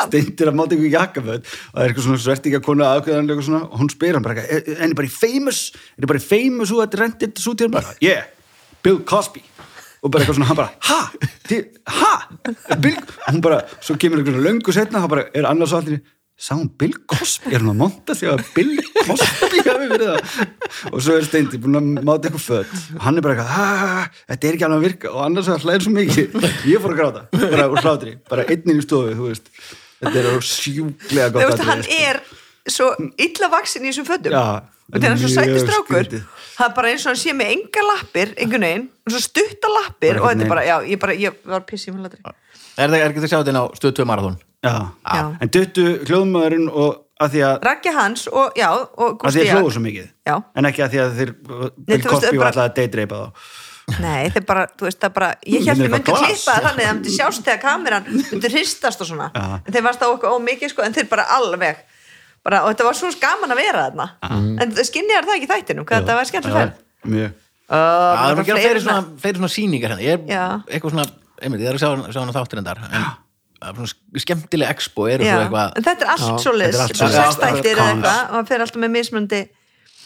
Steindir 0.05 0.51
að 0.51 0.57
máta 0.59 0.75
ykkur 0.77 0.93
jakkaföld 0.95 1.43
og 1.45 1.75
það 1.75 1.81
er 1.83 1.89
eitthvað 1.93 2.07
svona 2.07 2.21
svertinga 2.25 2.61
kona 2.65 2.89
aðkvæðanlega 2.97 3.45
svona, 3.47 3.61
og 3.69 3.79
hún 3.81 3.91
spyr 3.93 4.13
hann 4.19 4.23
bara 4.27 4.43
"Er- 4.45 4.69
henni 4.81 4.95
bara 4.99 5.07
famous? 5.09 5.59
Er 5.75 6.01
henni 6.01 6.07
bara 6.13 6.19
famous 6.19 6.69
who 6.71 6.79
had 6.81 6.93
rented 6.99 7.35
this 7.35 7.45
hann 7.45 7.71
bara, 7.71 7.95
yeah, 8.01 8.23
Bill 8.83 8.99
Cosby. 9.03 9.41
Og 10.03 10.11
bara 10.11 10.23
eitthvað 10.23 10.35
svona, 10.37 10.45
hann 10.51 10.55
bara, 10.57 10.71
ha? 10.79 11.11
Ha, 11.87 12.13
Bill 12.77 12.97
hún 13.29 13.41
bara, 13.41 13.63
svo 13.81 13.95
kemur 13.97 14.19
eitthvað 14.21 14.35
svona 14.37 14.47
löngu 14.49 14.73
setna 14.73 14.99
hann 15.01 15.09
bara, 15.09 15.25
er 15.33 15.45
annars 15.49 15.73
á 15.73 15.81
allir 15.81 16.01
sá 16.35 16.51
hún 16.57 16.67
Bill 16.77 16.91
Cosby, 17.07 17.53
er 17.55 17.63
hún 17.63 17.71
að 17.71 17.77
monta 17.79 18.15
því 18.17 18.27
að 18.33 18.41
Bill 18.55 18.73
Cosby 19.07 19.61
hafi 19.63 19.87
verið 19.87 20.09
það? 20.11 20.19
Og 20.91 20.97
svo 21.05 21.15
er 21.15 21.23
Steindi 21.29 21.59
búin 21.63 21.79
að 21.79 21.85
máta 22.03 22.27
eitthvað 22.27 22.43
föt. 22.43 22.73
Og 22.97 23.01
hann 23.05 23.15
er 23.17 23.23
bara 23.25 23.35
eitthvað, 23.37 24.09
þetta 24.33 24.49
er 24.49 24.57
ekki 24.57 24.67
alveg 24.67 24.77
að 24.81 24.85
virka. 24.89 25.07
Og 25.15 25.21
annars 25.23 25.47
er 25.47 25.53
það 25.55 25.65
hlæðir 25.69 25.85
svo 25.85 25.93
mikið. 25.95 26.27
Ég 26.73 26.83
fór 26.83 26.91
að 26.91 26.99
gráta, 26.99 27.21
bara 27.55 27.67
úr 27.71 27.79
hlátri. 27.85 28.13
Bara 28.29 28.47
einnig 28.51 28.75
í 28.81 28.83
stofu, 28.83 29.15
þú 29.15 29.29
veist. 29.31 29.47
Þetta 30.03 30.17
er 30.21 30.25
sjúklega 30.51 31.27
Þú 31.31 31.37
gott 31.39 31.47
veist, 31.53 31.65
hann 31.69 31.83
sko. 31.87 31.99
er 32.03 32.15
svo 32.75 32.87
illa 33.27 33.47
vaksin 33.55 33.85
í 33.85 33.89
þessum 33.93 34.07
fötum. 34.11 34.31
Já, 34.35 34.43
og 34.59 34.99
hann 34.99 35.07
er 35.07 35.15
svo 35.15 35.29
mjög 35.29 35.35
sætti 35.37 35.59
strákur, 35.63 35.95
skrítið. 35.95 36.21
það 36.57 36.65
er 36.67 36.73
bara 36.75 36.87
eins 36.91 37.05
og 37.05 37.09
hann 37.13 37.21
sé 37.23 37.31
með 37.37 37.47
enga 37.55 37.81
lappir, 37.93 38.29
einhvern 38.35 38.65
veginn, 38.67 38.85
og 39.05 39.09
svo 39.15 39.21
stutta 39.23 39.71
lappir 39.71 40.19
Bara 40.19 40.21
og 40.21 40.27
þetta 40.33 40.43
er 40.45 40.51
bara, 40.51 40.63
já, 40.67 40.75
ég 40.91 40.99
bara, 41.01 41.15
ég 41.15 41.31
var 41.55 41.63
pissið 41.69 41.95
með 41.95 42.01
hlátri. 42.09 42.19
Er 42.75 42.91
það 42.91 42.99
er 42.99 43.07
ekki 43.15 43.23
að 44.65 44.73
sjá 44.73 44.73
þetta 44.73 44.73
inn 44.73 44.73
á 44.73 44.73
stöð 44.73 44.73
2 44.73 44.73
marathon? 44.73 44.93
já. 45.05 45.15
Já. 45.15 45.37
en 45.45 45.51
duttu 45.55 45.85
hljóðmaðurinn 46.09 46.69
og 46.71 47.01
að 47.15 47.29
því 47.35 47.41
að, 47.47 47.53
Raggi 47.69 47.91
hans 47.95 48.25
og, 48.27 48.57
já, 48.59 48.67
og 48.75 49.23
að 49.23 49.35
því 49.37 49.39
að 49.41 49.47
Jan. 49.47 49.59
hlóðu 49.61 49.71
svo 49.75 49.83
mikið 49.85 50.07
Já. 50.27 50.35
en 50.55 50.65
ekki 50.69 50.83
að 50.83 50.89
því 50.95 50.99
að 51.05 51.13
þeir 51.19 51.31
Bill 51.87 52.01
Cosby 52.03 52.37
var 52.41 52.49
alltaf 52.51 52.65
að 52.65 52.75
deitreipa 52.81 53.21
þá 53.21 53.61
Nei, 54.01 54.31
þeir 54.33 54.45
bara, 54.49 54.63
þú 54.73 54.87
veist, 54.87 54.97
það 54.97 55.11
bara 55.13 55.27
ég 55.45 55.61
held 55.61 55.69
að 55.69 55.81
myndi 55.85 55.97
eitthvað 55.99 56.15
glas. 56.17 56.25
klippa 56.25 56.53
það 56.55 56.63
þannig 56.65 56.81
að 56.81 56.87
það 56.89 56.95
myndi 56.97 57.11
sjást 57.13 57.43
þegar 57.45 57.59
kameran 57.61 58.07
myndi 58.09 58.49
hristast 58.55 59.03
og 59.05 59.09
svona 59.11 59.27
Já. 59.29 59.43
en 59.61 59.75
þeir 59.75 59.85
varst 59.85 60.01
á 60.01 60.07
okkur 60.09 60.33
ómikið 60.39 60.71
sko, 60.73 60.81
en 60.87 60.95
þeir 60.97 61.07
bara 61.11 61.27
alveg 61.37 61.83
bara, 62.45 62.63
og 62.65 62.73
þetta 62.73 62.87
var 62.89 62.97
svo 62.97 63.11
gaman 63.21 63.53
að 63.53 63.61
vera 63.61 63.83
þarna 63.85 64.07
en 64.65 64.73
skinniðar 64.89 65.29
það 65.29 65.37
ekki 65.37 65.47
í 65.47 65.51
þættinum 65.53 65.85
hvað 65.85 66.01
þetta 66.01 66.17
var 66.19 66.31
skemmtileg 66.31 66.61
ferð 66.63 67.11
mjög 67.15 67.41
Uh, 67.65 67.73
Það 67.73 68.27
er 68.29 68.39
að 68.39 68.45
gera 68.45 68.59
fleiri 68.61 68.81
svona, 68.83 69.47
sýningar 69.49 69.93
hérna 69.95 70.03
Ég 70.05 70.19
er 70.19 70.27
Já. 70.29 70.43
eitthvað 70.69 70.91
svona, 70.93 71.05
einmitt, 71.41 71.63
ég 71.63 71.71
er 71.71 71.79
að 71.79 71.81
sjá, 71.81 72.11
sjá 72.13 72.19
hana 72.21 72.35
þáttir 72.35 72.59
endar 72.61 72.77
en 72.83 72.91
svona 72.91 73.13
skemmtileg 74.25 74.73
expo 74.75 75.07
eru 75.11 75.25
svo 75.27 75.43
eitthvað 75.43 75.77
þetta 75.81 76.05
er 76.05 76.11
allt 76.13 76.25
þetta 76.25 76.35
er 76.39 76.43
svoleiðis. 76.45 76.81
allt 76.85 76.99
bara 76.99 77.23
sextættir 77.25 77.77
eða 77.77 77.87
eitthvað 77.91 78.19
og 78.25 78.35
það 78.39 78.49
fer 78.51 78.65
alltaf 78.65 78.81
með 78.83 78.93
mismundi 78.95 79.41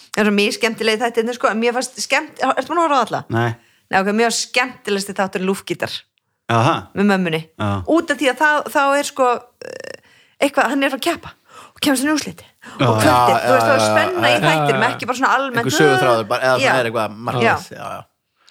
það 0.09 0.21
er 0.23 0.29
svo 0.29 0.35
mjög 0.39 0.53
skemmtileg 0.59 1.01
þættir 1.03 1.33
sko, 1.37 1.53
mér 1.55 1.75
fannst 1.77 1.99
skemmt, 2.03 2.39
ertu 2.43 2.73
maður 2.73 2.79
að 2.79 2.85
horfa 2.85 2.99
á 2.99 3.05
alla? 3.07 3.23
nei, 3.29 3.49
Nei, 3.89 3.97
ok, 4.03 4.11
mjög 4.13 4.35
skemmtilegsti 4.37 5.15
þáttur 5.17 5.41
lúfgítar. 5.47 5.93
Aha, 6.53 6.75
með 6.97 7.07
mömmunni. 7.09 7.39
Já. 7.57 7.69
út 7.89 8.11
af 8.13 8.17
því 8.19 8.27
að 8.31 8.37
þá, 8.41 8.49
þá 8.73 8.81
er 8.99 9.07
sko 9.09 9.25
eh, 9.65 9.95
eitthvað, 10.45 10.69
hann 10.73 10.85
er 10.85 10.95
að 10.97 11.01
keppa 11.05 11.31
og 11.69 11.81
kemst 11.85 12.05
hann 12.05 12.13
úrsliti 12.13 12.45
og 12.81 12.99
kvöldir, 13.01 13.41
þú 13.45 13.53
veist, 13.53 13.65
það 13.65 13.73
er 13.73 13.83
spenna 13.85 14.29
í 14.29 14.33
já, 14.33 14.39
þættinum 14.45 14.85
já. 14.85 14.89
ekki 14.89 15.09
bara 15.09 15.19
svona 15.19 15.33
almennt. 15.37 15.61
Einhver 15.63 15.77
sögutráður, 15.77 16.27
bara- 16.29 16.49
eða 16.49 16.61
það 16.63 16.79
er 16.79 16.89
eitthvað 16.89 17.43
Já. 17.45 17.89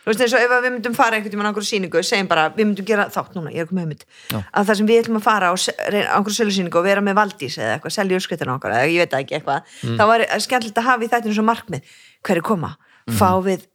Þú 0.08 0.14
veist 0.14 0.22
eins 0.24 0.34
og 0.38 0.40
ef 0.40 0.52
við 0.64 0.72
myndum 0.72 0.94
fara 0.96 1.18
einhvern 1.18 1.34
tímann 1.34 1.46
á 1.46 1.50
einhverju 1.52 1.68
sýningu 1.68 2.00
segjum 2.08 2.28
bara, 2.30 2.46
við 2.56 2.64
myndum 2.70 2.86
gera 2.88 3.04
þátt 3.12 3.34
núna, 3.36 3.52
ég 3.52 3.60
er 3.60 3.68
komið 3.68 3.84
hugmynd 3.84 4.04
að 4.40 4.68
það 4.70 4.78
sem 4.80 4.86
við 4.88 5.00
ætlum 5.04 5.18
að 5.20 5.26
fara 5.28 5.50
á, 5.52 5.54
á 5.54 6.16
einhverju 6.16 6.36
sölusýningu 6.38 6.80
og 6.80 6.86
vera 6.88 7.02
með 7.04 7.18
Valdís 7.20 7.58
eða 7.60 7.74
eitthvað, 7.76 7.94
selja 7.98 8.16
úrskritina 8.22 8.54
okkar 8.56 8.72
eða 8.78 8.88
ég 8.88 9.04
veit 9.04 9.16
ekki 9.20 9.36
eitthvað, 9.38 9.74
Mm. 9.84 9.96
þá 10.00 10.04
var 10.08 10.24
skemmtilegt 10.40 10.78
að 10.80 10.88
hafa 10.88 11.04
í 11.04 11.08
þættinu 11.12 11.34
svo 11.36 11.44
markmið, 11.44 11.82
hverju 12.24 12.42
koma 12.48 12.70
Mm. 13.08 13.14
fá 13.20 13.28
við 13.44 13.66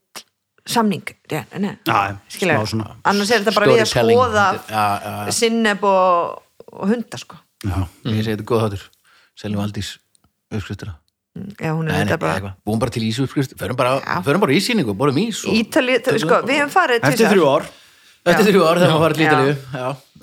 samning 0.66 1.04
Já, 1.30 2.16
skilja, 2.28 2.56
smá 2.58 2.66
svona- 2.66 2.96
annars 3.04 3.30
er 3.30 3.40
þetta 3.44 3.54
bara 3.54 3.66
við 3.66 3.80
að 3.84 3.90
skoða 3.92 4.46
já, 4.68 4.84
já. 5.04 5.30
sinneb 5.32 5.84
og, 5.84 6.42
og 6.72 6.88
hunda 6.88 7.18
sko 7.20 7.36
já. 7.64 7.86
ég 8.04 8.24
segi 8.24 8.32
þetta 8.32 8.40
er 8.40 8.48
góð 8.48 8.62
þáttur 8.64 8.84
seljum 9.36 9.60
Aldís 9.64 9.98
uppskriftina 10.50 10.94
já, 11.34 11.70
hún 11.74 11.88
er 11.90 12.04
þetta 12.04 12.18
bara 12.22 12.34
eitthvað. 12.38 12.54
búum 12.66 12.82
bara 12.82 12.94
til 12.94 13.04
ísu 13.08 13.26
förum 13.28 13.76
bara, 13.78 13.94
förum 14.26 14.40
bara 14.44 14.52
í 14.54 14.60
síningu, 14.62 14.94
borum 14.94 15.16
ís 15.22 15.40
og... 15.44 15.54
Ítali, 15.54 15.98
sko, 16.22 16.42
við 16.46 16.60
hefum 16.60 16.74
farið 16.74 17.08
eftir 17.10 17.30
þrjú 17.32 17.48
ár. 17.50 17.66
Eftir 18.24 18.46
þrjú 18.48 18.62
ár 18.64 18.78
þegar 18.80 18.92
maður 18.94 19.04
farið 19.04 19.18
til. 19.18 19.26
Ítalíu 19.26 19.54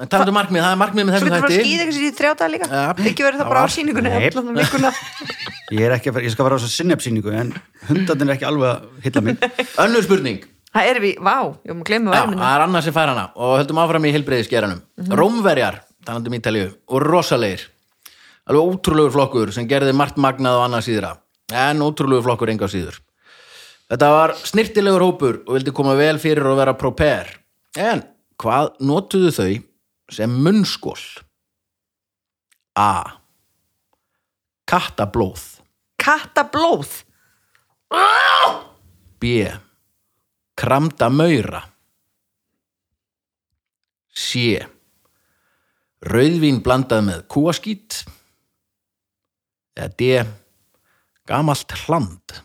en 0.02 0.10
talandu 0.10 0.34
markmið, 0.34 0.64
það 0.66 0.72
er 0.74 0.80
markmið 0.82 1.06
með 1.06 1.12
Svo 1.12 1.20
þessum 1.20 1.28
getur 1.28 1.42
bara 1.42 1.46
að 1.46 1.52
þætti. 1.52 1.66
skýða 1.68 1.82
eitthvað 1.82 1.98
sér 1.98 2.06
í 2.08 2.16
þrjá 2.18 2.32
dag 2.40 2.50
líka. 2.50 2.70
Ekki 3.12 3.26
verið 3.28 3.38
það 3.38 3.44
Það 3.44 3.52
bara 3.52 3.62
á 3.62 3.66
allan 3.68 4.48
um 4.50 4.58
ég 5.78 5.84
er 5.86 5.94
ekki 5.96 6.10
að 6.10 6.16
fara, 6.16 6.26
ég 6.26 6.34
skal 6.34 6.48
fara 6.48 6.56
á 6.56 6.60
þess 6.60 6.70
að 6.72 6.74
sinnefsýningu 6.80 7.36
en 7.38 7.52
hundarnir 7.92 8.32
er 8.32 8.34
ekki 8.40 8.48
alveg 8.50 8.72
að 8.72 9.06
hylla 9.06 9.22
mig. 9.28 9.46
Önnur 9.86 10.08
spurning. 10.08 10.40
Það 10.72 10.90
er 10.90 11.00
við, 11.04 11.14
vá, 11.22 11.36
ég 11.68 11.78
má 11.78 11.84
glemma 11.92 12.10
Já, 12.10 12.16
verðminni 12.18 12.42
það 12.42 12.56
er 12.58 12.66
annars 12.66 12.86
sem 12.88 12.96
fær 12.96 13.12
hana 13.12 13.26
og 13.36 13.54
höldum 13.60 13.80
áfram 13.84 14.08
í 14.08 14.14
heilbreyðisgeranum 14.16 14.82
Mhm. 15.02 15.16
Rómverjar, 15.22 15.78
talandum 16.08 16.36
Ítalíu 16.40 16.70
og 16.88 17.04
rosalegir 17.06 17.68
alveg 18.50 18.74
ótrúlegur 18.74 19.14
flokkur 19.16 19.54
sem 19.56 19.68
gerði 19.70 19.94
margt 19.96 20.20
magnað 20.22 20.60
og 20.60 20.66
annað 20.68 20.88
síðra. 20.88 21.12
En 21.52 21.84
ótrúlegur 21.84 22.26
flokkur 22.30 22.52
enga 22.54 22.70
síður. 22.72 23.02
Þetta 23.92 24.10
var 24.14 24.36
snirtilegur 24.40 25.04
hópur 25.04 25.42
og 25.46 25.58
vildi 25.58 25.74
koma 25.76 25.98
vel 26.00 26.16
fyrir 26.22 26.48
og 26.48 26.60
vera 26.62 26.78
proper 26.80 27.34
en 27.76 28.06
hvað 28.42 28.74
notuðu 28.84 29.32
þau 29.36 29.52
sem 30.12 30.32
munnskól? 30.44 31.00
A. 32.80 33.20
Kattablóð. 34.68 35.44
Kattablóð? 36.00 37.02
B. 39.20 39.44
Kramda 40.56 41.10
maura. 41.12 41.66
C. 44.12 44.60
Rauðvín 46.02 46.62
blandað 46.64 47.04
með 47.08 47.28
kúaskít 47.32 48.02
eða 49.78 49.96
D 49.98 50.24
gamalt 51.28 51.72
hland. 51.86 52.42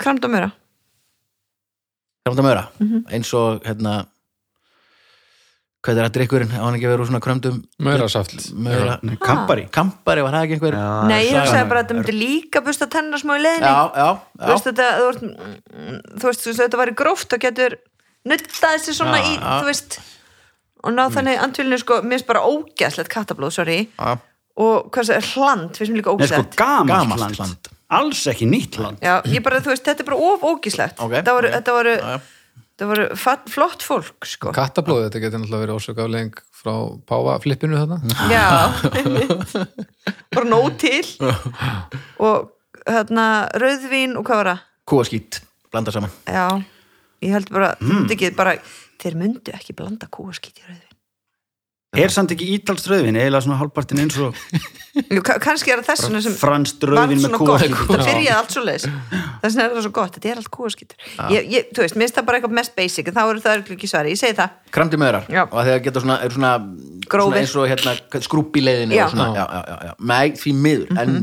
Kramt 0.00 0.24
og 0.24 0.30
mjöra 0.32 0.52
Krömda 2.26 2.42
möra, 2.42 2.64
Mhm. 2.80 3.04
eins 3.14 3.32
og 3.34 3.62
hérna 3.62 4.06
hvað 5.84 5.98
er 5.98 6.08
að 6.08 6.14
drikkurinn, 6.16 6.50
á 6.50 6.58
hann 6.64 6.74
ekki 6.74 6.86
að 6.88 6.90
vera 6.90 7.02
úr 7.04 7.06
svona 7.06 7.20
krömdum 7.22 7.64
Maurasaft. 7.78 8.52
Maura, 8.52 8.98
Nei, 9.02 9.14
Kampari. 9.16 9.68
Kampari, 9.70 10.22
var 10.22 10.32
það 10.32 10.42
ekki 10.42 10.54
einhver 10.58 10.72
Já, 10.74 11.06
Nei, 11.06 11.22
ég 11.22 11.30
sagan 11.30 11.46
hugsaði 11.46 11.60
er- 11.60 11.68
bara 11.68 11.82
að 11.82 11.86
þetta 11.86 11.96
myndi 12.00 12.18
líka 12.18 12.60
busta 12.66 12.86
tennar 12.90 13.18
smá 13.22 13.36
í 13.38 13.42
leiðinni. 13.44 13.70
Já, 13.70 13.94
já, 13.94 14.20
já, 14.40 14.46
veist 14.48 14.64
þetta 14.64 14.86
þú, 14.98 15.06
veist, 15.06 15.22
mm, 15.22 16.00
þú 16.18 16.24
veist, 16.26 16.40
þú 16.42 16.46
veist 16.50 16.60
þetta 16.66 16.78
væri 16.82 16.94
gróft 16.96 17.32
og 17.32 17.38
getur 17.40 17.76
nuttaði 18.26 18.80
sig 18.80 18.94
svona 18.94 19.18
Já, 19.22 19.22
í, 19.22 19.38
já. 19.38 19.60
þú 19.60 19.64
veist 19.70 19.98
og 20.82 20.92
ná 20.92 21.08
þannig 21.08 21.38
andvilinu 21.38 21.78
sko, 21.78 22.02
mér 22.02 22.18
finnst 22.18 22.26
bara 22.26 22.40
ógæslegt 22.42 23.08
kattablóð, 23.08 23.52
sorry. 23.52 23.88
Já. 23.98 24.18
Og 24.56 24.86
hvað 24.94 25.10
það 25.10 25.18
er 25.20 25.26
hland, 25.34 25.72
finnst 25.76 25.92
mér 25.92 26.00
líka 26.02 26.14
Nei, 26.16 26.28
sko, 26.30 26.42
gamalt, 26.56 26.90
Gamalt 26.92 27.20
land. 27.20 27.40
land. 27.42 27.68
Alls 27.96 28.22
ekki 28.32 28.48
nýtt 28.50 28.78
land 28.82 29.04
Já, 29.04 29.18
ég 29.30 29.44
bara, 29.44 29.60
þú 29.62 29.70
veist, 29.74 29.84
þetta 29.86 30.02
er 30.02 30.08
bara 30.08 30.18
of 30.32 30.46
ógæslegt 30.48 31.02
Ok, 31.04 31.12
þetta 31.18 31.34
voru, 31.36 31.50
ok. 31.50 31.54
þetta 31.60 31.74
voru, 31.76 31.92
Já, 31.96 32.16
já. 32.16 32.62
þetta 32.76 32.88
voru 32.90 33.04
fatt, 33.22 33.44
flott 33.52 33.84
fólk, 33.86 34.26
sko 34.26 34.54
Kattablóð, 34.56 35.04
þetta 35.06 35.22
getur 35.26 35.42
náttúrulega 35.44 35.64
verið 35.66 35.78
ósök 35.80 36.00
aflegging 36.06 36.40
frá 36.56 36.72
páfaflippinu 37.06 37.78
þarna. 37.78 38.00
Já, 38.34 38.46
bara 40.34 40.46
nóg 40.48 40.72
til 40.80 41.04
og 42.18 42.50
hérna 42.86 43.26
rauðvín 43.60 44.16
og 44.18 44.26
hvað 44.26 44.40
var 44.42 44.50
það? 44.52 44.64
kúaskít, 44.90 45.40
blanda 45.74 45.94
saman 45.94 46.12
Já, 46.26 46.46
ég 47.26 47.36
held 47.36 47.52
bara, 47.54 47.72
mm. 47.82 48.04
ekki 48.14 48.32
bara 48.38 48.56
þeir 49.02 49.16
myndu 49.20 49.54
ekki 49.54 49.74
blanda 49.78 50.08
kúaskít 50.10 50.58
í 50.62 50.66
rauðvín 50.66 50.95
Er 51.96 52.12
samt 52.12 52.32
ekki 52.34 52.48
ítalst 52.56 52.88
rauðvin 52.90 53.16
eiginlega 53.16 53.44
svona 53.44 53.58
hálfpartin 53.60 54.02
eins 54.04 54.18
og 54.20 54.36
kannski 55.44 55.72
er 55.74 55.82
það 55.84 55.88
þess 55.90 56.06
vegna 56.06 56.22
sem 56.24 56.36
franskt 56.38 56.86
rauðvin 56.88 57.22
með 57.24 57.36
kúaskít 57.40 57.76
það 57.76 58.02
byrjaði 58.02 58.34
allt 58.36 58.54
svo 58.54 58.64
leis 58.64 58.86
þess 58.86 59.56
vegna 59.56 59.66
er 59.66 59.74
það 59.76 59.82
svo 59.86 59.92
gott, 59.98 60.16
þetta 60.16 60.32
er 60.32 60.40
allt 60.42 60.94
ég, 61.52 61.68
þú 61.76 61.84
veist, 61.84 61.98
minnst 62.00 62.16
það 62.16 62.28
bara 62.28 62.40
eitthvað 62.40 62.56
mest 62.58 62.76
basic 62.78 63.10
en 63.10 63.16
þá 63.16 63.22
eru 63.24 63.44
það 63.44 63.72
ekki 63.76 63.90
svari, 63.90 64.14
ég 64.14 64.20
segi 64.20 64.36
það. 64.38 64.56
Kramdi 64.76 65.00
mörar. 65.00 65.28
Já. 65.32 65.42
og 65.44 65.58
þegar 65.60 65.84
geta 65.84 66.02
svona, 66.04 66.16
er 66.24 66.34
svona, 66.36 66.52
svona 67.06 67.40
eins 67.42 67.54
og 67.56 67.68
hérna, 67.70 67.94
skrúpp 68.24 68.56
í 68.56 68.64
leiðinu 68.64 68.96
Já. 68.96 69.04
og 69.06 69.14
svona, 69.14 69.28
já, 69.36 69.44
já, 69.44 69.62
já, 69.68 69.76
já. 69.90 69.94
Nei, 70.12 70.24
því 70.40 70.56
miður, 70.64 70.96
en 71.02 71.16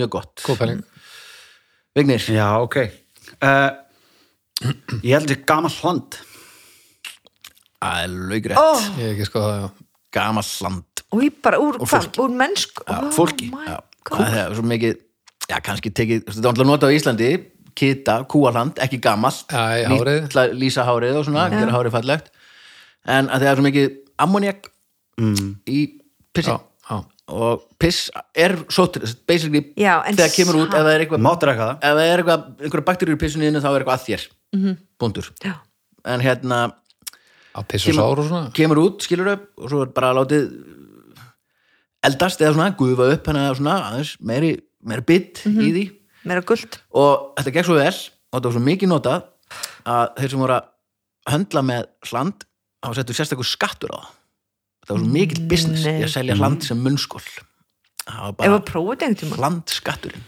mjög 0.00 0.12
gott. 0.16 0.44
Vignir, 1.92 2.28
Já, 2.32 2.48
ok. 2.64 2.78
Uh, 3.42 3.70
Ég 5.02 5.16
held 5.16 5.26
þetta 5.26 5.48
gamalt 5.48 5.80
land. 5.82 6.18
Að 7.82 8.04
er 8.04 8.12
laugrætt 8.30 8.60
Ó, 8.60 8.66
Ég 9.00 9.08
hef 9.08 9.14
ekki 9.16 9.26
sko 9.26 9.42
það, 9.42 9.56
já. 9.58 9.81
Gamalt 10.14 10.52
land 10.64 11.02
og 11.12 11.22
ég 11.26 11.34
bara 11.44 11.58
úr, 11.60 11.76
Og 11.82 11.88
fólki. 11.90 12.20
úr 12.24 12.30
mennsku 12.40 12.84
oh 12.88 13.08
fólki. 13.12 13.50
God. 13.52 14.18
það 14.18 14.36
er 14.42 14.54
svo 14.56 14.64
mikið 14.70 14.94
já, 15.50 15.56
kannski 15.60 15.90
tekið, 15.92 16.22
þetta 16.28 16.42
er 16.46 16.50
alltaf 16.52 16.66
notað 16.68 16.92
á 16.92 16.96
Íslandi 16.96 17.30
kita, 17.74 18.18
kúaland, 18.28 18.76
ekki 18.84 18.98
í 19.80 19.86
Nýtt 19.88 20.02
hárið. 20.04 20.26
og 21.16 21.24
svona, 21.28 21.46
gera 21.52 21.72
hárið 21.72 21.94
fallegt 21.96 22.30
en 23.08 23.28
að 23.32 23.40
það 23.44 23.50
er 23.52 23.56
svo 23.60 23.64
mikið 23.68 23.86
ammoniak 24.22 24.68
mm. 25.20 25.48
í 25.66 25.78
pissi 26.36 26.52
Já, 26.52 26.58
já. 26.90 26.98
og 27.32 27.62
piss 27.80 28.10
er 28.36 28.56
sóttur, 28.68 29.06
basically 29.28 29.64
Já, 29.80 30.02
þegar 30.12 30.34
kemur 30.36 30.60
út, 30.66 30.74
ef 30.76 30.84
það 30.84 30.92
er 30.94 31.04
eitthvað 31.06 31.24
ef 31.80 31.96
það 31.96 32.04
er 32.12 32.22
eitthvað, 32.22 32.44
einhverja 32.60 32.88
bakteríur 32.90 33.16
í 33.16 33.20
pissunni 33.24 33.48
þínu, 33.50 33.62
þá 33.64 33.70
er 33.72 33.80
eitthvað 33.84 33.98
að 34.00 34.06
þér 34.08 34.28
Mhm. 34.52 34.76
búndur, 35.00 35.30
Já. 35.44 35.54
en 36.04 36.20
hérna 36.20 36.58
Að 37.54 37.66
pissa 37.68 37.92
sár 37.92 38.18
og 38.22 38.28
svona. 38.28 38.52
kemur 38.56 38.78
út, 38.80 39.02
skilur 39.04 39.28
upp 39.34 39.48
og 39.58 39.68
svo 39.70 39.82
er 39.84 39.90
bara 39.92 40.12
látið 40.16 40.46
eldast 42.02 42.40
eða 42.42 42.54
svona, 42.56 42.70
gufa 42.78 43.08
upp 43.14 43.26
hana 43.30 43.48
svona 43.54 43.74
aðeins 43.90 44.14
meiri, 44.20 44.54
meiri 44.84 45.04
bit 45.06 45.42
Mhm. 45.46 45.60
í 45.60 45.68
því 45.76 45.84
meira 46.24 46.42
guld 46.46 46.78
og 46.94 47.34
þetta 47.36 47.52
gekk 47.52 47.66
svo 47.68 47.76
vel 47.78 47.92
og 47.92 48.40
þetta 48.40 48.48
var 48.48 48.56
svo 48.56 48.64
mikið 48.66 48.88
notað 48.88 49.22
að 49.86 50.16
þeir 50.18 50.30
sem 50.30 50.40
voru 50.40 50.56
að 50.58 50.68
höndla 51.32 51.62
með 51.62 51.86
hland 52.10 52.44
hafa 52.82 52.94
settur 52.98 53.14
sérstakur 53.14 53.46
skattur 53.46 53.90
á 53.94 54.00
það 54.00 54.10
þetta 54.82 54.94
var 54.94 54.98
svo 55.04 55.12
mikill 55.12 55.48
business 55.48 55.84
Nei. 55.84 56.00
í 56.00 56.04
að 56.04 56.12
selja 56.16 56.34
hland 56.36 56.62
sem 56.64 56.78
munnskól 56.82 57.22
það 58.06 58.22
var 58.22 58.32
bara 58.32 58.48
hlandskatturinn 59.38 60.24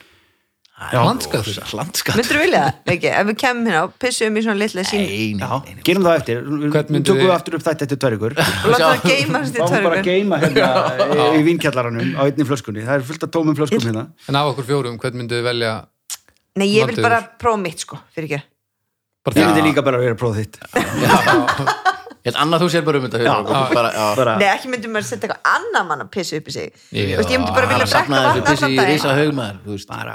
Hlandskattur 0.75 2.18
myndur 2.18 2.35
þú 2.35 2.41
vilja 2.41 2.61
það, 2.66 2.79
ekki, 2.97 3.11
ef 3.14 3.27
við 3.29 3.37
kemum 3.39 3.66
hérna 3.68 3.83
og 3.87 3.93
pissum 4.03 4.35
í 4.35 4.41
svona 4.43 4.59
litla 4.59 4.83
sín 4.89 5.05
Nei, 5.05 5.12
nei, 5.39 5.45
Já, 5.47 5.53
nei, 5.62 5.75
nei. 5.77 5.83
gerum 5.87 6.07
það 6.09 6.16
eftir. 6.18 6.41
Við 6.51 7.05
tökum 7.07 7.20
við 7.20 7.31
aftur 7.35 7.57
upp 7.59 7.64
þetta 7.68 7.87
eftir 7.87 8.01
tvær 8.03 8.16
ykkur 8.16 8.35
og 8.43 8.66
láta 8.72 8.89
það 8.89 9.07
geymast 9.12 9.55
í 9.55 9.62
Fáum 9.62 9.70
bara 9.70 9.79
að 9.79 9.87
törgur 9.95 10.09
geima 10.09 10.41
hérna 10.43 11.29
í 11.39 11.45
vinkjallaranum 11.47 12.11
á 12.18 12.22
einni 12.27 12.49
flöskunni. 12.51 12.83
Það 12.89 12.99
er 12.99 13.07
fullt 13.12 13.29
af 13.29 13.33
tómum 13.39 13.59
flöskum 13.61 13.87
hérna. 13.87 14.05
En 14.27 14.41
af 14.41 14.51
okkur 14.51 14.68
fjórum, 14.72 14.99
hvern 14.99 15.20
myndu 15.22 15.39
þið 15.39 15.47
velja 15.47 15.72
nei, 16.59 16.66
ég 16.75 16.91
vil 16.91 17.07
bara 17.07 17.22
prófa 17.39 17.62
mitt 17.62 17.87
sko, 17.87 18.03
fyrir 18.11 18.33
ekki. 18.33 18.43
Bara 19.25 19.39
því 19.39 19.49
myndi 19.53 19.66
líka 19.70 19.87
bara 19.87 20.03
að 20.03 20.09
vera 20.09 20.18
að 20.18 20.22
prófa 20.27 20.43
þitt. 20.43 20.55
Ég 22.25 22.33
held 22.33 22.39
annað 22.41 22.62
þú 22.62 22.66
sér 22.72 22.85
bara 22.87 22.97
um 22.97 23.05
þetta 23.05 23.33
bara, 23.77 23.89
bara, 24.16 24.35
nei, 24.41 24.47
ekki 24.49 24.70
myndum 24.72 24.95
maður 24.97 25.11
setja 25.11 25.27
eitthvað 25.29 25.49
annar 25.51 25.83
mann 25.85 26.05
að 26.07 26.09
pissa 26.14 26.39
upp 26.39 26.47
í 26.49 26.55
sig. 26.55 26.70
Þú 26.89 27.03
ég 27.05 27.18
myndi 27.35 27.53
bara 27.53 27.68
vilja 27.68 27.85
bara 27.85 27.91
þessu 27.91 27.99
vatna 27.99 28.45
pissi 28.47 28.64
allan 28.64 28.79
í 28.79 28.87
risa 28.89 29.11
haugmaður 29.18 29.59
þú 29.66 29.77
bara 29.91 30.14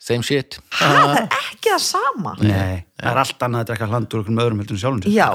same 0.00 0.24
shit. 0.26 0.56
Það 0.78 1.10
er 1.12 1.26
ekki 1.36 1.68
það 1.74 1.82
sama. 1.84 2.32
Nei, 2.40 2.80
það 2.96 3.10
er 3.12 3.20
allt 3.24 3.44
annað 3.46 3.62
að 3.64 3.68
drekka 3.70 3.88
hland 3.92 4.14
úr 4.16 4.22
okkur 4.24 4.36
með 4.38 4.46
öðrum 4.48 4.62
heldur 4.64 4.76
en 4.78 4.82
sjálfum 4.84 5.02
sér. 5.04 5.12
Já, 5.12 5.28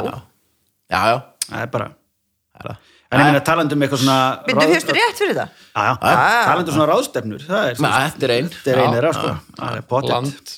já, 0.89 0.99
já, 1.05 1.16
Það 1.45 1.61
er 1.61 1.72
bara 1.76 1.88
það 1.93 2.61
er 2.63 2.70
það. 2.72 2.91
En 3.16 3.22
ég 3.22 3.28
meina 3.30 3.41
talandi 3.45 3.76
um 3.78 3.84
eitthvað 3.86 4.01
svona 4.01 4.16
myndum 4.47 4.72
fyrstu 4.74 4.93
rétt 4.97 5.20
fyrir 5.22 5.36
það? 5.38 5.49
Já, 5.78 5.91
já, 5.93 6.16
talandi 6.49 6.72
um 6.72 6.76
svona 6.80 6.88
ráðstefnur 6.89 7.43
Það 7.45 7.68
er, 7.70 7.76
Ma, 7.86 7.91
þetta 8.09 8.26
er 8.28 8.34
einn 8.36 8.49
þetta 8.55 8.72
er 8.74 8.80
einn 8.82 8.95
þeirra 8.97 9.11
sko. 9.16 9.34
Það 9.59 9.76
er 9.78 9.86
pottet. 9.93 10.09
Land 10.16 10.55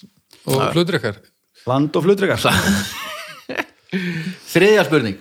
og 0.48 0.78
hlutrykkar 0.78 1.20
Land 1.68 2.00
og 2.00 2.06
flutrykkar 2.08 2.46
þriðja 4.54 4.86
spurning. 4.88 5.18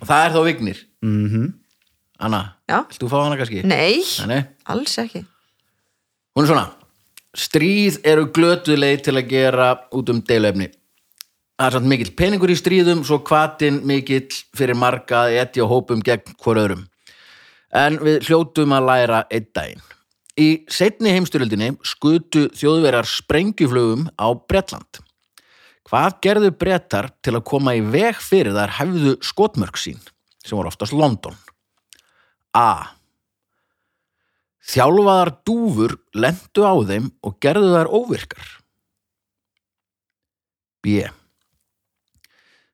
Og 0.00 0.08
það 0.08 0.26
er 0.26 0.34
þá 0.36 0.40
Vignir. 0.50 0.82
Mhm. 1.04 1.46
Anna, 2.26 2.40
Já. 2.68 2.78
vilt 2.88 3.00
þú 3.02 3.08
fá 3.12 3.16
hana 3.24 3.36
kannski? 3.36 3.62
nei, 3.68 4.00
Nei, 4.24 4.26
nei. 4.30 4.44
alls 4.72 4.94
ekki. 5.02 5.20
Hún 6.36 6.44
er 6.46 6.48
svona 6.48 6.66
stríð 7.36 8.00
eru 8.04 8.30
glötuð 8.32 8.80
leið 8.80 9.06
til 9.06 9.16
að 9.16 9.30
gera 9.30 9.70
út 9.94 10.10
um 10.12 10.24
deilöfni 10.24 10.70
það 11.56 11.66
er 11.66 11.76
samt 11.76 11.88
mikill 11.88 12.12
peningur 12.18 12.52
í 12.52 12.58
stríðum 12.58 13.02
svo 13.06 13.22
hvatin 13.24 13.80
mikill 13.88 14.28
fyrir 14.56 14.76
marga 14.76 15.24
að 15.24 15.38
etja 15.40 15.68
hópum 15.68 16.02
gegn 16.04 16.36
hver 16.42 16.60
öðrum. 16.60 16.82
En 17.72 17.96
við 18.00 18.28
hljótum 18.28 18.74
að 18.76 18.88
læra 18.90 19.22
einn 19.32 19.48
daginn. 19.56 19.84
Í 20.36 20.48
setni 20.68 21.14
heimstyrjöldinni 21.16 21.72
skutu 21.84 22.46
þjóðverjar 22.56 23.08
sprengjuflugum 23.08 24.04
á 24.20 24.28
Bretland. 24.36 25.00
Hvað 25.88 26.18
gerðu 26.26 26.50
brettar 26.60 27.08
til 27.24 27.38
að 27.38 27.46
koma 27.48 27.72
í 27.78 27.80
veg 27.80 28.20
fyrir 28.20 28.56
þar 28.56 28.74
hefðu 28.80 29.16
skotmörk 29.24 29.80
sín 29.80 30.00
sem 30.44 30.58
voru 30.58 30.68
oftast 30.68 30.92
London? 30.92 31.36
A 32.52 32.95
Þjálfaðar 34.66 35.30
dúfur 35.46 35.94
lendu 36.16 36.64
á 36.66 36.74
þeim 36.88 37.10
og 37.22 37.36
gerðu 37.42 37.70
þær 37.76 37.90
óvirkar. 37.94 38.48
B. 40.82 41.06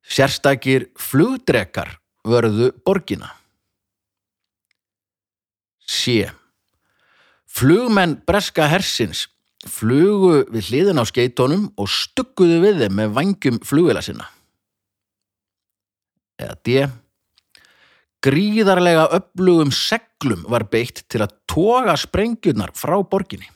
Sérstakir 0.02 0.88
flugdrekar 1.00 1.98
vörðu 2.24 2.70
borgina. 2.84 3.30
C. 5.84 6.24
Flugmenn 7.52 8.16
breska 8.24 8.66
hersins 8.72 9.26
flugu 9.68 10.42
við 10.50 10.70
hliðin 10.70 11.00
á 11.00 11.04
skeitónum 11.06 11.68
og 11.76 11.90
stugguðu 11.92 12.62
við 12.64 12.84
þeim 12.84 12.98
með 12.98 13.16
vangjum 13.18 13.60
flugvila 13.66 14.02
sinna. 14.04 14.26
Eða 16.40 16.56
D. 16.64 16.86
Gríðarlega 18.22 19.08
öflugum 19.18 19.72
seglum 19.74 20.44
var 20.50 20.68
beitt 20.70 21.02
til 21.10 21.24
að 21.24 21.34
toga 21.50 21.96
sprengjurnar 21.98 22.70
frá 22.78 22.94
borginni. 23.02 23.48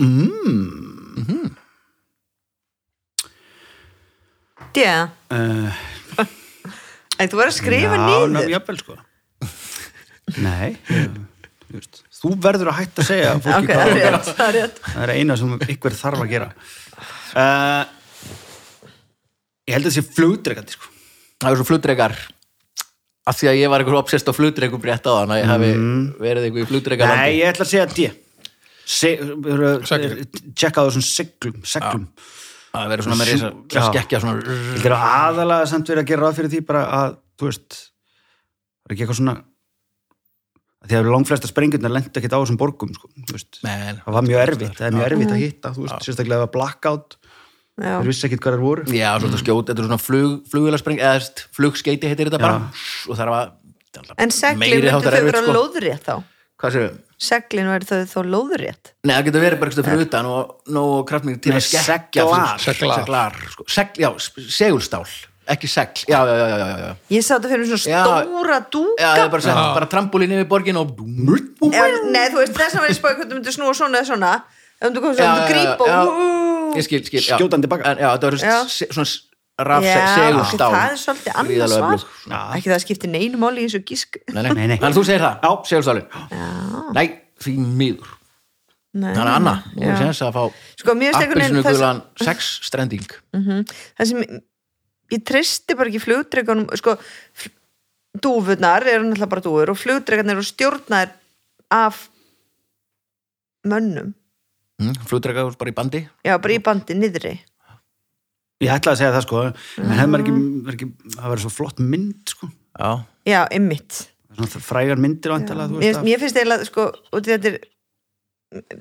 mm. 0.00 1.56
yeah. 4.76 5.08
uh, 5.32 5.72
en 7.16 7.30
þú 7.30 7.38
verður 7.38 7.52
að 7.52 7.54
skrifa 7.56 7.96
Já, 7.96 8.02
niður 8.04 8.32
ná, 8.34 8.40
jafnvel 8.52 8.80
sko. 8.82 8.96
Nei 10.36 10.76
þú 10.84 11.78
veist, 11.78 12.02
Þú 12.16 12.32
verður 12.44 12.72
að 12.72 12.78
hætta 12.80 13.02
að 13.04 13.08
segja 13.10 13.30
fólki 13.44 13.56
ok, 13.56 13.70
hvað 13.70 13.80
það 13.80 13.92
að 13.92 14.02
er 14.08 14.18
það 14.26 14.46
er 14.46 14.54
rétt. 14.56 14.82
Það 14.88 15.02
er 15.06 15.14
eina 15.16 15.36
sem 15.40 15.56
ykkur 15.76 15.96
þarf 15.96 16.24
að 16.24 16.32
gera. 16.32 16.50
Uh, 17.36 17.84
Ég 19.66 19.74
held 19.74 19.88
að 19.88 19.90
það 19.90 19.96
sé 19.96 20.14
flugdregandi 20.16 20.76
sko 20.76 20.95
Það 21.42 21.50
er 21.52 21.60
svo 21.60 21.66
flugdrekar 21.68 22.16
af 23.26 23.34
því 23.40 23.50
að 23.50 23.58
ég 23.58 23.72
var 23.72 23.82
einhver 23.82 23.98
obsessed 23.98 24.30
á 24.30 24.34
flugdrekum 24.36 24.80
brett 24.82 25.04
á 25.04 25.12
þannig 25.12 25.34
að 25.34 25.42
ég 25.42 25.50
hafi 25.50 25.72
verið 26.22 26.46
einhver 26.48 26.62
í 26.62 26.68
flugdrekalandi. 26.70 27.26
Nei, 27.26 27.40
ég 27.40 27.50
ætla 27.50 27.66
að 27.66 27.72
segja 27.74 27.88
D 27.90 28.12
Se, 28.86 29.16
Seglum. 29.18 30.20
Tjekka 30.54 30.78
á 30.78 30.86
þessum 30.86 31.02
seglum, 31.02 31.56
seglum. 31.66 32.04
Það 32.70 32.92
verið 32.92 33.06
svona 33.08 33.18
með 33.18 33.30
reysa 33.32 33.50
skekkja 33.88 34.20
svona 34.22 34.54
Ég 34.76 34.86
er 34.86 34.94
aðalega 34.94 35.68
samt 35.70 35.90
verið 35.90 36.04
að 36.04 36.10
gera 36.12 36.22
ráð 36.22 36.38
fyrir 36.38 36.52
því 36.52 36.60
bara 36.68 36.82
að, 37.00 37.16
þú 37.40 37.48
veist, 37.48 37.78
það 37.80 38.86
er 38.86 38.94
ekki 38.94 39.04
eitthvað 39.06 39.20
svona 39.20 39.36
því 40.86 40.98
að 41.00 41.10
langflesta 41.10 41.50
sprengjurnar 41.50 41.94
lendi 41.96 42.12
ekkert 42.12 42.36
á 42.36 42.38
þessum 42.38 42.60
borgum 42.60 42.92
sko, 42.94 43.10
þú 43.26 43.34
veist. 43.34 43.60
Men, 43.66 44.00
það 44.04 44.18
var 44.18 44.26
mjög 44.28 44.42
erfitt, 44.44 44.76
það 44.78 44.86
er 44.86 44.96
mjög 45.00 45.08
erfitt 45.08 45.32
að 45.34 45.42
hitta 45.42 45.72
þú 45.74 45.86
veist, 45.86 46.06
sérstaklega 46.06 46.36
ef 46.36 46.38
það 46.38 46.44
var 46.44 46.54
blackout. 46.54 47.18
Þeir 47.76 48.08
vissi 48.08 48.26
ekkert 48.28 48.44
hvað 48.46 48.56
það 48.56 48.64
voru. 48.64 48.86
Já, 48.96 49.10
svona 49.20 49.40
skjót, 49.42 49.68
þetta 49.68 49.82
er 49.82 49.88
svona 49.90 50.00
flug, 50.00 50.36
flugvélarspreng, 50.52 51.02
eða 51.02 51.46
flugskeiti 51.56 52.08
heitir 52.10 52.30
þetta 52.30 52.40
bara. 52.42 52.70
Og 53.10 53.18
það 53.20 53.32
var 53.34 53.52
En 54.20 54.32
seglin 54.34 54.88
háttar 54.92 55.14
þau 55.16 55.28
vera 55.28 55.42
sko. 55.42 55.52
lóðrétt 55.56 56.04
þá? 56.04 56.16
Hvað 56.56 56.74
við? 56.80 56.96
Seglin 57.26 57.68
verður 57.72 57.88
þau 57.88 58.10
þá 58.12 58.32
lóðrétt? 58.32 58.90
Nei, 59.04 59.14
það 59.14 59.24
getur 59.28 59.44
verið 59.44 59.60
bara 59.62 59.72
eitthvað 59.72 59.88
fyrir 59.90 60.04
utan 60.06 60.28
og 60.32 60.72
nóg 60.76 61.06
kraftmikið 61.08 61.40
til 61.46 61.54
Nei, 61.54 61.60
að 61.60 61.66
skekkja 61.70 62.26
seglar. 62.26 62.60
Seglar. 62.66 63.00
seglar 63.00 63.38
sko. 63.54 63.66
Segl, 63.72 64.04
já, 64.04 64.10
segulstál 64.52 65.06
ekki 65.46 65.68
segl, 65.70 66.02
já, 66.10 66.18
já, 66.26 66.34
já, 66.34 66.46
já, 66.50 66.56
já, 66.58 66.78
já. 66.82 66.94
Ég 67.14 67.22
sá 67.22 67.36
þetta 67.36 67.50
fyrir 67.52 67.68
svona 67.70 68.02
stóra 68.02 68.56
dúka. 68.66 68.98
Já, 68.98 69.10
það 69.14 69.22
er 69.22 69.32
bara, 69.36 69.66
bara 69.76 69.88
trampolín 69.92 70.32
yfir 70.34 70.48
borgin 70.50 70.80
og 70.80 70.96
Nei, 70.98 72.24
þú 72.32 72.40
veist, 72.40 72.56
þess 72.56 72.74
að 72.74 72.82
verður 72.82 72.98
spáði 72.98 73.18
hvernig 73.20 73.30
þú 73.30 73.38
myndir 73.38 73.54
snúa 73.54 73.74
svona 73.78 74.00
eða 74.00 74.08
svona 74.10 74.32
ef 74.80 74.92
þú 74.92 75.12
svona, 75.14 75.36
þú 75.36 75.46
grípa 75.50 75.88
og 76.02 76.76
ég 76.76 76.84
skil, 76.86 77.00
skil 77.06 77.22
já. 77.22 77.36
Skjótandi 77.38 77.70
baka. 77.70 77.92
En, 77.92 77.98
Já, 78.02 78.08
þetta 78.16 78.30
var 78.30 78.36
svona 78.92 79.08
raf 79.66 79.84
Já, 79.86 79.94
segulstál. 80.12 80.72
það 80.74 80.90
er 80.90 80.98
svolítið 81.00 81.32
annars 81.32 81.48
Gríðarlega 81.48 81.80
svar. 81.80 81.94
öflugt. 81.96 82.56
Ekki 82.58 82.68
það 82.74 82.82
skiptir 82.84 83.12
neinu 83.14 83.38
máli 83.40 83.62
í 83.64 83.68
þessu 83.70 83.80
gísk. 83.88 84.18
Nei, 84.28 84.42
nei, 84.42 84.52
Nei, 84.52 84.66
nei. 84.66 84.76
Þannig 84.82 84.90
að 84.92 84.98
þú 84.98 85.04
segir 85.08 85.24
það, 85.24 85.38
Já. 85.46 85.52
segulstálin. 85.70 86.06
Nei, 86.98 87.06
því 87.40 87.54
miður. 87.80 88.10
Nei, 88.96 89.12
Þannig 89.12 89.30
að 89.30 89.36
Anna, 89.36 89.54
þú 89.76 89.86
er 89.86 89.96
sens 90.00 90.20
að 90.24 90.36
fá 90.36 90.42
Sko, 90.80 90.92
appelsinugulan 90.96 92.02
sex 92.20 92.50
strending. 92.68 93.08
Það 93.32 94.10
sem 94.10 94.22
ég 95.16 95.24
treysti 95.24 95.76
bara 95.76 95.88
ekki 95.92 96.00
flugdregunum 96.04 96.68
sko, 96.80 96.96
dúfurnar 98.16 98.84
eru 98.88 99.04
náttúrulega 99.08 99.28
bara 99.32 99.44
dúfur 99.44 99.72
og 99.72 99.76
flugdregarnir 99.80 100.36
eru 100.36 100.44
stjórnaðir 100.48 101.12
af 101.76 102.06
mönnum 103.66 104.14
mm, 104.82 104.98
Flugdrega 105.10 105.46
bara 105.52 105.72
í 105.72 105.76
bandi. 105.76 106.02
Já, 106.26 106.34
bara 106.38 106.56
í 106.56 106.62
bandi 106.64 106.98
niðri. 106.98 107.36
Ég 108.64 108.72
ætlaði 108.72 108.94
að 108.94 109.00
segja 109.02 109.14
það 109.14 109.24
sko. 109.26 109.46
En 109.82 109.96
hefði 109.98 110.10
maður 110.12 110.24
ekki, 110.24 110.36
var 110.66 110.76
ekki 110.78 110.90
það 111.16 111.32
verður 111.32 111.44
svo 111.44 111.54
flott 111.54 111.80
mynd 111.82 112.36
sko. 112.36 112.50
Já, 112.76 112.90
já, 113.28 113.40
ymmit 113.56 114.04
svona 114.36 114.60
frægar 114.60 115.00
myndir 115.00 115.32
vantilega 115.32 115.70
þú 115.70 115.78
mér, 115.80 115.86
veist 115.86 116.04
mér 116.04 116.20
finnst 116.20 116.36
eiginlega 116.36 116.68
sko, 116.68 116.84
út 117.16 117.28
í 117.28 117.32
þetta 117.32 117.52
er 117.52 117.62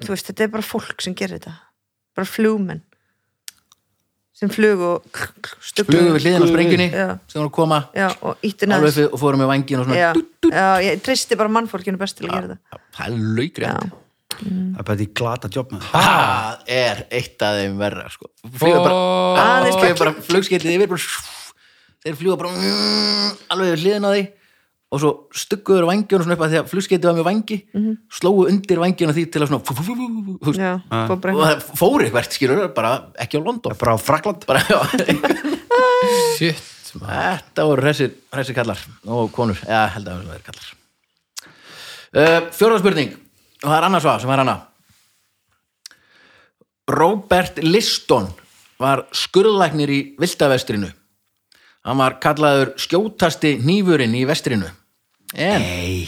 þú 0.04 0.12
veist, 0.12 0.28
þetta 0.30 0.46
er 0.46 0.52
bara 0.54 0.66
fólk 0.66 1.06
sem 1.06 1.16
gerir 1.18 1.40
þetta. 1.40 1.56
Bara 2.16 2.30
flugmenn. 2.30 2.84
Sem 4.36 4.52
flug 4.52 4.82
og 4.84 5.20
flugu 5.64 6.16
við 6.18 6.26
hliðin 6.26 6.44
á 6.44 6.48
sprengjunni 6.50 6.88
sem 6.92 7.38
voru 7.40 7.48
að 7.48 7.54
koma. 7.56 7.78
Já, 7.96 8.10
og 8.20 8.42
ítti 8.44 8.68
næst 8.68 9.00
og 9.06 9.20
fórum 9.22 9.40
með 9.40 9.52
vangin 9.54 9.80
og 9.80 9.88
svona 9.88 10.00
já, 10.02 10.10
já, 10.52 10.66
ég 10.84 11.06
treysti 11.06 11.38
bara 11.40 11.54
mannfólkinu 11.56 12.00
best 12.02 12.20
til 12.20 12.28
að 12.28 12.34
gera 12.34 12.50
þetta. 12.52 12.82
Það 12.98 13.06
er 13.08 13.30
laugri 13.40 13.70
Já. 14.40 14.52
það 14.52 14.80
er 14.82 14.88
bara 14.90 15.00
því 15.02 15.08
glata 15.20 15.52
jobb 15.56 15.74
með 15.76 15.84
það. 15.86 16.08
Það 16.08 16.74
er 16.78 17.04
eitt 17.20 17.46
af 17.46 17.60
þeim 17.60 17.78
verra 17.82 18.08
sko. 18.14 18.32
Fluga 18.46 18.80
bara, 18.86 18.96
Ó. 18.96 19.38
Aðeins 19.44 19.78
fluga 19.80 20.00
bara 20.00 20.14
bara 20.16 20.26
flugskellið 20.30 20.76
yfir 20.78 20.92
bara, 20.92 21.22
þeir 22.06 22.18
fljúga 22.22 22.40
bara 22.42 22.52
mm, 22.56 23.30
alveg 23.56 23.72
við 23.72 23.86
hliðin 23.86 24.08
á 24.08 24.12
því. 24.16 24.26
Og 24.96 25.02
svo 25.02 25.12
stugguður 25.36 25.88
vangjunum 25.90 26.24
svona 26.28 26.36
upp 26.38 26.44
að 26.46 26.52
því 26.54 26.60
að 26.62 26.70
flugskellið 26.72 27.08
var 27.10 27.16
með 27.18 27.26
vangi 27.26 27.58
slóu 28.16 28.46
undir 28.46 28.80
vangjunum 28.80 29.16
því 29.18 29.26
til 29.34 29.42
að 29.42 29.50
svona 29.50 29.66
fú, 29.66 29.74
fú, 29.76 29.84
fú, 29.88 29.96
fú, 29.98 30.06
fú, 30.06 30.36
fú, 30.46 30.54
já, 30.62 30.76
fór 31.10 31.20
bara 31.24 31.34
og 31.34 31.42
það 31.42 31.66
fóri 31.82 32.12
hvert 32.14 32.38
skilur 32.38 32.62
bara 32.78 32.94
ekki 33.26 33.42
á 33.42 33.44
London. 33.44 33.76
Bara 33.82 33.98
á 33.98 34.00
Frakland 34.00 34.46
Shit. 36.38 36.62
Þetta 36.96 37.66
voru 37.68 37.84
hressir 37.84 38.56
kallar. 38.56 38.80
Og 39.10 39.32
konur, 39.36 39.60
já, 39.68 39.82
held 39.98 40.08
að 40.08 40.22
það 40.22 40.32
verið 40.32 40.48
kallar. 40.52 40.74
Uh, 42.16 42.40
Fjóraða 42.56 42.80
spurning 42.80 43.16
og 43.66 43.72
það 43.72 43.78
er 43.80 43.88
annars 43.90 44.06
svar 44.06 44.22
sem 44.22 44.32
er 44.32 44.42
hana. 44.44 44.56
Robert 46.96 47.58
Liston 47.66 48.30
var 48.82 49.08
skurðlæknir 49.16 49.90
í 49.90 50.00
Viltavestrinu. 50.22 50.92
Hann 51.86 52.02
var 52.02 52.20
kallaður 52.22 52.76
skjótasti 52.82 53.56
hnífurinn 53.62 54.14
í 54.18 54.24
vestrinu. 54.30 54.70
En 55.34 55.66
Nei. 55.66 56.06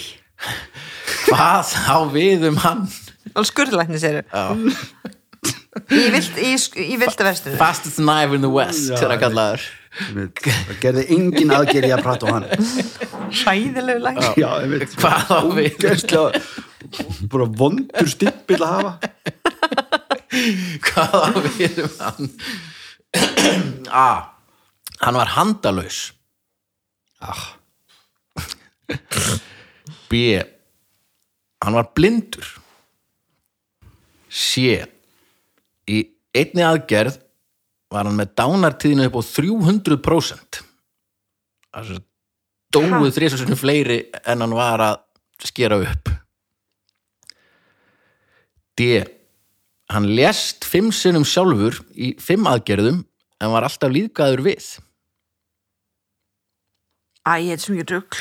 hvað 1.25 1.73
á 1.89 1.97
við 2.13 2.47
um 2.51 2.61
hann? 2.61 2.85
Og 3.37 3.45
skurðlækni 3.49 3.99
sér 4.01 4.21
í, 4.21 6.05
vilt, 6.13 6.37
í, 6.41 6.53
í 6.81 6.95
viltaverstinu 6.97 7.57
fastest 7.59 7.99
knife 8.01 8.37
in 8.37 8.45
the 8.45 8.51
west 8.51 8.91
Já, 8.91 8.97
til 9.01 9.11
að 9.11 9.21
kallaður. 9.25 9.67
Það 9.97 10.71
gerði 10.81 11.03
engin 11.15 11.53
aðgerði 11.53 11.93
að 11.95 12.03
prata 12.05 12.29
á 12.29 12.33
hann. 12.37 12.47
Hræðilegu 13.33 14.03
lækni 14.05 14.31
já, 14.41 14.49
ég 14.63 14.73
veit 14.73 14.97
hvað 15.01 15.33
á 15.33 15.39
við 15.57 15.77
bara 17.31 17.47
vondur 17.59 18.09
stippill 18.09 18.61
að 18.63 18.73
hafa 18.77 18.93
hvað 20.87 21.15
á 21.17 21.29
við 21.47 21.83
um 21.83 21.95
hann 22.01 22.31
A. 24.07 24.33
Hann 24.99 25.17
var 25.17 25.31
handalaus 25.37 26.11
ah. 27.23 27.43
B. 30.09 30.37
Hann 31.63 31.77
var 31.77 31.89
blindur 31.95 32.49
C. 34.29 34.83
Í 35.87 36.03
einni 36.35 36.65
aðgerð 36.65 37.17
var 37.93 38.07
hann 38.07 38.19
með 38.19 38.35
dánartíðinu 38.37 39.07
upp 39.07 39.19
á 39.19 39.23
300% 39.23 40.61
altså 41.77 41.99
dóið 42.73 43.13
þrísasunum 43.15 43.59
fleiri 43.59 43.99
en 44.27 44.43
hann 44.43 44.55
var 44.57 44.83
að 44.83 45.47
skera 45.47 45.79
upp 45.79 46.11
D. 48.77 49.03
Hann 49.91 50.09
lést 50.17 50.67
fimm 50.67 50.91
sinnum 50.95 51.25
sjálfur 51.27 51.79
í 51.95 52.13
fimm 52.21 52.47
aðgerðum 52.49 53.03
en 53.41 53.53
var 53.53 53.67
alltaf 53.67 53.93
líðgæður 53.93 54.43
við. 54.49 54.67
Æ, 57.27 57.31
ég 57.43 57.57
er 57.57 57.59
svo 57.59 57.73
mjög 57.75 57.89
rugg 57.91 58.17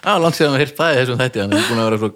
Það 0.00 0.06
var 0.08 0.22
langt 0.22 0.38
síðan 0.38 0.54
að 0.56 0.62
hýrt 0.62 0.78
það 0.78 0.94
þessum 0.98 1.18
þætti, 1.20 1.42
hann 1.42 1.56
er 1.56 1.66
búin 1.68 1.80
að 1.82 1.88
vera 1.88 1.98
svo 2.00 2.10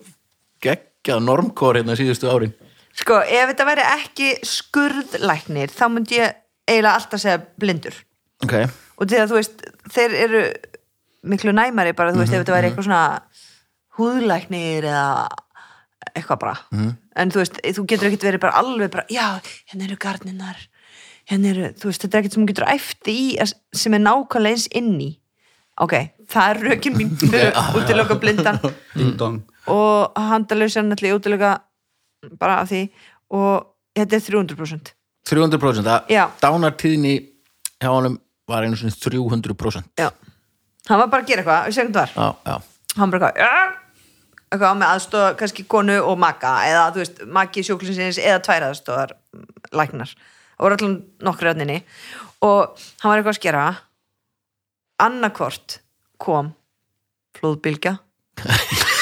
geggjað 0.64 1.24
normkór 1.26 1.78
hérna 1.80 1.96
síðustu 1.98 2.30
árin. 2.32 2.54
Sko, 2.96 3.18
ef 3.20 3.50
þetta 3.50 3.66
væri 3.68 3.84
ekki 3.90 4.30
skurðlæknir 4.48 5.72
þá 5.72 5.84
myndi 5.92 6.18
ég 6.20 6.38
eiginlega 6.68 6.94
alltaf 6.96 7.20
segja 7.22 7.40
blindur 7.60 7.96
Ok, 8.44 8.54
og 8.98 9.08
því 9.08 9.20
að 9.20 9.30
þú 9.30 9.38
veist, 9.38 9.64
þeir 9.94 10.16
eru 10.24 10.42
miklu 11.32 11.54
næmari 11.54 11.94
bara, 11.96 12.12
þú 12.14 12.24
veist, 12.24 12.34
ef 12.34 12.42
þetta 12.42 12.56
væri 12.56 12.70
eitthvað 12.70 12.88
svona 12.88 13.04
húðlæknir 13.98 14.88
eða 14.88 15.04
eitthvað 16.16 16.38
bara 16.44 16.56
en 17.16 17.30
þú 17.32 17.40
veist, 17.42 17.58
þú 17.62 17.84
getur 17.90 18.08
ekkert 18.10 18.26
verið 18.28 18.40
bara 18.44 18.58
alveg 18.60 18.90
bara, 18.92 19.04
já, 19.12 19.40
hérna 19.72 19.84
eru 19.88 19.96
garninar 20.00 20.58
hérna 21.30 21.50
eru, 21.52 21.68
þú 21.78 21.90
veist, 21.90 22.02
þetta 22.04 22.18
er 22.18 22.22
ekkert 22.22 22.36
sem 22.38 22.46
getur 22.50 22.68
æfti 22.72 23.14
í 23.16 23.26
sem 23.82 23.94
er 23.98 24.02
nákvæmlega 24.04 24.56
eins 24.56 24.66
inn 24.76 24.94
í 25.00 25.10
ok, 25.82 25.94
það 26.32 26.50
er 26.54 26.62
rökin 26.68 26.96
mín 26.98 27.12
fyrir 27.20 27.52
útiloka 27.78 28.18
blindan 28.20 28.58
Ding 28.94 29.14
dong. 29.20 29.42
og 29.66 30.12
handalausan 30.18 30.90
náttúrulega 30.92 31.18
útiloka 31.20 31.52
bara 32.38 32.60
af 32.62 32.68
því 32.72 32.82
og 33.32 33.70
þetta 33.96 34.18
er 34.18 34.26
300% 34.30 34.92
300% 35.28 35.86
að 35.86 36.10
Já. 36.10 36.24
dánartíðni 36.42 37.14
hjá 37.82 37.88
honum 37.94 38.18
var 38.50 38.64
einu 38.66 38.76
svona 38.76 38.92
300%. 38.92 39.84
já, 39.98 40.10
hann 40.90 40.98
var 40.98 41.08
bara 41.08 41.22
að 41.22 41.28
gera 41.30 41.42
eitthvað, 41.42 41.68
við 41.70 41.76
segjum 41.78 41.92
hvað 41.94 42.16
var 42.16 42.16
Já, 42.16 42.36
já. 42.50 42.56
hann 42.98 43.10
bara 43.14 43.30
eitthvað 43.30 43.42
"Ja." 43.46 43.81
Eitthvað 44.52 44.78
með 44.78 44.92
aðstofa 44.94 45.32
kannski 45.40 45.64
konu 45.70 45.96
og 46.04 46.18
maka 46.20 46.52
eða 46.68 46.84
þú 46.92 47.02
veist, 47.02 47.22
maki 47.38 47.64
sjúklinsins 47.66 48.18
eða 48.20 48.42
tvær 48.44 48.68
aðstofar 48.68 49.14
læknar. 49.72 50.10
Það 50.56 50.64
voru 50.66 50.78
allan 50.78 50.96
nokkru 51.24 51.52
öðninni 51.52 51.78
og 52.44 52.60
hann 53.02 53.10
var 53.10 53.16
eitthvað 53.18 53.34
að 53.34 53.40
skera. 53.40 53.64
Annarkvort 55.02 55.68
kom 56.22 56.52
flóðbylgja. 57.40 57.96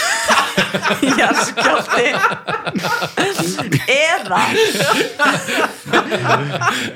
Jarðskjálfti 1.18 2.06
eða? 3.94 4.42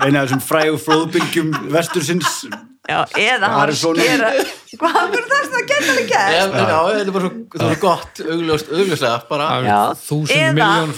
Eina 0.05 0.23
af 0.23 0.29
þessum 0.29 0.45
frægu 0.45 0.79
flóðbylgjum 0.85 1.51
vestursins. 1.75 2.45
Já, 2.85 2.99
eða 3.17 3.49
hann 3.49 3.71
að 3.73 3.79
skera 3.81 4.31
hvað 4.77 4.97
var 5.15 5.27
það 5.31 5.39
sem 5.39 5.53
það 5.55 5.63
Já, 5.65 6.09
gert? 6.11 6.35
Já, 6.35 6.79
þetta 6.85 6.99
er 7.01 7.13
bara 7.15 7.25
svo, 7.25 7.61
er 7.65 7.79
gott, 7.81 8.21
augljóslega, 8.35 9.13
bara. 9.31 9.47
Þúsund 10.03 10.59
miljón 10.59 10.93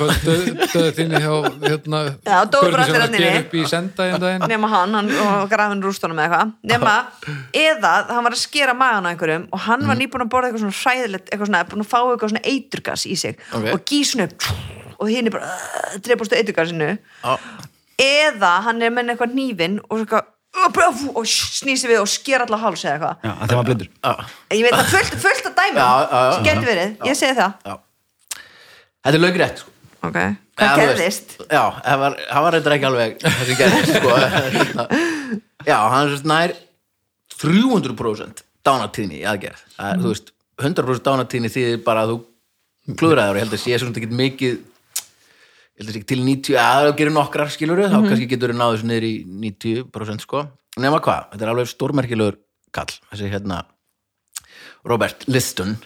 döðu 0.73 0.89
þinni 0.97 1.21
hjá 1.23 1.35
hérna, 1.67 2.01
að 2.39 2.57
gera 2.57 3.69
senda 3.71 4.09
einn 4.09 4.23
daginn. 4.23 4.47
Nema 4.51 4.71
hann, 4.73 4.97
hann 4.99 5.13
og 5.27 5.47
grafin 5.53 5.85
rústunum 5.85 6.19
eða 6.25 6.41
eitthvað. 6.41 6.57
Nema, 6.73 6.97
eða 7.63 7.93
hann 8.11 8.27
var 8.27 8.35
að 8.35 8.43
skera 8.43 8.75
magan 8.75 9.07
á 9.07 9.11
einhverjum 9.13 9.47
og 9.53 9.63
hann 9.69 9.87
var 9.87 10.01
nýbúin 10.01 10.27
að 10.27 10.33
borða 10.35 10.51
eitthvað 10.51 10.67
svona 10.67 10.81
hræðilegt, 10.81 11.31
eitthvað 11.31 11.53
svona, 11.53 11.63
búin 11.71 11.87
að 11.87 11.93
fá 11.93 12.01
eitthvað 12.03 12.35
svona 12.35 12.47
eiturgas 12.51 13.07
í 13.07 13.21
sig 13.21 13.39
og 13.55 13.87
gísun 13.87 14.27
upp 14.27 14.51
og 14.97 15.11
hinn 15.13 15.29
er 15.29 15.35
bara 15.35 15.51
uh, 15.51 15.99
drepastu 16.05 16.39
eiturgasinu 16.39 16.95
Já, 16.97 17.37
eða 18.01 18.55
hann 18.67 18.83
er 18.83 18.93
með 18.95 19.15
eitthvað 19.15 19.37
hnífin 19.37 19.79
og 19.87 20.01
svo 20.01 20.05
eitthvað 20.07 20.33
og 21.17 21.27
snýsi 21.29 21.89
við 21.91 22.01
og 22.01 22.09
sker 22.09 22.45
alla 22.45 22.59
háls 22.61 22.85
eða 22.85 22.95
eitthvað. 22.95 23.17
Já, 23.27 23.33
að 23.33 23.51
þeim 23.51 23.59
var 23.59 23.67
blindur. 23.69 23.89
Já, 23.93 24.13
ég 24.57 24.63
veit 24.65 24.77
að 24.77 24.93
fullt, 24.93 25.17
fullt 25.25 25.49
já, 25.57 25.75
já. 25.77 26.21
sem 26.33 26.47
getur 26.47 26.69
verið, 26.71 26.95
ég 27.05 27.19
segi 27.19 27.37
það. 27.37 27.57
Já. 27.67 27.75
Þetta 29.07 29.19
er 29.19 29.23
lögrétt 29.23 29.61
sko. 29.63 29.75
ok, 30.07 30.17
hvað 30.57 30.81
gerðist? 30.81 31.35
Já, 31.51 31.63
það 31.83 32.01
var, 32.03 32.17
það 32.31 32.47
var 32.47 32.57
reyndar 32.57 32.77
ekki 32.77 32.89
alveg 32.89 33.19
það 33.27 33.51
sem 33.51 33.61
gerðist 33.61 33.93
sko. 33.99 34.87
Já, 35.67 35.77
hann 35.91 36.15
er 36.15 36.25
nær 36.31 36.55
300% 37.37 38.43
dánatíðni 38.67 39.21
í 39.21 39.27
aðgerð. 39.29 39.63
Það, 39.77 39.91
er, 39.91 40.03
Þú 40.03 40.13
veist, 40.13 40.33
100% 40.63 41.07
dánatíðni 41.07 41.53
þýðir 41.53 41.85
bara 41.85 42.07
að 42.07 42.15
þú 42.15 42.97
klúðraður 42.97 43.41
ég 43.41 43.45
held 43.45 43.57
að 43.57 43.63
sé 43.65 43.79
svona 43.83 43.99
ekki 43.99 44.09
mikið 44.15 44.15
ég 44.15 44.15
held 44.15 44.15
að 44.15 44.15
sé 44.15 44.15
ekki 44.23 44.65
til 45.77 46.23
90 46.25 46.57
að 46.57 46.87
það 46.87 46.97
gerir 46.99 47.13
nokkrar 47.13 47.53
skilur 47.53 47.85
þá 47.85 47.99
kannski 48.01 48.29
getur 48.31 48.53
þú 48.55 48.59
náðu 48.59 48.77
þessu 48.77 48.91
niður 48.91 49.07
í 49.09 49.15
90% 49.45 50.25
sko, 50.25 50.45
nema 50.81 51.01
hvað, 51.05 51.31
þetta 51.33 51.45
er 51.45 51.53
alveg 51.53 51.73
stórmerkilegur 51.73 52.39
kall, 52.73 52.93
þessi 53.13 53.33
hérna 53.33 53.63
Robert 54.87 55.27
Liston 55.29 55.77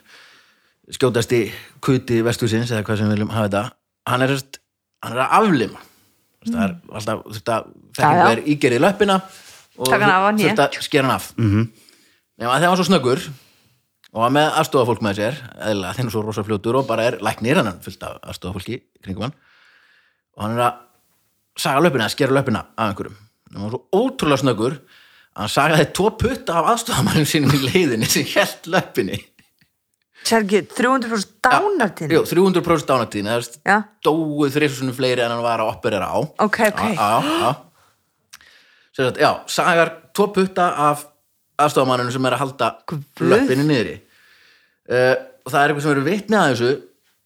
skjótasti 0.91 1.45
kuti 1.84 2.20
vestusins 2.26 2.70
eða 2.72 2.84
hvað 2.86 3.01
sem 3.01 3.11
við 3.11 3.18
viljum 3.18 3.34
hafa 3.34 3.49
þetta. 3.49 3.62
Hann 4.11 4.24
er, 4.26 4.34
hann 5.05 5.14
er 5.14 5.22
að 5.24 5.36
aflima. 5.38 5.84
Mm. 6.41 6.55
það 6.55 6.62
er 6.64 6.74
alltaf 6.97 7.22
þetta 7.36 7.55
Já, 7.61 7.61
já. 7.61 7.93
þekkingu 7.99 8.30
er 8.32 8.41
ígerið 8.49 8.80
löppina 8.80 9.16
og 9.76 9.91
þurft 9.91 10.62
að 10.64 10.78
skera 10.86 11.05
hann 11.05 11.16
af. 11.18 11.26
Mm 11.36 11.51
-hmm. 11.51 11.66
nema 12.41 12.55
þegar 12.55 12.62
hann 12.62 12.72
var 12.72 12.80
svo 12.80 12.88
snöggur 12.88 13.20
og 14.12 14.22
var 14.22 14.32
með 14.32 14.49
aðstofafólk 14.61 15.03
með 15.05 15.18
sér 15.18 15.34
eða 15.68 15.93
þeim 15.95 16.11
svo 16.11 16.22
rosa 16.24 16.43
fljótur 16.43 16.80
og 16.80 16.86
bara 16.86 17.05
er 17.05 17.18
læknir 17.20 17.61
hann 17.61 17.66
er 17.66 17.76
fullt 17.84 18.03
af 18.03 18.16
aðstofafólki 18.22 18.74
í 18.80 19.03
kringum 19.05 19.28
hann 19.28 19.36
og 20.41 20.47
hann 20.47 20.57
er 20.57 20.64
að 20.64 20.78
saga 21.61 21.82
löppina, 21.84 22.07
að 22.09 22.14
skera 22.14 22.32
löppina 22.32 22.62
af 22.72 22.86
einhverjum. 22.88 23.16
Hann 23.53 23.66
var 23.66 23.74
svo 23.74 23.80
ótrúlega 24.01 24.41
snöggur 24.41 24.76
að 24.80 25.43
hann 25.43 25.53
sagaði 25.53 25.88
tvo 25.99 26.07
putta 26.20 26.57
af 26.61 26.70
aðstofamannum 26.72 27.26
sínum 27.28 27.53
í 27.59 27.61
leiðinni 27.66 28.09
sem 28.09 28.24
held 28.32 28.70
löppinni. 28.72 29.18
Sergi, 30.24 30.61
300% 30.76 31.30
dánartíðni? 31.45 32.16
Jú, 32.16 32.24
300% 32.28 32.88
dánatíðin 32.91 33.30
það 33.30 33.38
er 33.41 33.70
Já. 33.70 33.76
dóið 34.05 34.57
þrisusunum 34.57 34.97
fleiri 34.97 35.24
en 35.24 35.32
hann 35.32 35.45
var 35.45 35.62
að 35.64 35.70
operera 35.72 36.11
á. 36.12 36.18
Ok, 36.45 36.59
ok, 36.68 36.82
já, 36.93 37.09
já. 37.24 37.53
Sem 38.91 39.07
sagt, 39.07 39.20
já, 39.22 39.30
sagar 39.49 39.95
tvo 40.16 40.26
putta 40.34 40.66
af 40.91 41.07
aðstofamanninu 41.61 42.12
sem 42.12 42.28
er 42.28 42.36
að 42.36 42.43
halda 42.45 42.70
Guð. 42.88 43.05
löppinni 43.32 43.64
niðri. 43.68 43.97
Uh, 44.91 45.14
og 45.45 45.53
það 45.53 45.61
er 45.62 45.72
eitthvað 45.72 45.84
sem 45.86 45.95
eru 45.95 46.05
vitni 46.09 46.36
að 46.36 46.53
þessu 46.53 46.70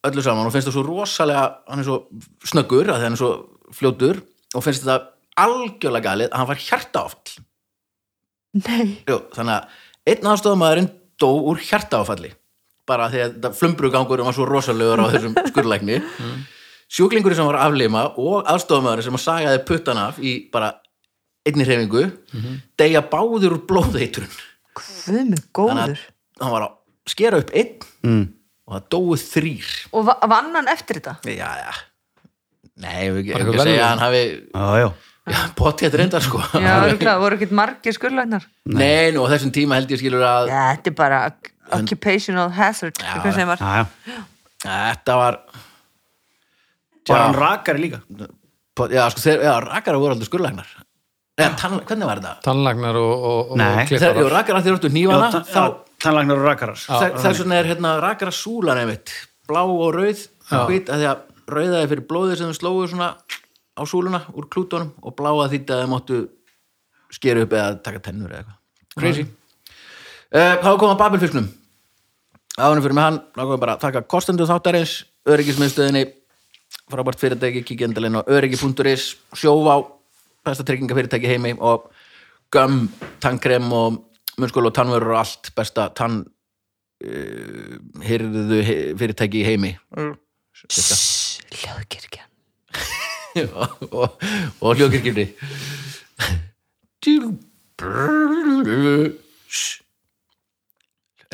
öllu 0.09 0.25
saman 0.25 0.49
og 0.49 0.55
finnst 0.55 0.69
það 0.69 0.77
svo 0.77 0.85
rosalega 0.87 1.45
hann 1.71 1.83
er 1.83 1.89
svo 1.89 1.99
snöggur 2.47 2.93
að 2.93 3.03
það 3.03 3.09
er 3.09 3.19
svo 3.21 3.33
fljótur 3.75 4.23
og 4.55 4.65
finnst 4.65 4.85
þetta 4.85 5.45
algjörlega 5.45 6.05
galið 6.05 6.31
að 6.31 6.41
hann 6.41 6.51
var 6.51 6.63
hjartaáfall. 6.63 7.35
Nei. 8.55 9.03
Jú, 9.09 9.19
þannig 9.35 9.55
að 9.57 10.13
einn 10.13 10.31
aðstofamæðurinn 10.31 10.91
dó 11.21 11.31
úr 11.51 11.63
hjartaáfalli 11.65 12.31
bara 12.89 13.09
því 13.11 13.23
að 13.23 13.37
þetta 13.37 13.53
flumbrugangur 13.59 14.23
var 14.27 14.37
svo 14.37 14.47
rosalegur 14.49 15.03
á 15.03 15.09
þessum 15.15 15.37
skurlækni 15.51 16.01
sjúklingurinn 16.93 17.39
sem 17.39 17.49
var 17.49 17.63
aflima 17.65 18.07
og 18.21 18.45
aðstofamæðurinn 18.53 19.09
sem 19.09 19.19
að 19.19 19.25
sagaði 19.25 19.63
puttan 19.69 20.01
af 20.01 20.21
í 20.21 20.37
bara 20.53 20.75
einni 21.45 21.67
hreyfingu 21.67 22.05
deyja 22.81 23.03
báður 23.11 23.59
úr 23.59 23.63
blóðeitrun. 23.69 24.31
Minn 25.09 25.19
þannig 25.19 25.45
góður 25.57 25.83
að 25.83 25.99
hann 26.41 26.55
var 26.55 26.67
að 26.69 26.77
skera 27.11 27.41
upp 27.43 27.53
einn 27.55 27.75
mm. 28.05 28.25
Og 28.65 28.77
það 28.79 28.85
dóu 28.95 29.17
þrýr 29.21 29.73
og 29.93 30.07
va- 30.09 30.19
vann 30.33 30.53
hann 30.57 30.69
eftir 30.73 31.01
þetta? 31.01 31.17
já, 31.29 31.51
já. 31.65 31.73
Nei, 32.85 33.11
við 33.15 33.29
Bara 33.33 33.45
ekki 33.45 33.59
að 33.59 33.67
segja 33.69 33.83
að 33.85 33.91
hann 33.93 34.03
hafi 34.03 34.23
Já, 34.55 34.69
já. 34.83 34.89
Potið 35.57 35.95
reyndar 35.97 36.21
sko. 36.21 36.41
Já, 36.53 36.73
örugglega, 36.85 37.15
voru 37.23 37.37
ekkert 37.39 37.53
margir 37.57 37.95
skurlæknar 37.97 38.43
nei, 38.69 39.13
nú 39.15 39.23
á 39.25 39.29
þessum 39.33 39.53
tíma 39.57 39.79
held 39.79 39.93
ég 39.95 40.01
skilur 40.03 40.25
að 40.27 40.51
já, 40.51 40.63
þetta 40.75 40.91
er 40.91 40.97
bara 40.99 41.21
occupational 41.79 42.51
hazard 42.53 42.99
Já, 43.01 43.13
eitthvað 43.15 43.37
sem 43.39 43.49
var. 43.49 43.63
Já, 43.63 43.87
já. 44.11 44.25
Þetta 44.65 45.17
var 45.21 45.39
Var 47.09 47.21
hann 47.21 47.35
rakari 47.37 47.83
líka? 47.87 48.01
Já, 48.91 49.05
sko, 49.13 49.21
þeir, 49.23 49.43
já, 49.45 49.55
rakara 49.65 50.01
voru 50.03 50.17
aldrei 50.17 50.29
skurlæknar 50.29 50.69
Eða, 51.35 51.51
tann, 51.59 51.79
hvernig 51.89 52.07
var 52.11 52.21
þetta? 52.23 52.35
tannlagnar 52.45 52.97
og, 53.01 53.13
og, 53.31 53.51
og 53.55 53.59
Nei. 53.59 53.87
Þeir, 53.89 53.97
jú, 53.97 53.99
klipparar 54.05 54.35
rakara 54.39 54.61
þeir 54.67 54.77
áttu 54.79 54.91
nývana 54.95 55.31
þá, 55.47 55.63
tannlagnar 56.05 56.41
og 56.41 56.49
rakarar. 56.49 56.81
Þess 56.81 57.43
vegna 57.43 57.61
er 57.61 57.71
hérna 57.73 57.95
rakara 58.03 58.35
súlan 58.35 58.81
einmitt, 58.83 59.13
blá 59.49 59.63
og 59.65 59.95
rauð 59.97 60.27
hvít, 60.69 60.91
að 60.93 61.03
því 61.03 61.09
að 61.11 61.23
rauðaði 61.55 61.91
fyrir 61.93 62.07
blóðið 62.11 62.41
sem 62.41 62.53
þau 62.53 62.59
slóðu 62.61 62.91
svona 62.93 63.11
á 63.75 63.83
súluna 63.89 64.21
úr 64.33 64.49
klútonum 64.53 64.93
og 65.03 65.17
bláa 65.19 65.49
þýtti 65.53 65.75
að 65.75 65.83
þau 65.83 65.93
máttu 65.93 66.21
skera 67.15 67.45
upp 67.45 67.55
eða 67.55 67.79
taka 67.85 68.03
tennur 68.05 68.33
eða 68.33 68.45
eitthvað. 68.45 68.61
Crazy. 69.01 69.27
Uh, 70.35 70.55
þá 70.63 70.71
koma 70.81 70.99
Babelfisknum. 70.99 71.49
Áðunum 72.55 72.85
fyrir 72.85 72.97
með 72.97 73.09
hann, 73.09 73.23
þá 73.35 73.41
komum 73.43 73.63
bara 73.63 73.75
að 73.75 73.83
taka 73.83 74.05
kostendu 74.07 74.47
þáttarins, 74.47 75.01
öryggismiðstöðinni 75.27 76.05
frábært 76.91 77.23
fyrirtæki, 77.23 77.63
kíkja 77.67 77.89
endalinn 77.89 78.21
á 78.21 78.23
öryggi.is, 78.29 79.15
sjóvá 79.37 79.79
besta 80.45 80.67
tryggingafyrirtæki 80.69 81.31
heimi 81.31 81.55
og 81.57 81.89
gömm, 82.53 82.89
tannkrem 83.25 83.71
og 83.73 84.03
munnskóla 84.41 84.71
og 84.71 84.77
tannvörur 84.77 85.15
og 85.15 85.21
allt 85.23 85.51
besta 85.57 85.89
tann 85.97 86.23
uh, 86.25 87.75
hyrðu 88.05 88.61
fyrirtæki 89.01 89.43
í 89.43 89.49
heimi 89.49 89.73
Þetta. 90.65 90.97
hljóðkirkjan 91.61 92.31
og, 93.61 94.17
og, 94.61 94.75
hljókirkjumni 94.79 95.27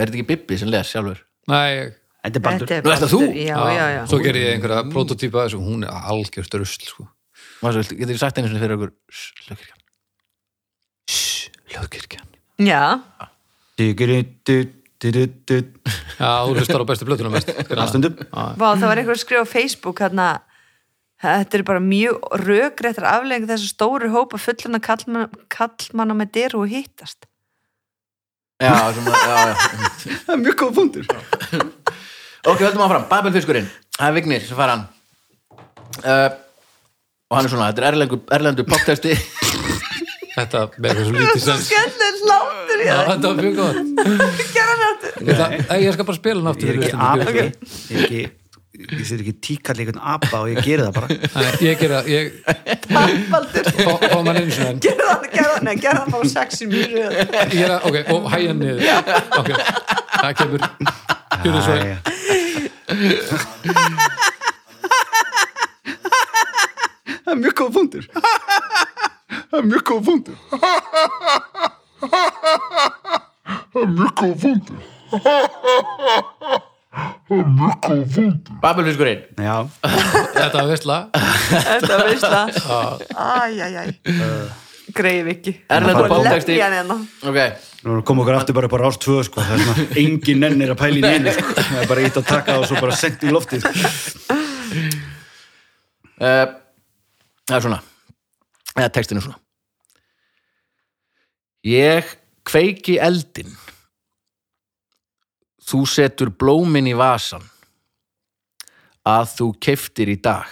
Er 0.01 0.09
þetta 0.09 0.17
ekki 0.17 0.29
Bibbi 0.31 0.57
sem 0.59 0.71
les 0.73 0.89
sjálfur? 0.89 1.19
Nei, 1.51 1.93
Þetta 2.25 2.41
er 2.41 2.45
baldur 2.47 2.71
Þetta 2.71 2.79
er 2.79 2.87
Nú, 2.87 2.93
ert 2.95 3.05
það 3.05 3.13
þú? 3.13 3.21
Já, 3.37 3.59
já, 3.77 3.85
já. 3.95 4.01
svo 4.11 4.21
gerði 4.25 4.47
ég 4.47 4.57
einhverja 4.57 4.87
prototýpa 4.89 5.45
þessu, 5.45 5.61
hún 5.65 5.85
er 5.85 6.09
algjört 6.11 6.57
rusl 6.57 6.89
sko. 6.89 7.07
Getur 7.61 8.15
þið 8.15 8.21
sagt 8.23 8.41
einu 8.41 8.49
sinni 8.49 8.63
fyrir 8.65 8.77
okkur 8.79 8.93
hljókirkjan? 9.45 9.87
Hljóðkirkjan 11.71 12.30
já. 12.67 12.83
Já, 16.21 16.33
þú 16.45 16.55
hlustar 16.59 16.83
á 16.85 16.87
bestu 16.89 17.09
blötuna 17.09 17.33
mest. 17.33 17.51
Stundum. 17.91 18.19
Vá, 18.31 18.77
það 18.77 18.87
var 18.91 19.01
eitthvað 19.01 19.17
að 19.17 19.23
skrifa 19.23 19.45
á 19.49 19.49
Facebook 19.49 20.03
hérna. 20.05 20.29
Þetta 21.21 21.59
er 21.59 21.65
bara 21.69 21.83
mjög 21.85 22.21
rökréttar 22.41 23.07
afleggingu 23.09 23.49
þessu 23.51 23.73
stóru 23.75 24.09
hópa 24.13 24.41
fullana 24.41 24.81
kallmanna, 24.81 25.43
kallmanna 25.53 26.17
með 26.17 26.33
dyru 26.37 26.63
og 26.65 26.71
hittast. 26.73 27.27
Já, 28.61 28.73
svona, 28.93 29.17
já, 29.17 29.37
já. 29.49 29.55
Það 30.27 30.35
er 30.35 30.41
mjög 30.45 30.57
góð 30.61 30.73
punktur. 30.77 31.11
Ok, 32.45 32.61
höldum 32.61 32.85
áfram, 32.85 33.05
Babelfiskurinn. 33.09 33.69
Það 33.97 34.09
er 34.09 34.17
Vignir 34.17 34.45
sem 34.45 34.57
fara 34.57 34.77
hann. 34.77 34.87
Uh, 36.01 36.29
og 37.31 37.37
hann 37.39 37.47
er 37.47 37.53
svona, 37.53 37.69
þetta 37.71 37.83
er 37.83 37.89
erlendur, 37.93 38.21
erlendur 38.37 38.69
poptesti 38.69 39.17
Þetta 40.31 40.59
með 40.79 40.87
eitthvað 40.91 41.07
svo 41.07 41.15
lítið 41.21 41.43
sens 41.45 41.65
Skellur 41.67 42.15
sláttur 42.21 42.79
í 42.81 42.85
það. 42.87 43.01
þetta 43.11 43.27
var 43.31 43.37
mjög 43.41 43.55
gott 43.61 43.79
Gerða 44.55 44.71
hann 44.71 44.85
aftur. 44.91 45.13
Ég 45.83 45.91
skal 45.97 46.07
bara 46.11 46.19
spila 46.21 46.41
aftur 46.53 46.67
Ég 46.67 46.71
er 46.71 46.77
ekki 46.81 46.91
hlustundur. 46.91 48.37
Ég 48.81 49.11
er 49.13 49.21
ekki 49.21 49.35
tíkall 49.45 49.81
einhvern 49.83 50.01
apa 50.15 50.37
og 50.41 50.47
ég 50.53 50.59
geri 50.65 50.83
það 50.87 50.95
bara 50.97 51.09
Nei, 51.11 51.51
Ég 51.67 51.75
gera, 51.83 51.99
ég 52.09 52.25
Baldur. 53.31 53.65
fá 53.77 53.93
fá 54.07 54.19
mann 54.25 54.39
einu 54.41 54.53
sinni 54.55 54.71
enn. 54.71 54.79
Gerða 54.87 55.09
hann, 55.11 55.27
gerða 55.35 55.53
hann, 55.57 55.65
nei, 55.69 55.75
gerða 55.83 56.01
hann 56.07 56.13
bara 56.15 56.31
sexi 56.33 56.65
mjög. 56.71 56.89
Ég 56.95 57.53
gera, 57.53 57.77
ok, 57.85 57.97
og 58.15 58.31
hæja 58.33 58.53
niður 58.57 58.81
Ok, 59.41 59.51
það 69.31 69.61
kemur 69.61 69.81
Gjörðu 69.81 69.91
svo 69.91 70.91
Æ, 70.91 71.09
Það 73.71 73.83
er 73.83 73.91
mjög 73.97 74.13
góð 74.21 74.35
punktur 74.45 74.81
Það 76.91 77.37
er 77.37 77.47
mjög 77.51 77.75
góð 77.85 78.05
punktur 78.15 78.55
Babelfiskurinn 78.63 79.23
Já, 79.39 79.57
Þetta 80.35 80.57
var 80.57 80.69
veistla 80.73 80.97
Þetta 81.15 81.93
var 81.93 82.07
veistla. 82.09 82.41
Æj, 83.21 83.55
æj, 83.67 83.75
æj. 83.81 83.89
Greif 84.95 85.27
ekki. 85.31 85.53
Erlendur 85.71 86.09
hérna. 86.51 86.97
Ok, 87.31 87.39
nú 87.87 88.01
kom 88.07 88.23
okkur 88.25 88.35
aftur 88.41 88.55
bara 88.57 88.67
upp 88.67 88.75
á 88.75 88.79
rás 88.83 88.99
2 88.99 89.21
sko. 89.29 89.39
Það 89.45 89.55
er 89.55 89.61
svona, 89.67 89.85
engin 90.03 90.39
nennir 90.43 90.73
að 90.75 90.81
pæla 90.81 90.97
í 90.99 91.03
neinu 91.05 91.31
sko. 91.37 91.55
Það 91.61 91.79
er 91.85 91.89
bara 91.93 92.07
ítt 92.09 92.19
að 92.19 92.27
taka 92.31 92.57
og 92.59 92.67
svo 92.67 92.77
bara 92.83 92.99
sent 92.99 93.23
í 93.23 93.31
loftið 93.35 93.63
uh, 96.21 96.47
það 97.47 97.57
er 97.57 97.65
svona 97.67 97.81
eða 98.77 98.93
textin 98.95 99.21
er 99.21 99.27
svona 99.27 99.41
Ég 101.67 102.15
kveiki 102.49 102.97
eldin 103.03 103.53
Þú 105.71 105.85
setur 105.87 106.33
blómin 106.35 106.89
í 106.91 106.97
vasan 106.99 107.45
að 109.07 109.29
þú 109.37 109.47
keftir 109.63 110.11
í 110.13 110.17
dag 110.23 110.49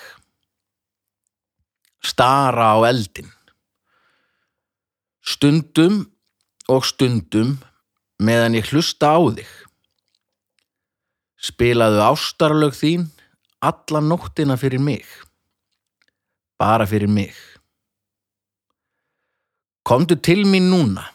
Stara 2.05 2.75
á 2.77 2.79
eldin 2.89 3.33
Stundum 5.29 6.05
og 6.73 6.85
stundum 6.89 7.57
meðan 8.19 8.57
ég 8.59 8.69
hlusta 8.73 9.15
á 9.15 9.21
þig. 9.39 9.51
Spilaðu 11.39 12.03
ástarlög 12.03 12.75
þín 12.75 13.07
alla 13.63 14.03
nóttina 14.03 14.59
fyrir 14.59 14.83
mig. 14.83 15.07
Bara 16.59 16.87
fyrir 16.87 17.11
mig. 17.11 17.35
Komdu 19.89 20.19
til 20.21 20.43
mín 20.45 20.69
núna. 20.69 21.07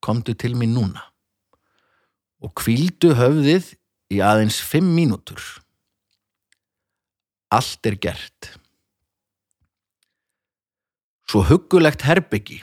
Komdu 0.00 0.32
til 0.32 0.54
mín 0.56 0.72
núna. 0.72 1.02
Og 2.40 2.54
hvíldu 2.62 3.12
höfðið 3.18 3.74
í 4.14 4.22
aðeins 4.24 4.62
fimm 4.64 4.88
mínútur. 4.96 5.42
Allt 7.52 7.84
er 7.90 7.98
gert. 8.00 8.54
Svo 11.28 11.44
huggulegt 11.44 12.06
herbyggi. 12.08 12.62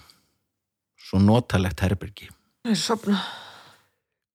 Svo 0.97 1.21
notalegt 1.21 1.85
herbyggi. 1.85 2.31
Ég 2.65 2.73
er 2.73 2.81
sopna. 2.81 3.21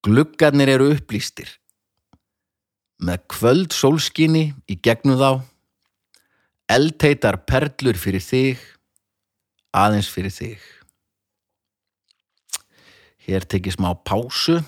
Gluggarnir 0.06 0.70
eru 0.70 0.92
upplýstir. 0.94 1.50
Með 3.02 3.24
kvöld 3.32 3.74
sólskinni 3.74 4.52
í 4.70 4.78
gegnum 4.78 5.18
þá. 5.18 5.32
Eldheitar 6.70 7.42
perlur 7.42 7.98
fyrir 7.98 8.22
þig. 8.22 8.62
Aðeins 9.76 10.10
fyrir 10.10 10.34
þig. 10.34 10.66
Hér 13.28 13.46
tekið 13.46 13.76
smá 13.76 13.92
pásu. 14.06 14.58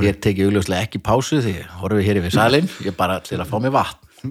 Hér 0.00 0.16
tekið 0.20 0.50
augljóslega 0.50 0.86
ekki 0.86 1.00
pásu 1.04 1.40
því 1.44 1.56
horfum 1.80 2.00
við 2.00 2.06
hér 2.08 2.20
yfir 2.20 2.34
salin. 2.36 2.68
Ég 2.84 2.96
bara 2.96 3.20
til 3.24 3.40
að 3.40 3.48
fá 3.48 3.56
mig 3.62 3.72
vatn. 3.72 4.06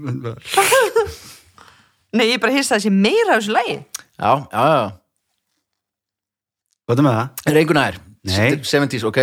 Nei, 2.15 2.25
ég 2.25 2.37
er 2.37 2.41
bara 2.41 2.55
hissa 2.55 2.77
þessi 2.77 2.93
meira 2.93 3.35
af 3.35 3.43
þessu 3.43 3.53
lagi. 3.53 3.75
Já, 4.17 4.31
já, 4.49 4.63
já. 4.73 4.85
Hvað 6.89 7.01
er 7.01 7.05
með 7.05 7.19
það? 7.19 7.27
Er 7.45 7.75
nær? 7.77 7.99
Nei. 8.29 8.49
70s, 8.65 9.05
ok. 9.05 9.19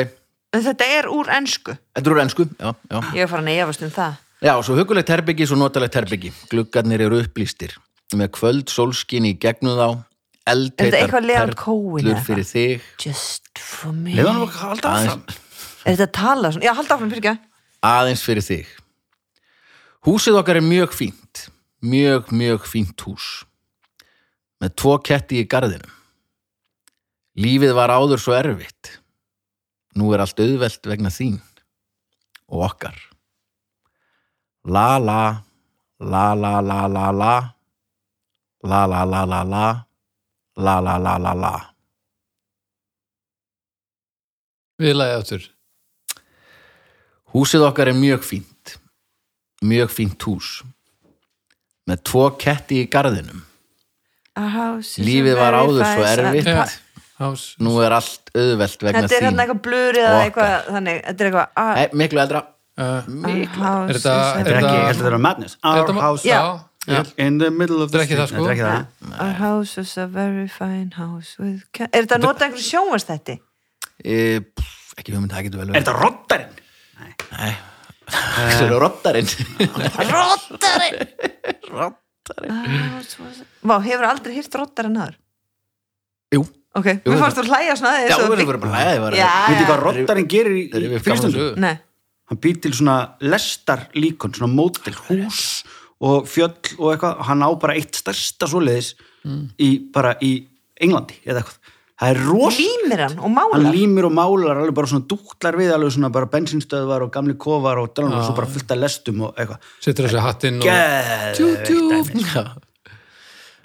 Þetta 0.56 0.86
er 0.96 1.08
úr 1.10 1.30
ensku. 1.34 1.74
Þetta 1.96 2.12
eru 2.12 2.22
ennsku, 2.22 2.46
já, 2.54 2.70
já. 2.70 3.00
Ég 3.16 3.26
er 3.26 3.30
farin 3.30 3.50
að 3.50 3.64
efast 3.64 3.82
um 3.82 3.90
það. 3.92 4.22
Já, 4.46 4.52
svo 4.62 4.76
hugulegt 4.78 5.10
herbyggi, 5.10 5.48
svo 5.50 5.58
notalegt 5.58 5.98
herbyggi. 5.98 6.30
Gluggarnir 6.52 7.02
eru 7.08 7.18
upplýstir. 7.24 7.74
Með 8.14 8.30
kvöld 8.36 8.70
sólskinni 8.70 9.34
í 9.34 9.38
gegnum 9.42 9.74
þá. 9.80 9.88
Eldheitar 10.46 11.10
perlur 11.10 12.20
fyrir 12.22 12.46
þig. 12.46 12.84
Just 13.02 13.58
for 13.58 13.90
me. 13.90 14.14
Leifðu 14.14 14.30
hann 14.30 14.44
að 14.44 14.60
halda 14.60 14.92
áfram. 14.94 15.24
Er 15.82 15.96
þetta 15.96 16.06
að 16.06 16.12
tala 16.20 16.52
svona? 16.54 16.66
Já, 16.68 16.72
halda 16.78 16.94
áfram 16.94 17.10
fyrir 17.10 17.24
ekki. 17.24 17.52
aðeins 17.86 18.22
fyrir 18.26 18.46
þig. 18.46 18.70
Húsið 20.06 20.38
okkar 20.38 20.60
er 20.60 20.66
mjög 20.66 20.94
fínt. 20.94 21.48
Mjög, 21.82 22.30
mjög 22.30 22.68
fínt 22.70 23.02
hús. 23.06 23.26
Með 24.62 24.76
tvo 24.78 24.94
ketti 25.02 25.42
í 25.42 25.48
garðinum. 25.50 25.90
Lífið 27.36 27.74
var 27.76 27.90
áður 27.92 28.22
svo 28.22 28.32
erfitt. 28.38 28.94
Nú 29.98 30.12
er 30.14 30.22
allt 30.22 30.38
auðvelt 30.40 30.86
vegna 30.88 31.10
þín 31.12 31.40
og 32.46 32.62
okkar. 32.70 32.96
La 34.66 34.96
la, 35.02 35.42
la 36.00 36.26
la 36.34 36.54
la 36.60 36.86
la 36.86 37.10
la, 37.14 37.34
la 38.62 38.86
la 38.86 39.04
la 39.04 39.24
la 39.24 39.42
la, 39.42 39.64
la 40.56 40.78
la 40.80 40.96
la 40.98 41.16
la 41.18 41.32
la. 41.34 41.54
Við 44.80 44.96
lagið 44.98 45.20
áttur. 45.20 45.44
Húsið 47.36 47.64
okkar 47.68 47.90
er 47.92 47.96
mjög 47.96 48.24
fínt. 48.24 48.76
Mjög 49.64 49.92
fínt 49.92 50.26
hús. 50.28 50.50
Með 51.88 52.02
tvo 52.08 52.26
ketti 52.40 52.82
í 52.82 52.84
a 52.84 52.90
Lífið 55.00 55.38
var 55.38 55.56
áður 55.62 55.84
svo 55.86 56.04
erfitt. 56.10 56.82
Hás. 57.16 57.44
Nú 57.64 57.78
er 57.80 57.94
allt 57.96 58.28
auðvelt 58.36 58.82
vegna 58.84 59.00
Þetta 59.06 59.14
er 59.16 59.22
þín. 59.22 59.26
hérna 59.30 59.44
eitthvað 59.46 59.60
blurið 59.64 60.02
eða 60.04 60.18
eitthvað 60.26 60.66
þannig. 60.74 60.98
Þetta 61.06 61.24
er 61.24 61.28
eitthvað 61.30 61.62
Nei, 61.78 61.86
miklu 62.02 62.20
eldra. 62.20 62.42
Uh, 62.76 62.84
Er 63.88 63.96
þetta- 63.96 64.36
er 64.36 64.46
Er 64.46 64.58
ekki, 64.60 64.74
að 64.76 64.94
þetta 64.98 65.06
er 65.06 65.18
Madness. 65.18 65.56
Our 65.64 65.92
house 65.96 66.24
Já. 66.28 66.40
In 67.18 67.38
the 67.38 67.50
middle 67.50 67.82
of 67.82 67.90
the 67.90 67.98
er 67.98 68.06
það, 68.06 68.26
street. 68.26 68.30
sko. 68.30 68.46
Er 68.46 68.52
ekki 68.54 68.66
það. 68.66 69.14
Our 69.18 69.36
house 69.40 69.80
is 69.80 69.96
a 69.98 70.06
very 70.06 70.46
fine 70.48 70.92
house 70.94 71.34
with 71.42 71.64
Er 71.82 72.04
þetta 72.04 72.18
að 72.18 72.26
nota 72.26 72.46
einhverju 72.46 72.66
sjónvastætti? 72.66 73.38
E, 74.04 74.18
pff, 74.54 74.92
ekki 75.00 75.14
hugmynd, 75.14 75.32
það 75.34 75.48
getur 75.48 75.62
vel 75.64 75.70
Er 75.72 75.80
þetta 75.80 75.96
roddarinn? 75.96 76.60
Nei. 77.00 77.54
Það 78.06 78.66
eru 78.68 78.76
roddarinn. 78.84 79.30
Rottarinn 81.76 81.96
Vá, 83.66 83.76
hefur 83.82 84.06
aldrei 84.06 84.36
hýrt 84.36 84.54
rottarinn 84.58 85.00
aður? 85.02 85.18
Jú. 86.34 86.44
Ok, 86.76 86.88
mér 87.06 87.20
fannst 87.22 87.38
þú 87.40 87.44
hlæja 87.48 87.74
svona 87.78 87.92
að 87.96 88.08
Já, 88.10 88.16
við 88.20 88.40
erum 88.44 88.48
bara 88.50 88.58
að 88.60 88.74
hlæja. 88.76 89.02
Veitir 89.16 89.62
já. 89.62 89.68
hvað 89.70 89.82
roddarinn 89.86 90.30
gerir 90.30 90.56
í, 90.58 90.64
við. 90.92 91.44
Nei, 91.62 91.74
Hann 92.26 92.40
býr 92.42 92.56
til 92.58 92.72
svona 92.74 92.96
lestar 93.22 93.84
líkon, 93.94 94.32
svona 94.34 94.50
mótil, 94.50 94.96
hús 95.06 95.55
og 96.04 96.26
fjöll 96.28 96.56
og 96.78 96.92
eitthvað. 96.92 97.22
Hann 97.28 97.46
á 97.46 97.50
bara 97.60 97.78
eitt 97.78 97.96
stærsta 97.96 98.48
svoleiðis 98.50 98.94
í, 99.58 99.70
bara 99.94 100.16
í 100.20 100.34
Englandi 100.82 101.16
eða 101.24 101.42
eitthvað. 101.42 101.72
Það 101.96 102.10
er 102.12 102.18
rosa. 102.26 102.60
límir 102.60 103.00
hann 103.00 103.14
og 103.16 103.24
Hann 103.24 103.36
málar 103.38 103.72
límir 103.72 104.04
og 104.04 104.12
málar 104.12 104.58
alveg 104.60 104.74
bara 104.76 104.90
svona 104.90 105.06
dúklar 105.08 105.56
við 105.56 105.70
alveg 105.72 105.94
svona 105.94 106.10
bara 106.12 106.28
bensinstöðvar 106.28 107.06
og 107.06 107.12
gamli 107.14 107.38
kofar 107.40 107.80
og, 107.80 107.88
og 107.88 108.18
svo 108.20 108.34
bara 108.36 108.50
fullt 108.52 108.74
af 108.74 108.82
lestum 108.82 109.22
og 109.24 109.40
eitthvað. 109.40 109.72
Setur 109.80 110.04
þessi 110.04 110.24
hattinn 110.26 110.60
og... 110.60 110.68
Geðveikt 110.68 111.72
dæmi. 111.72 112.26
Já. 112.28 112.44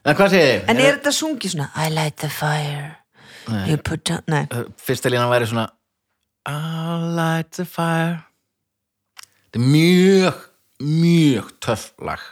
En 0.01 0.17
hvað 0.17 0.33
segir 0.33 0.47
þið? 0.47 0.63
En 0.71 0.79
er 0.81 0.95
þetta 0.95 1.11
sungið 1.13 1.53
svona 1.53 1.67
I 1.77 1.91
light 1.93 2.17
the 2.23 2.29
fire 2.33 2.97
You 3.67 3.77
put 3.77 4.03
down, 4.07 4.23
nei 4.29 4.45
Fyrsta 4.81 5.11
línan 5.13 5.29
væri 5.29 5.49
svona 5.49 5.67
I'll 6.49 7.11
light 7.17 7.51
the 7.53 7.67
fire 7.69 8.23
Þetta 9.51 9.61
er 9.61 9.67
mjög, 9.67 10.41
mjög 10.81 11.51
töff 11.63 11.91
lag. 12.01 12.23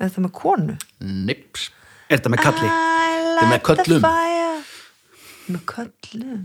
Er 0.00 0.08
þetta 0.08 0.24
með 0.26 0.34
konu? 0.38 0.76
Nips. 1.00 1.70
Er 2.08 2.18
þetta 2.18 2.34
með 2.34 2.44
kalli? 2.46 2.70
I 2.70 3.42
er 3.42 3.50
með 3.52 3.64
köllum. 3.68 4.08
Með 5.44 5.64
köllum 5.68 6.44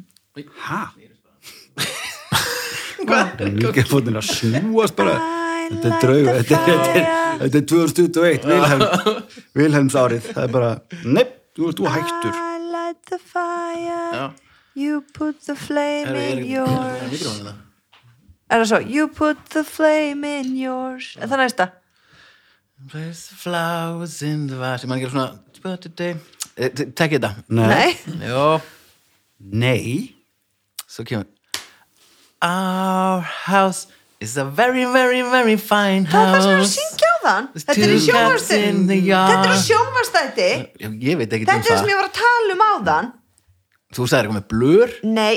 Hæ? 0.59 0.82
Mikið 2.99 3.86
að 4.20 4.28
snúast 4.28 4.97
bara 4.97 5.15
Þetta 5.70 5.89
er 5.89 6.01
the 6.01 6.28
þetta 6.39 6.57
er, 6.57 6.65
þetta 6.65 6.99
er, 6.99 7.07
fire 7.39 7.41
þetta 7.43 7.59
er 7.59 7.65
2021 7.70 8.47
Vilhelm, 8.49 8.84
Vilhelms 9.59 9.97
árið 9.99 10.30
það 10.32 10.43
er 10.43 10.53
bara, 10.55 10.72
nepp, 11.05 11.34
þú 11.55 11.70
ert 11.70 11.82
þú 11.82 11.93
hættur 11.93 12.36
I 12.36 12.61
light 12.74 13.01
the 13.11 13.20
fire 13.22 14.03
Já. 14.15 14.26
You 14.80 15.01
put 15.15 15.41
the 15.45 15.55
flame 15.59 16.15
in 16.15 16.39
er, 16.39 16.45
yours? 16.47 17.68
Er 18.49 18.63
það 18.63 18.67
svo? 18.71 18.79
You 18.89 19.07
put 19.13 19.37
the 19.53 19.63
flame 19.63 20.25
in 20.39 20.55
yours 20.57 21.11
Er 21.21 21.27
það 21.29 21.43
næsta? 21.43 21.67
Place 22.89 23.27
the 23.29 23.35
flowers 23.35 24.21
in 24.23 24.47
the 24.47 24.55
vase. 24.55 24.85
Ég 24.85 24.89
man 24.89 24.99
ekki 25.01 25.09
svona. 25.11 25.33
Eh, 26.55 26.69
Tekk 26.95 27.17
þetta. 27.17 27.33
Nei 27.51 27.89
Jó, 28.23 28.61
Nei, 29.39 30.15
svo 30.87 31.03
kemur. 31.07 31.27
Our 32.41 33.19
house 33.21 33.87
is 34.21 34.37
a 34.37 34.45
very, 34.45 34.85
very, 34.85 35.21
very 35.27 35.55
fine 35.59 36.05
Það 36.07 36.23
er 36.23 36.33
það 36.33 36.41
sem 36.45 36.57
house. 36.59 36.73
syngja 36.79 37.09
á 37.11 37.17
þann 37.25 37.47
Þetta 37.59 37.85
er 37.85 37.93
sjónvarstætti 38.05 38.97
yard. 39.07 39.31
Þetta 39.33 39.43
er 39.43 39.51
á 39.51 39.59
sjónvarstætti 39.67 40.49
Já, 40.79 40.89
Ég 41.03 41.19
veit 41.19 41.35
ekki 41.35 41.47
Þetta 41.47 41.55
um 41.55 41.59
er 41.59 41.67
það 41.67 41.75
sem 41.75 41.85
það. 41.85 41.91
ég 41.91 41.99
var 41.99 42.07
að 42.09 42.17
tala 42.19 42.55
um 42.55 42.63
á 42.63 42.71
þann 42.89 43.09
Þú 43.89 44.05
sagðir 44.11 44.27
eitthvað 44.29 44.39
með 44.39 44.47
blur. 44.53 44.91
Nei 45.03 45.35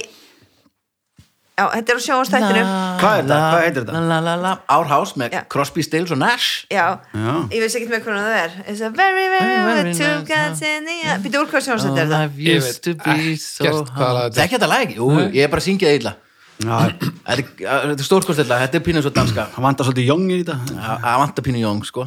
Já, 1.52 1.66
þetta 1.68 1.92
er 1.92 1.98
á 2.00 2.02
sjónvarstættinum 2.02 2.68
Hvað 3.02 3.14
er 3.18 3.24
þetta? 3.28 3.38
Hvað 3.42 3.62
heitir 3.66 3.84
þetta? 3.86 4.52
Our 4.72 4.86
house 4.88 5.18
með 5.20 5.34
Já. 5.36 5.40
Crosby, 5.52 5.82
Stills 5.84 6.12
og 6.14 6.18
Nash. 6.22 6.64
Já, 6.72 6.86
Já. 7.12 7.34
ég 7.52 7.60
veist 7.60 7.76
ekki 7.78 7.90
með 7.92 8.06
hvernig 8.06 8.24
það 8.24 8.36
er. 8.38 8.54
It's 8.72 8.80
a 8.80 8.88
very, 8.90 9.26
very, 9.34 9.58
Very, 9.68 9.92
two 9.98 10.24
cats 10.28 10.62
in 10.64 10.88
the 10.88 10.96
Býttu 11.26 11.42
úr 11.42 11.50
hvað 11.52 11.66
sjónvarstætti 11.66 12.02
er 12.02 12.10
þetta? 12.14 12.72
To 12.88 12.94
be 13.04 13.16
ekkert 13.18 13.44
so 13.44 13.84
hvað 13.92 14.16
lag 14.16 14.24
þetta 14.24 14.26
er. 14.26 14.32
Það 14.32 14.40
er 14.40 14.46
ekki 14.46 14.56
þetta 14.58 14.70
lag, 14.72 14.96
jú, 14.96 15.10
ég 15.28 15.44
er 15.44 15.52
bara 15.52 15.62
að 15.64 15.68
syngja 15.68 15.92
það 15.92 16.00
illa. 16.00 16.14
Þetta 16.62 17.32
er- 17.34 17.86
þetta 17.90 18.04
stórkostilla, 18.06 18.58
þetta 18.62 18.76
er 18.78 18.82
pínu 18.86 19.00
svo 19.02 19.10
danska. 19.10 19.48
Það 19.54 19.64
vantar 19.64 19.86
svolítið 19.88 20.10
jóngir 20.12 20.36
í 20.36 20.44
þetta. 20.46 20.82
Það 21.02 21.16
vantar 21.22 21.46
pínu 21.48 21.62
Jóng, 21.62 21.80
sko. 21.88 22.04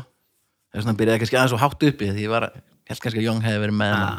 Það 0.71 0.79
er 0.79 0.85
svona 0.85 0.97
byrjaði 0.99 1.21
kannski 1.23 1.37
aðeins 1.39 1.53
svo 1.53 1.59
hátt 1.59 1.83
uppi 1.89 2.07
Því 2.11 2.23
ég 2.25 2.31
held 2.91 3.01
kannski 3.01 3.19
að 3.21 3.25
Jóng 3.25 3.41
hefði 3.43 3.61
verið 3.65 3.77
með 3.79 3.91
hennar 3.95 4.17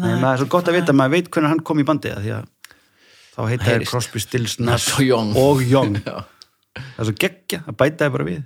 Nei, 0.00 0.14
maður 0.18 0.32
er 0.32 0.40
svo 0.42 0.48
gott 0.54 0.70
að 0.70 0.76
vita, 0.78 0.94
maður 0.96 1.14
veit 1.16 1.30
hvernig 1.34 1.52
hann 1.52 1.62
kom 1.66 1.82
í 1.82 1.86
bandið 1.86 2.20
því 2.24 2.32
að 2.38 2.44
þá 3.40 3.48
heita 3.50 3.64
þér 3.64 3.72
Heyrist. 3.72 3.90
Crosby, 3.90 4.22
Stills, 4.22 4.56
Nash 4.60 4.94
og 4.98 5.04
Young. 5.06 5.34
og 5.40 5.62
Young 5.64 5.98
Já. 6.04 6.24
Það 6.76 7.02
er 7.02 7.08
svo 7.08 7.16
geggja, 7.24 7.60
það 7.66 7.76
bæta 7.82 8.04
þér 8.06 8.14
bara 8.16 8.28
við 8.28 8.40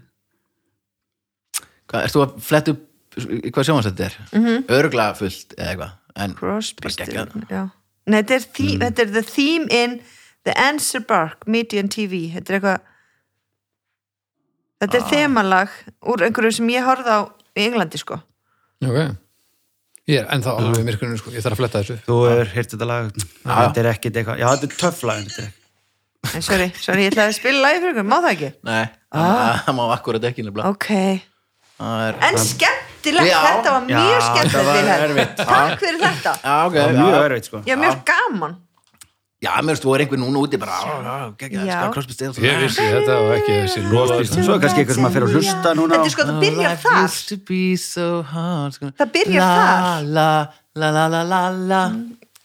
Hvað, 1.85 2.05
Erst 2.07 2.17
þú 2.17 2.25
að 2.25 2.75
í 3.15 3.51
hvað 3.53 3.67
sjónvans 3.69 3.87
þetta 3.91 4.05
er? 4.09 4.15
Mm 4.33 4.45
-hmm. 4.45 4.65
Örgla 4.79 5.15
fullt 5.15 5.55
eða 5.59 5.71
eitthvað 5.71 5.91
En 6.17 6.35
Crosby, 6.35 6.83
bara 6.83 6.95
geggjað. 6.95 7.29
Still 7.29 7.47
já. 7.51 7.71
Nei, 8.07 8.23
þetta 8.23 8.35
er, 8.35 8.41
the, 8.41 8.79
þetta 8.79 9.03
er 9.03 9.11
the 9.13 9.23
theme 9.23 9.67
in 9.71 10.01
The 10.45 10.55
Answer 10.57 11.01
Bark, 11.01 11.47
Median 11.47 11.89
TV 11.89 12.31
Þetta 12.35 12.53
er 12.53 12.61
eitthvað 12.61 12.81
Þetta 14.81 14.97
er 14.99 15.07
þemalag 15.11 15.69
úr 16.03 16.23
einhverju 16.27 16.53
sem 16.53 16.69
ég 16.69 16.85
horfði 16.85 17.11
á 17.11 17.21
í 17.57 17.67
Englandi 17.67 17.99
sko 17.99 18.21
Ok. 18.85 19.17
Ég 20.07 20.21
er 20.21 20.27
ennþá 20.35 20.53
alveg 20.61 20.83
í 20.83 20.85
myrkunum, 20.85 21.17
sko, 21.17 21.31
ég 21.33 21.41
þarf 21.45 21.55
að 21.57 21.61
fletta 21.63 21.81
þessu. 21.81 21.95
Þú 22.05 22.17
hefur 22.29 22.49
heyrt 22.53 22.73
þetta 22.75 22.87
lag 22.91 23.07
Þetta 23.45 23.81
er 23.81 23.87
ekkit 23.95 24.19
eitthvað 24.21 24.41
Já, 24.43 24.47
þetta 24.53 24.67
er 24.69 24.75
töff 24.83 25.03
lag 25.09 25.17
en 25.23 25.29
þetta 25.31 25.43
er 25.43 25.47
ekki- 25.49 25.61
En 26.35 26.43
sorry, 26.43 26.67
sorry, 26.81 27.03
ég 27.07 27.13
ætlaði 27.13 27.29
að 27.33 27.39
spila 27.39 27.61
lagi 27.65 27.81
fyrir 27.81 27.95
ykkur, 27.95 28.07
má 28.09 28.17
það 28.25 28.31
ekki? 28.35 28.51
Nei, 28.65 28.85
Ah. 29.15 29.63
það 29.67 29.75
má 29.79 29.85
akkurat 29.97 30.25
ekki 30.29 30.45
nefnilega 30.45 30.69
Ok, 30.75 30.89
Það 31.79 32.03
er 32.09 32.15
en 32.29 32.37
skemmtilegt, 32.39 33.31
Já. 33.31 33.41
þetta 33.49 33.71
var 33.75 33.81
Já, 33.89 33.97
mjög 33.99 34.21
þetta 34.21 34.35
skemmtilegt 34.35 34.67
var 34.67 34.77
Vilhelm. 34.79 35.17
erfitt. 35.19 35.37
Takk 35.37 35.81
fyrir 35.81 36.01
þetta 36.05 36.33
Já, 36.45 36.55
ok, 36.67 36.75
Það 36.75 36.89
er 36.89 36.95
já. 36.95 37.01
mjög 37.05 37.25
erfitt 37.31 37.45
sko 37.51 37.63
Já, 37.67 37.77
mjög 37.77 38.05
gaman 38.13 38.57
Já, 39.45 39.53
mér 39.61 39.75
veist, 39.75 39.85
þú 39.85 39.93
er 39.95 40.05
einhver 40.05 40.21
núna 40.23 40.41
úti 40.41 40.57
bara 40.63 40.73
"Á, 40.73 40.83
já, 40.89 41.15
geggja, 41.43 41.59
Já. 41.61 41.65
elskar 41.69 41.93
Crosby, 41.95 42.13
Stills 42.17 42.39
Ég 42.41 42.57
vissi 42.65 42.81
þetta 42.95 43.15
og 43.21 43.31
ekki 43.37 43.53
þessi 43.61 43.81
loðast. 43.93 44.33
Svo 44.41 44.55
er 44.57 44.61
kannski 44.65 44.81
eitthvað 44.83 44.95
sem 44.99 45.05
að 45.09 45.15
fyrir 45.19 45.27
að 45.29 45.35
hlusta 45.37 45.69
núna 45.77 45.93
Þetta 45.95 46.09
er 46.09 46.15
sko, 46.17 46.23
það 46.31 46.39
byrjar 46.45 46.77
þar. 46.85 47.09
sko. 48.75 48.87
Það 48.99 49.09
byrjar 49.19 49.41
la, 49.41 49.49
þar. 49.55 50.05
La, 50.17 50.29
la, 50.75 50.89
la, 50.91 51.05
la, 51.09 51.23
la, 51.23 51.43
la. 51.73 51.83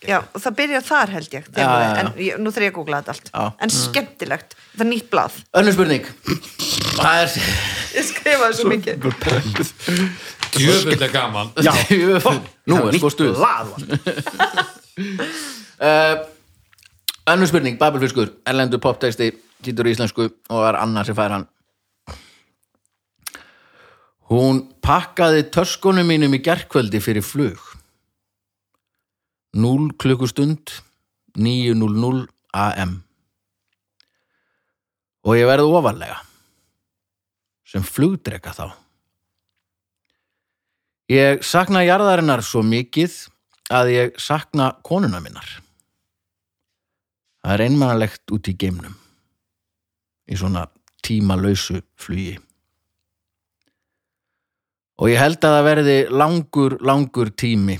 Já, 0.07 0.17
og 0.33 0.39
það 0.39 0.53
byrjar 0.55 0.83
þar 0.87 1.09
held 1.11 1.29
ég. 1.33 1.43
Já, 1.55 1.59
já, 1.59 1.65
já. 1.83 1.99
En 1.99 2.07
nú 2.43 2.51
þarf 2.55 2.63
ég 2.63 2.71
að 2.71 2.77
googla 2.77 3.01
þetta 3.01 3.11
allt. 3.15 3.31
Já. 3.33 3.43
En 3.59 3.69
skemmtilegt, 3.69 4.55
það 4.77 4.85
er 4.85 4.89
nýtt 4.93 5.09
blað. 5.11 5.33
Önnur 5.59 5.73
spurning. 5.75 6.05
Það 6.99 7.15
er 7.23 7.29
Ég 7.99 8.05
skrifaði 8.05 8.53
svo 8.55 8.69
mikið. 8.69 8.95
Djöfull 10.55 11.01
er 11.03 11.11
gaman. 11.11 11.51
Nú 12.69 12.75
er 12.87 12.97
sko 12.99 13.09
stuð. 13.11 13.35
uh, 15.79 16.15
Önnur 17.27 17.47
spurning, 17.47 17.77
Babelfiskur 17.79 18.31
Erlendu 18.47 18.79
poptexti, 18.81 19.31
títur 19.63 19.89
í 19.89 19.93
íslensku 19.93 20.29
og 20.29 20.63
er 20.69 20.77
annar 20.79 21.07
sem 21.07 21.17
fær 21.17 21.35
hann. 21.35 21.47
Hún 24.29 24.61
pakkaði 24.85 25.47
töskunum 25.49 26.07
mínum 26.07 26.35
í 26.37 26.41
gerkvöldi 26.45 27.01
fyrir 27.01 27.25
flug. 27.25 27.59
0 29.57 29.89
klukkustund 29.97 30.75
9.00 31.37 32.27
am 32.53 32.99
og 35.25 35.37
ég 35.37 35.49
verði 35.49 35.73
ofarlega. 35.77 36.19
Sem 37.69 37.83
flugdreka 37.85 38.53
þá. 38.55 38.69
Ég 41.09 41.41
sakna 41.45 41.81
jarðarinnar 41.85 42.41
svo 42.45 42.61
mikið 42.65 43.15
að 43.73 43.91
ég 43.93 44.21
sakna 44.21 44.71
konuna 44.85 45.21
minnar. 45.21 45.45
Það 47.49 47.55
er 47.55 47.61
einmannalegt 47.65 48.29
út 48.35 48.45
í 48.45 48.53
geimnum 48.61 48.93
í 50.29 50.35
svona 50.37 50.67
tímalausu 51.01 51.79
flugi. 51.97 52.35
Og 55.01 55.09
ég 55.09 55.17
held 55.17 55.39
að 55.41 55.55
það 55.55 55.65
verði 55.65 55.95
langur, 56.13 56.75
langur 56.85 57.31
tími 57.33 57.79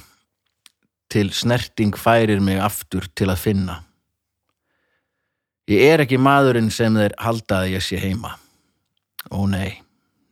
til 1.14 1.30
snerting 1.38 1.94
færir 1.94 2.42
mig 2.42 2.58
aftur 2.66 3.06
til 3.14 3.28
að 3.30 3.44
finna. 3.44 3.76
Ég 5.70 5.86
er 5.86 6.02
ekki 6.02 6.18
maðurinn 6.18 6.72
sem 6.74 6.98
þeir 6.98 7.14
halda 7.22 7.60
að 7.62 7.76
ég 7.76 7.86
sé 7.86 8.00
heima. 8.02 8.32
Ó 9.30 9.46
nei, 9.52 9.76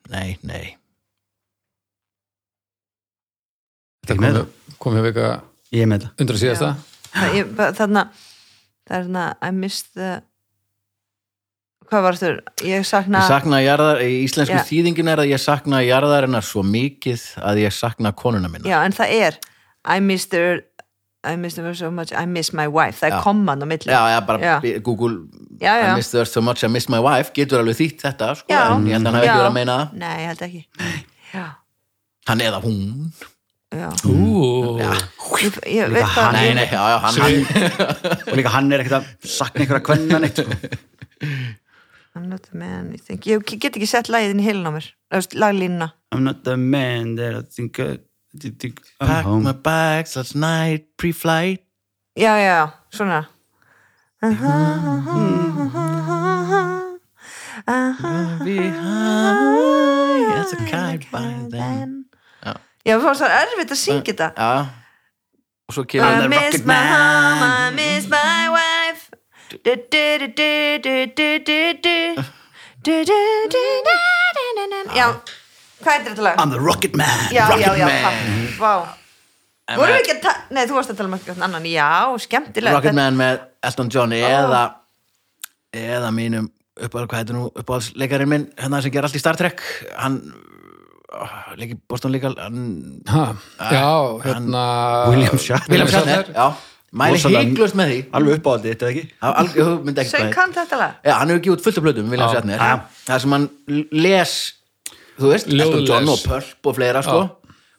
nei, 0.10 0.40
nei. 0.42 0.72
Þetta 4.02 4.18
með 4.18 4.42
kom, 4.82 4.98
með 4.98 5.12
þetta 5.14 6.10
undra 6.26 6.42
síðasta. 6.42 6.72
Ba- 7.54 7.70
Þarna 7.78 8.08
Það 8.88 8.98
er 8.98 9.04
þarna 9.08 9.26
I 9.44 9.52
missed 9.52 9.94
the 9.98 10.22
Hvað 11.88 12.02
var 12.04 12.18
þetta? 12.20 12.54
Ég 12.68 12.84
sakna 12.88 13.20
Ég 13.24 13.30
sakna 13.32 13.60
jarðar, 13.64 14.02
í 14.04 14.16
íslensku 14.26 14.58
Já. 14.58 14.64
þýðingin 14.68 15.08
er 15.14 15.22
að 15.24 15.30
ég 15.32 15.40
sakna 15.40 15.80
jarðarinnar 15.88 16.44
svo 16.44 16.64
mikið 16.68 17.22
að 17.40 17.62
ég 17.64 17.72
sakna 17.76 18.12
konuna 18.12 18.50
minna. 18.52 18.68
Já, 18.68 18.82
en 18.84 18.96
það 18.98 19.14
er 19.22 19.38
I 19.88 20.02
missed 20.04 20.36
her 20.36 20.66
I 21.28 21.36
missed 21.40 21.64
her 21.64 21.74
so 21.76 21.88
much 21.92 22.12
I 22.16 22.26
miss 22.28 22.52
my 22.56 22.68
wife 22.68 23.00
Það 23.00 23.08
er 23.08 23.16
Já. 23.16 23.22
komman 23.24 23.64
á 23.64 23.68
milli 23.72 23.92
Já, 23.92 24.02
já, 24.12 24.20
bara 24.28 24.40
Já. 24.44 24.80
Google 24.84 25.16
Já. 25.64 25.78
I 25.80 25.96
miss 25.96 26.12
the 26.12 26.20
earth 26.20 26.32
so 26.36 26.42
much 26.44 26.64
I 26.64 26.68
miss 26.68 26.90
my 26.92 27.00
wife 27.00 27.32
getur 27.36 27.64
alveg 27.64 27.80
þýtt 27.80 28.04
þetta, 28.04 28.34
sko, 28.42 28.52
en 28.52 28.86
ég 28.92 28.98
held 29.00 29.08
að 29.08 29.16
hann 29.16 29.24
Já. 29.24 29.24
ekki 29.24 29.40
verið 29.40 29.48
að 29.48 29.58
meina 29.62 29.78
það. 29.80 29.98
Nei, 30.04 30.14
ég 30.20 30.28
held 30.34 30.46
ekki 30.48 30.62
Já, 31.34 31.46
Hann 32.28 32.44
eða 32.44 32.60
hún. 32.64 32.84
Já. 33.74 33.90
Ú, 34.08 34.78
Ég, 35.38 35.54
ég 35.70 35.92
veit 35.94 36.06
hvað 36.16 36.32
Nei, 36.34 36.54
nei, 36.58 36.66
já, 36.72 36.82
já, 36.90 36.98
hann, 37.04 37.18
hann 37.22 37.36
Og 38.32 38.38
líka 38.40 38.50
hann 38.56 38.72
er 38.74 38.82
ekkert 38.82 38.96
að 39.02 39.10
sakna 39.28 39.62
einhverja 39.66 39.84
kvenna 39.86 40.20
neitt 40.24 40.40
sko. 40.42 40.56
I'm 42.18 42.26
not 42.32 42.42
the 42.50 42.58
man 42.58 42.92
you 42.96 42.98
think. 42.98 43.28
Ég 43.30 43.44
get 43.62 43.76
ekki 43.78 43.86
sett 43.90 44.10
lagið 44.10 44.34
inn 44.34 44.42
í 44.42 44.46
hilin 44.48 44.66
á 44.66 44.72
mér. 44.74 44.88
Laglínuna. 45.38 45.92
I'm 46.12 46.24
not 46.26 46.42
the 46.48 46.56
man 46.58 47.14
that 47.20 47.36
I 47.36 47.42
think, 47.46 47.78
uh, 47.80 47.98
I 48.34 48.50
think 48.58 48.82
I'm 49.00 49.08
Pack 49.08 49.26
home. 49.26 49.44
my 49.44 49.52
bags 49.54 50.16
last 50.18 50.34
night 50.36 50.88
pre-flight. 50.98 51.62
Já, 52.18 52.34
já, 52.42 52.72
svona. 52.90 53.28
Behind 59.38 60.34
as 60.34 60.54
a 60.54 60.58
kite 60.66 61.06
by 61.12 61.46
then 61.50 62.06
Já. 62.88 62.94
Já, 62.94 62.98
það 62.98 63.08
var 63.10 63.18
svo 63.20 63.28
erfitt 63.38 63.72
að 63.76 63.80
syngja 63.82 64.14
þetta 64.14 64.28
Já, 64.38 64.52
og 65.68 65.76
svo 65.76 65.84
kemur 65.92 66.24
I 66.24 66.28
miss 66.32 66.62
my 66.64 66.78
home, 66.88 67.48
I 67.48 67.72
miss 67.76 68.08
my 68.12 68.48
wife 68.54 69.04
Du, 69.52 69.58
du, 69.64 69.76
du, 69.92 70.28
du, 70.38 70.52
du, 70.84 70.96
du, 71.16 71.28
du, 71.48 71.60
du. 71.84 72.24
Du, 72.88 72.96
du, 73.08 73.20
du, 73.52 73.64
du. 73.88 73.96
Já, 74.96 75.08
hvað 75.84 75.94
er 75.94 76.06
þetta 76.08 76.24
lag? 76.24 76.40
I'm 76.40 76.52
the 76.54 76.60
rocket 76.64 76.96
man 77.00 77.28
Já, 77.32 77.46
já, 77.60 77.72
Rocket 77.74 77.80
já, 77.82 77.88
Man. 77.88 78.04
takk 78.08 78.60
Vá 78.62 78.74
Vorum 79.76 79.92
við 79.98 80.02
ekki 80.06 80.14
að 80.16 80.20
ta- 80.24 80.38
Nei, 80.56 80.64
þú 80.70 80.78
varst 80.78 80.92
að 80.94 81.00
tala 81.02 81.10
um 81.12 81.16
eitthvað 81.18 81.42
annan 81.48 81.66
Já, 81.68 81.90
skemmtilega 82.24 82.78
Rocket 82.80 82.96
Man 82.96 83.20
með 83.20 83.42
Elton 83.68 83.92
John 83.92 84.16
eða 84.16 84.62
eða 85.76 86.12
mínum 86.16 86.48
uppáhaldsleikarinn 86.88 88.30
minn, 88.32 88.46
hérna 88.56 88.80
sem 88.82 88.94
ger 88.94 89.04
allt 89.08 89.18
í 89.18 89.22
Star 89.22 89.36
Trek 89.40 89.60
hann 90.00 90.22
oh, 91.14 91.36
leiki 91.60 91.78
Boston 91.90 92.12
líka 92.12 92.34
já, 92.34 93.92
hérna... 94.26 94.64
William 95.10 95.38
Shatner. 95.38 95.70
William 95.70 95.88
Shatner, 95.88 96.34
já. 96.34 96.48
Mæli 96.98 97.20
heiklust 97.20 97.76
með 97.76 97.90
því. 97.92 97.98
Alveg 98.16 98.38
uppáhaldið 98.40 98.74
þetta 98.74 98.92
ekki? 98.92 99.02
Hvað 99.20 100.38
hann 100.38 100.54
þetta 100.56 100.78
lag? 100.80 100.94
Já, 101.04 101.14
hann 101.20 101.34
hefur 101.34 101.42
ekki 101.42 101.52
út 101.52 101.66
fullt 101.66 101.80
af 101.80 101.84
plötum, 101.84 102.14
William. 102.14 102.32
Shatner. 102.32 102.64
Það 103.08 103.24
sem 103.24 103.36
hann 103.36 103.50
les 103.92 104.38
þú 105.18 105.34
veist, 105.34 105.52
Elton. 105.52 105.84
John 105.88 106.14
og 106.14 106.24
Pulp 106.24 106.72
og 106.72 106.78
fleira 106.78 107.04
sko. 107.06 107.26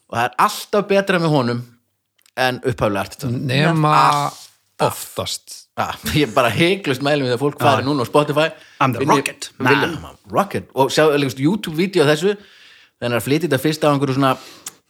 og 0.08 0.16
það 0.16 0.26
er 0.26 0.36
alltaf 0.44 0.90
betra 0.90 1.22
með 1.22 1.34
honum 1.34 1.64
en 2.38 2.60
upphaflega 2.62 3.06
art 3.06 3.26
Nema 3.32 3.96
oftast. 4.84 5.64
Ja, 5.78 5.92
ég 6.20 6.30
bara 6.34 6.50
heiklust 6.52 7.02
mælum 7.06 7.28
við 7.28 7.36
að 7.36 7.42
fólk 7.42 7.58
fari 7.62 7.86
núna 7.86 8.04
á 8.04 8.06
Spotify. 8.08 8.48
I'm 8.82 8.94
the 8.94 9.06
rocket. 9.06 9.50
Man. 9.58 9.98
Rocket. 10.30 10.70
Og 10.74 10.92
sjá 10.94 11.08
YouTube-vídeó 11.08 12.06
þessu 12.08 12.36
þannig 12.98 13.20
að 13.20 13.26
flytja 13.26 13.46
þetta 13.46 13.62
fyrst 13.62 13.86
á 13.86 13.88
einhverju 13.90 14.16
svona, 14.16 14.32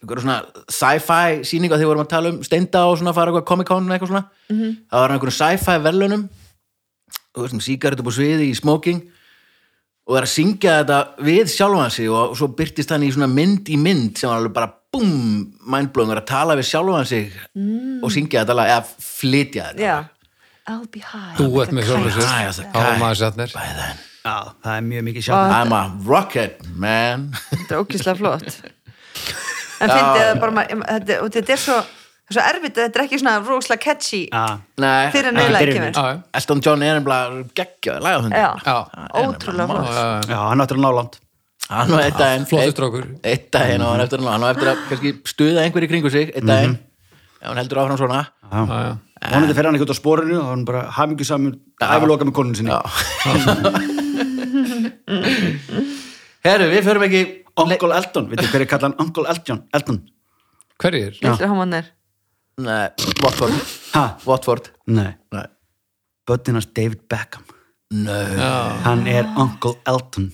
einhverju 0.03 0.25
svona 0.25 0.39
sci-fi 0.73 1.45
sýningu 1.49 1.77
að 1.77 1.83
því 1.83 1.91
vorum 1.91 2.05
að 2.05 2.11
tala 2.15 2.33
um 2.33 2.41
steinda 2.47 2.87
og 2.89 2.99
svona 3.01 3.15
fara 3.17 3.33
eitthvað 3.33 3.49
Comic-Con 3.51 3.89
og 3.89 3.95
eitthvað 3.97 4.13
svona. 4.15 4.25
Það 4.49 5.05
var 5.05 5.15
einhverju 5.15 5.37
sci-fi 5.39 5.77
verðlunum 5.85 6.27
og 7.39 7.45
þessum 7.45 7.63
sígaret 7.65 8.01
upp 8.01 8.11
á 8.11 8.15
sviði 8.17 8.49
í 8.49 8.57
smoking. 8.59 9.05
Og 10.09 10.17
er 10.17 10.25
að 10.25 10.33
syngja 10.33 10.79
þetta 10.79 10.99
við 11.21 11.51
sjálfan 11.53 11.93
sig 11.93 12.09
og 12.09 12.33
svo 12.39 12.49
byrtist 12.57 12.95
hann 12.95 13.05
í 13.05 13.11
svona 13.13 13.29
mynd 13.29 13.69
í 13.69 13.77
mynd 13.77 14.17
sem 14.17 14.31
var 14.31 14.41
alveg 14.41 14.55
bara 14.57 14.73
búm 14.89 15.11
mindblowing 15.69 16.17
að 16.17 16.25
tala 16.31 16.57
við 16.57 16.71
sjálfan 16.71 17.09
sig 17.11 17.29
mm. 17.53 18.01
og 18.01 18.15
syngja 18.15 18.47
þetta 18.47 18.57
lag, 18.57 18.73
eða 18.73 19.09
flytja 19.11 19.69
þetta 19.69 19.85
Já. 19.85 19.99
I'll 20.69 20.89
be 20.93 21.01
high. 21.05 21.37
Þú 21.37 21.63
ert 21.63 21.77
með 21.77 21.93
maður 23.01 23.25
Shatner. 23.25 23.53
By 23.53 23.73
then 23.77 24.08
Já, 24.25 24.35
það 24.65 24.73
er 24.75 24.83
mjög 24.89 25.05
mikið 25.09 25.25
sjálf 25.29 25.55
I'm 25.59 25.73
a 25.77 25.83
rocket 26.09 26.65
man. 26.77 27.29
Þetta 27.53 27.77
er 27.77 27.85
ókíslega 27.85 28.19
flott. 28.19 28.59
En 29.79 29.93
fyndið 29.95 30.25
það 30.25 30.39
bara 30.43 30.55
ma- 30.57 30.63
þetta, 30.67 31.17
og 31.23 31.29
þetta 31.37 31.53
er 31.55 31.61
svo, 31.63 31.75
er 32.43 32.57
erfitt 32.57 32.79
að 32.81 32.87
þetta 32.89 32.99
er 32.99 33.03
ekki 33.05 33.19
svona 33.23 33.35
rosalega 33.47 33.83
catchy 33.85 34.23
fyrir 35.15 35.35
neila 35.37 35.61
Já, 35.63 36.03
já. 36.03 36.17
Elton 36.41 36.63
John 36.67 36.83
er 36.83 36.99
ennbla 36.99 37.19
geggjaði 37.61 38.03
Já. 38.67 38.75
ótrúlega 39.23 39.69
flott. 39.71 40.27
Já, 40.33 40.39
hann 40.49 40.65
áttur 40.65 40.81
að 40.81 40.83
ná 40.83 40.91
langt. 40.97 41.21
Hann 41.69 41.93
var 41.95 42.03
eitt 42.09 42.19
daginn. 42.19 42.49
Eitt 43.23 43.47
daginn 43.55 43.85
og 43.87 43.93
hann 43.95 44.03
eftir, 44.03 44.25
hann 44.27 44.47
var 44.49 44.57
eftir 44.59 44.73
að 44.73 45.21
stuða 45.31 45.63
einhverju 45.69 45.91
kringu 45.95 46.11
sig 46.11 46.33
Eitt 46.35 46.49
daginn. 46.49 46.75
Já, 47.39 47.47
hann 47.53 47.63
heldur 47.63 47.83
áfram 47.85 48.01
svona. 48.03 48.25
Já, 48.51 48.65
Já, 48.67 48.81
já. 48.83 48.97
vonandi 49.31 49.55
fer 49.61 49.69
hann 49.71 49.79
ekki 49.79 49.87
út 49.87 49.95
á 49.95 49.99
sporinu 50.01 50.41
og 50.43 50.51
hann 50.57 50.67
bara 50.67 50.83
hafingu 50.99 51.23
saman 51.29 51.55
æfiloka 51.87 52.27
með 52.27 52.35
konun 52.41 52.59
sinni. 52.59 52.75
Já 52.75 52.83
Herru, 56.47 56.67
við 56.73 56.83
förum 56.87 57.05
ekki 57.09 57.23
Uncle 57.59 57.95
Elton, 57.99 58.29
veitir 58.31 58.51
hver 58.53 58.63
er 58.65 58.71
kallan 58.71 58.95
Uncle 59.03 59.27
Elton? 59.33 59.63
Elton, 59.75 59.99
Hverjir? 60.79 61.17
Viltu 61.19 61.43
hafa 61.49 61.57
hann 61.65 61.75
er? 61.81 61.87
Nei, 62.63 62.89
Watford. 63.23 63.55
Ha, 63.95 64.03
Watford. 64.27 64.69
Nei. 64.91 65.13
Nei. 65.35 65.47
Böttinans 66.29 66.67
David 66.75 67.01
Beckham. 67.11 67.45
Nei. 67.95 68.37
Hann 68.85 69.07
er 69.11 69.27
Uncle 69.39 69.75
Elton. 69.89 70.29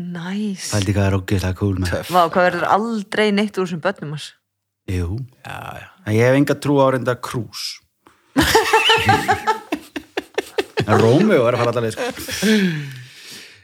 Næs 0.00 0.70
það 0.70 0.78
er 0.80 0.86
líka 0.88 1.08
rókislega 1.12 1.58
cool 1.58 1.76
með. 1.82 1.92
Vá, 2.08 2.22
hvað 2.32 2.46
verður 2.48 2.66
aldrei 2.72 3.26
neitt 3.36 3.58
úr 3.60 3.66
þessum 3.68 3.82
börnum 3.84 4.14
hans? 4.16 4.30
Jú, 4.90 5.18
Já, 5.44 5.58
já. 5.82 5.88
en 6.06 6.14
ég 6.16 6.24
hef 6.24 6.38
enga 6.38 6.56
trú 6.58 6.78
á 6.82 6.86
reynda 6.90 7.14
krús 7.20 7.66
en 10.86 10.96
Rómeo 10.98 11.44
er 11.46 11.54
að 11.54 11.60
fara 11.60 11.70
allavega 11.74 11.92
sko. 11.94 12.04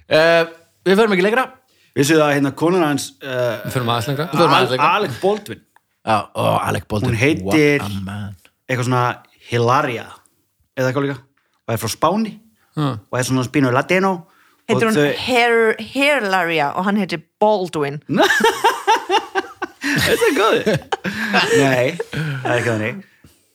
Uh, 0.06 0.46
við 0.86 0.98
förum 1.00 1.14
ekki 1.16 1.24
lengra 1.26 1.46
vissu 1.96 2.14
það 2.14 2.26
að 2.28 2.34
hérna 2.36 2.52
konan 2.54 2.84
hans 2.86 3.08
uh, 3.24 3.56
Við 3.64 3.72
fyrir 3.74 3.88
aðeins 3.90 4.08
lengra. 4.12 4.26
förum 4.36 4.52
aðeins 4.54 4.70
lengra. 4.76 4.90
Alec 5.00 5.16
Baldwin. 5.22 5.62
Já, 6.06 6.16
ó, 6.36 6.44
Alec 6.68 6.84
Baldwin. 6.90 7.10
Hún 7.10 7.18
heitir- 7.18 7.82
What 7.82 7.90
a 7.90 8.04
man. 8.04 8.36
eitthvað 8.68 8.86
svona 8.90 9.04
Hilaria 9.50 10.06
eða 10.76 10.90
eitthvað 10.92 11.06
líka. 11.08 11.18
Og 11.66 11.74
er 11.74 11.80
frá 11.82 11.90
Spáni. 11.90 12.32
Já. 12.76 12.98
og 13.10 13.18
er 13.18 13.24
svona 13.24 13.42
spínu 13.48 13.70
latino. 13.72 14.12
Heitir 14.68 14.86
og 14.86 14.92
hún 14.92 14.98
þau- 14.98 15.18
Hair, 15.26 15.76
Hairlaria 15.94 16.68
og 16.76 16.84
hann 16.84 16.96
heitir 17.00 17.22
Baldwin. 17.40 18.00
Þetta 19.96 20.26
er 20.26 20.34
góð 20.36 20.56
Nei, 21.56 21.86
það 21.96 22.50
er 22.50 22.56
ekki 22.58 22.70
þannig. 22.70 22.98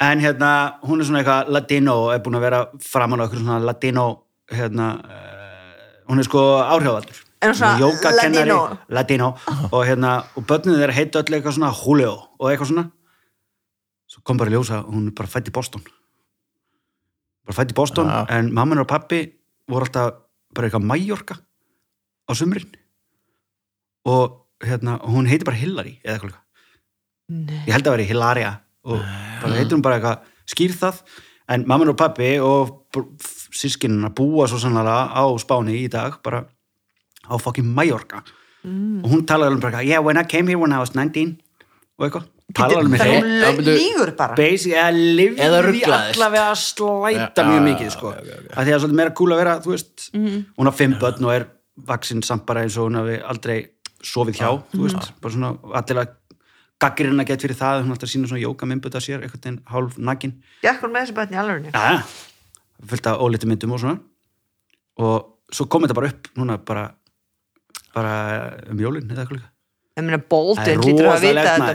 En 0.02 0.22
hérna, 0.24 0.52
hún 0.88 1.02
er 1.04 1.06
svona 1.08 1.20
eitthvað 1.22 1.52
latino 1.54 1.96
og 2.08 2.14
er 2.16 2.22
búin 2.26 2.38
að 2.40 2.46
vera 2.48 2.62
framan 2.82 3.22
á 3.22 3.24
eitthvað 3.28 3.44
svona 3.44 3.58
latino 3.62 4.06
hérna, 4.52 4.88
uh, 5.06 5.31
hún 6.12 6.20
er 6.22 6.28
sko 6.28 6.42
svona 7.58 7.80
Jógakennari, 7.80 8.50
latino. 8.50 8.78
latino. 8.90 9.30
Og 9.72 9.86
hérna, 9.88 10.26
og 10.36 10.46
börninu 10.46 10.78
þeirra 10.78 10.94
heita 10.94 11.24
öll 11.24 11.38
eitthvað 11.38 11.56
svona 11.58 11.72
Julio 11.74 12.12
og 12.38 12.52
eitthvað 12.52 12.70
svona. 12.70 12.86
Svo 14.12 14.22
kom 14.28 14.38
bara 14.38 14.52
ljósa, 14.52 14.84
hún 14.86 15.08
er 15.08 15.16
bara 15.18 15.32
fætt 15.32 15.50
í 15.50 15.56
Boston. 15.56 15.82
Bara 17.48 17.58
fætt 17.58 17.72
í 17.72 17.78
Boston 17.78 18.12
Já. 18.12 18.26
en 18.30 18.54
mamman 18.54 18.84
og 18.84 18.88
pappi 18.92 19.24
voru 19.72 19.88
alltaf 19.88 20.14
bara 20.54 20.68
eitthvað 20.68 20.86
Mallorca 20.86 21.40
á 22.30 22.32
sumrin. 22.36 22.70
Og 24.06 24.38
hérna, 24.62 25.00
hún 25.02 25.26
heitir 25.26 25.46
bara 25.48 25.58
Hillary 25.58 25.98
eða 26.04 26.20
eitthvað 26.20 26.40
ég 27.32 27.72
held 27.72 27.88
að 27.88 27.96
vera 27.96 28.08
Hilaria 28.10 28.52
og 28.84 29.02
bara 29.42 29.58
heitir 29.58 29.78
hún 29.78 29.84
bara 29.86 30.00
eitthvað 30.00 30.26
skýr 30.52 30.76
það. 30.78 31.02
En 31.52 31.66
mamman 31.68 31.92
og 31.92 31.98
pappi 32.00 32.36
og 32.44 32.78
sískinuna 33.52 34.10
búa 34.16 34.48
svo 34.50 34.60
sannlega 34.62 35.12
á 35.16 35.24
Spáni 35.42 35.78
í 35.84 35.90
dag 35.92 36.20
bara 36.24 36.44
á 37.30 37.36
fucking 37.40 37.68
Mallorca. 37.68 38.24
Og 38.66 39.08
hún 39.10 39.24
talaði 39.26 39.56
alveg 39.56 39.62
bara 39.64 39.80
eitthvað, 39.82 39.90
yeah 39.90 40.00
when 40.06 40.18
I 40.18 40.24
came 40.24 40.48
here 40.48 40.60
when 40.62 40.74
I 40.74 40.80
was 40.80 40.94
19 40.96 41.38
og 41.98 42.06
eitthvað. 42.08 42.28
Talaði 42.54 42.82
alveg 42.82 43.00
le- 43.02 43.52
byrju- 43.58 43.76
lígur 43.80 44.12
bara. 44.18 44.36
Basic, 44.36 44.74
eða 44.76 45.62
ruglaðist. 45.66 46.18
allavega 46.20 46.52
að 46.52 46.60
slæta 46.62 47.42
Já, 47.42 47.48
mjög 47.48 47.64
mikið 47.70 47.92
sko. 47.96 48.12
já, 48.12 48.22
já, 48.28 48.36
já. 48.36 48.56
að 48.58 48.66
því 48.68 48.74
að 48.76 48.80
svolítið 48.84 49.00
meira 49.00 49.14
cool 49.16 49.32
að 49.32 49.38
vera 49.42 49.60
þú 49.64 49.72
veist, 49.72 50.10
hún 50.58 50.66
har 50.70 50.76
fimm 50.76 50.98
börn 51.00 51.26
og 51.26 51.34
er 51.36 51.46
vaksinn 51.88 52.24
samt 52.24 52.46
bara 52.46 52.62
eins 52.66 52.78
og 52.78 52.90
hún 52.90 53.00
hafi 53.00 53.22
aldrei 53.24 53.60
sofið 54.04 54.36
hjá, 54.42 54.50
þú 54.74 54.82
veist, 54.84 55.14
bara 55.22 55.34
svona 55.34 55.54
allir 55.80 56.02
að 56.04 56.12
gaggirinn 56.82 57.22
að 57.22 57.28
geta 57.30 57.46
fyrir 57.48 57.56
það 57.62 57.82
hún 57.84 57.92
er 57.92 57.96
alltaf 57.96 58.10
sína 58.12 58.28
svona 58.28 58.42
jóka 58.44 58.66
myndböta 58.68 59.00
sér 59.02 59.22
einhvern 59.22 59.42
veginn 59.42 59.60
hálf 59.72 59.98
nakin, 59.98 60.34
Gekk 60.62 60.82
hún 60.84 60.92
með 60.92 61.06
þessi 61.06 61.16
bætni 61.18 61.38
í 61.38 61.72
ja, 61.74 62.04
fullt 62.90 63.12
af 63.12 63.22
ólítu 63.22 63.50
myndum 63.50 63.76
og 63.76 63.84
svona. 63.84 64.00
Og 65.02 65.54
svo 65.54 65.68
kom 65.72 65.86
þetta 65.86 65.98
bara 65.98 66.12
upp 66.14 66.32
núna 66.40 66.58
bara 66.66 66.88
bara 67.96 68.14
um 68.72 68.80
jólinn 68.80 69.10
eða 69.12 69.26
eitthvað 69.26 69.42
líka? 69.42 69.52
Ég 70.00 70.08
meina 70.08 70.22
er 70.64 70.80
hlýtur 70.80 71.10
að 71.12 71.26
vita 71.26 71.44
þetta. 71.44 71.74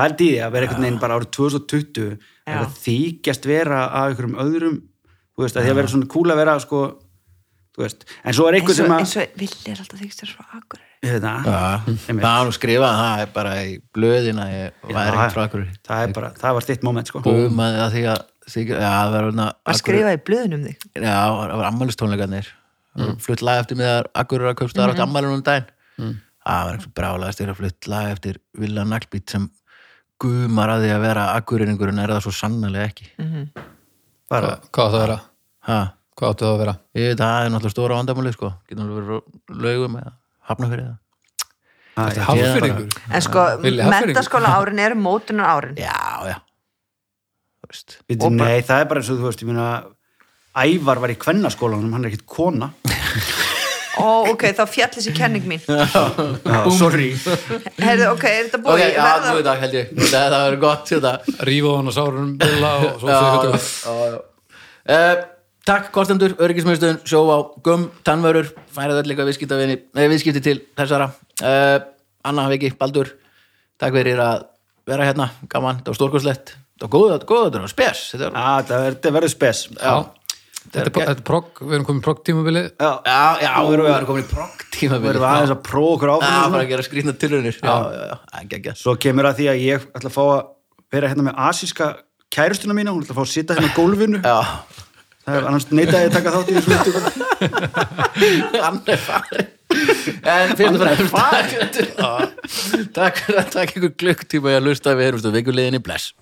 pældi 0.00 0.26
í 0.26 0.32
því 0.34 0.40
að 0.44 0.54
vera 0.54 0.66
einhvern 0.66 0.86
veginn 0.86 1.02
bara 1.02 1.18
árið 1.18 1.30
2020 1.36 2.08
Já. 2.10 2.56
að 2.56 2.72
þykjast 2.84 3.46
vera 3.46 3.84
af 3.86 4.10
einhverjum 4.10 4.38
öðrum 4.42 4.78
þú 5.40 5.44
veist, 5.44 5.56
að 5.56 5.66
því 5.66 5.72
að 5.72 5.78
vera 5.80 5.92
svona 5.94 6.10
cool 6.10 6.32
að 6.32 6.40
vera 6.40 6.54
sko, 6.62 6.80
þú 7.76 7.84
veist, 7.84 8.06
en 8.24 8.36
svo 8.36 8.46
er 8.48 8.58
einhver 8.58 8.74
eins 8.74 8.80
sem 8.80 8.94
að 8.94 9.04
eins 9.04 9.16
og 9.16 9.36
Villi 9.40 9.72
er 9.74 9.82
alltaf 9.84 10.02
þykist 10.02 10.24
þér 10.24 10.32
ég 11.00 11.14
veit 11.14 11.24
það, 11.24 12.20
var 12.20 12.48
nú 12.48 12.56
skrifað 12.56 12.98
það 13.00 13.22
er 13.24 13.30
bara 13.36 13.54
í 13.64 13.76
blöðina 13.94 14.48
það 15.86 16.02
er 16.04 16.14
bara, 16.16 16.32
það 16.36 16.58
var 16.58 16.66
þitt 16.68 16.84
moment 16.86 17.12
sko. 17.12 17.22
Búmaði 17.24 17.80
að 17.86 17.94
því 17.96 18.04
að 18.12 18.26
því, 18.54 18.64
já, 18.72 18.88
það 18.90 19.14
var 19.14 19.28
Var 19.70 19.78
skrifað 19.78 20.16
í 20.16 20.24
blöðunum 20.28 20.66
þig? 20.66 20.88
Já, 20.96 21.14
það 21.14 21.54
var 21.60 21.68
ammælistónleikarnir 21.70 22.50
mm. 22.98 23.14
flutt 23.24 23.44
lag 23.46 23.62
eftir 23.62 23.78
miðar 23.80 24.10
Akkurir 24.22 24.50
að 24.50 24.58
kaupst 24.60 24.78
það 24.78 24.94
átti 24.94 25.04
ammælun 25.04 25.38
um 25.38 25.46
daginn. 25.46 26.18
Það 26.40 26.66
var 26.66 26.76
eitthvað 26.76 26.94
brálaðast 26.98 27.42
að 27.44 27.56
flutt 27.58 27.88
lag 27.92 28.12
eftir 28.14 28.38
Villa 28.58 28.84
Naglbít 28.88 29.34
sem 29.34 29.48
gumar 30.20 30.74
að 30.74 30.86
því 30.86 30.94
að 30.94 31.04
vera 31.04 31.26
akkuriringur 31.38 31.92
en 31.92 32.02
er 32.02 32.14
það 32.14 32.24
svo 32.26 32.34
sannlega 32.36 32.88
ekki? 32.88 33.10
Bara, 34.30 34.56
Hvað, 34.56 34.70
hvað 34.70 34.86
áttu 34.86 34.96
að 34.96 35.04
vera? 35.04 35.18
ha, 35.68 35.78
Hvað 36.16 36.34
áttu 36.34 36.46
það 36.46 36.54
að 36.54 36.60
vera? 36.64 36.74
ég 36.96 37.06
veit 37.10 37.20
það 37.20 37.44
er 37.44 37.52
náttúrulega 37.54 37.74
stóra 37.76 38.00
vandamáli 38.00 38.34
sko, 38.34 38.50
getur 38.68 38.82
náttúrulega 38.82 39.20
verið 39.20 39.64
laugum 39.66 39.96
eða 40.00 40.12
hafna 40.50 40.70
fyrir 40.72 40.84
það. 40.88 40.98
Að, 42.00 42.12
já, 42.16 42.22
Hafnfyrringur? 42.24 43.00
En 43.10 43.24
sko, 43.24 43.46
mentaskóla 43.90 44.52
árin 44.56 44.78
eru 44.80 44.96
mótunar 44.96 45.50
árin 45.56 45.80
Já, 45.80 45.96
já 46.30 46.36
Bíddu, 48.10 48.30
nei, 48.34 48.60
það 48.66 48.82
er 48.84 48.88
bara 48.90 49.00
eins 49.02 49.10
og 49.12 49.18
þú 49.20 49.28
veist, 49.28 49.42
ég 49.44 49.50
meina 49.50 49.68
Ævar 50.60 50.98
var 50.98 51.12
í 51.12 51.18
kvennaskólanum, 51.20 51.92
hann 51.94 52.04
er 52.04 52.10
ekkit 52.10 52.24
kona. 52.26 52.72
Ó, 54.00 54.30
ok, 54.32 54.42
þá 54.56 54.62
fjall 54.70 54.88
þessi 54.94 55.12
kenning 55.14 55.44
mín. 55.46 55.60
Já, 55.66 56.58
sorry. 56.74 57.10
Heyrðu, 57.78 58.08
ok, 58.14 58.24
er 58.30 58.48
þetta 58.48 58.58
Ok, 58.58 58.64
búið? 58.66 58.82
já, 58.94 59.02
Verða- 59.04 59.28
þú 59.28 59.34
veit 59.36 59.46
það 59.50 59.60
held 59.64 59.76
ég. 59.78 59.92
Það, 60.00 60.14
það 60.16 60.44
verður 60.46 60.60
gott 60.64 60.90
þetta 60.90 61.12
Rífa 61.50 61.74
hann 61.76 61.90
á 61.90 61.92
sárunum, 61.98 62.32
billa 62.40 62.70
og 62.80 62.96
svo 63.02 63.10
já, 63.10 63.20
fyrir 63.20 63.52
já, 63.60 63.94
já. 64.10 64.18
Uh, 64.90 65.22
Takk 65.70 65.90
Kostendur, 65.94 66.32
öryggismiðstöðun 66.40 67.02
sjó 67.06 67.20
á 67.30 67.38
gum, 67.62 67.82
tannvörur 68.06 68.48
færið 68.74 69.02
öll 69.02 69.10
eitthvað 69.12 69.28
viðskiptavinni, 69.30 69.76
nei, 69.94 70.06
viðskipti 70.10 70.42
til 70.42 70.56
þessara. 70.78 71.10
Uh, 71.44 71.76
Anna 72.26 72.48
Viki, 72.50 72.72
Baldur 72.80 73.12
takk 73.78 73.94
fyrir 73.94 74.18
að 74.24 74.46
vera 74.88 75.06
hérna 75.06 75.28
gaman, 75.52 75.82
það 75.84 75.92
var 75.92 75.98
stórkoslegt 76.00 76.54
það 76.80 76.86
var 76.86 76.94
góð, 76.96 77.26
góð, 77.28 77.50
það 77.54 77.60
var 77.66 77.72
spes 77.74 78.00
þetta 78.14 78.30
Já, 78.30 78.48
verður- 78.70 79.34
spes. 79.36 79.66
Já, 79.76 79.94
Þetta 80.60 80.80
er, 80.84 80.88
þetta 80.92 81.12
er 81.16 81.20
progg, 81.24 81.60
við 81.64 81.72
erum 81.72 81.84
komin 81.88 82.02
progg 82.04 82.18
tímabili 82.28 82.60
Já, 82.68 82.90
já, 83.08 83.20
já, 83.40 83.52
við 83.64 83.72
erum 83.74 83.86
við 83.88 84.06
komin 84.10 84.24
í 84.26 84.28
progg 84.30 84.64
tíma 84.76 84.98
verður 85.00 85.22
við 85.22 85.28
aðeins 85.30 85.52
að 85.54 85.62
prófa 85.66 85.94
okkur 85.96 86.10
Já, 86.10 86.14
áfram. 86.14 86.42
Og 86.44 86.52
bara 86.54 86.66
að 86.66 86.70
gera 86.70 86.84
Já, 87.64 87.76
já, 87.80 88.02
já, 88.10 88.18
ekki, 88.42 88.58
ekki 88.60 88.74
Svo 88.82 88.94
kemur 89.00 89.28
að 89.30 89.38
því 89.40 89.46
að 89.50 89.62
ég 89.64 89.86
ætla 89.96 90.10
að 90.12 90.14
fá 90.18 90.20
að 90.26 90.42
vera 90.94 91.10
hérna 91.10 91.26
með 91.30 91.40
asíska 91.48 91.88
kærustuna 92.36 92.76
mína, 92.76 92.92
hún 92.94 93.02
ætla 93.06 93.16
að 93.16 93.18
fá 93.18 93.24
að 93.24 93.32
sita 93.32 93.56
hérna 93.56 93.72
á 93.72 93.78
gólfinu. 93.80 94.20
Já, 94.20 94.38
það 95.24 95.38
er 95.40 95.48
annars 95.50 95.66
neitaði 95.72 96.10
að 96.10 96.14
taka 96.18 96.34
þátt 96.36 96.50
í 96.50 96.58
þessu 96.60 96.70
hann 98.66 98.80
er 98.86 99.02
farin 99.08 99.48
En 100.26 100.56
fyrst 100.58 100.76
og 100.76 100.80
fremst 100.82 101.14
takk, 102.94 103.20
fyrir 103.24 103.42
að 103.42 103.52
taka 103.54 103.78
ykkur 103.78 103.94
klukktíma 104.02 104.52
í 104.52 104.58
að 104.58 104.66
lusta 104.68 104.94
við 104.98 105.12
erum 105.12 105.36
vikuleginni 105.40 105.80
bless 105.82 106.12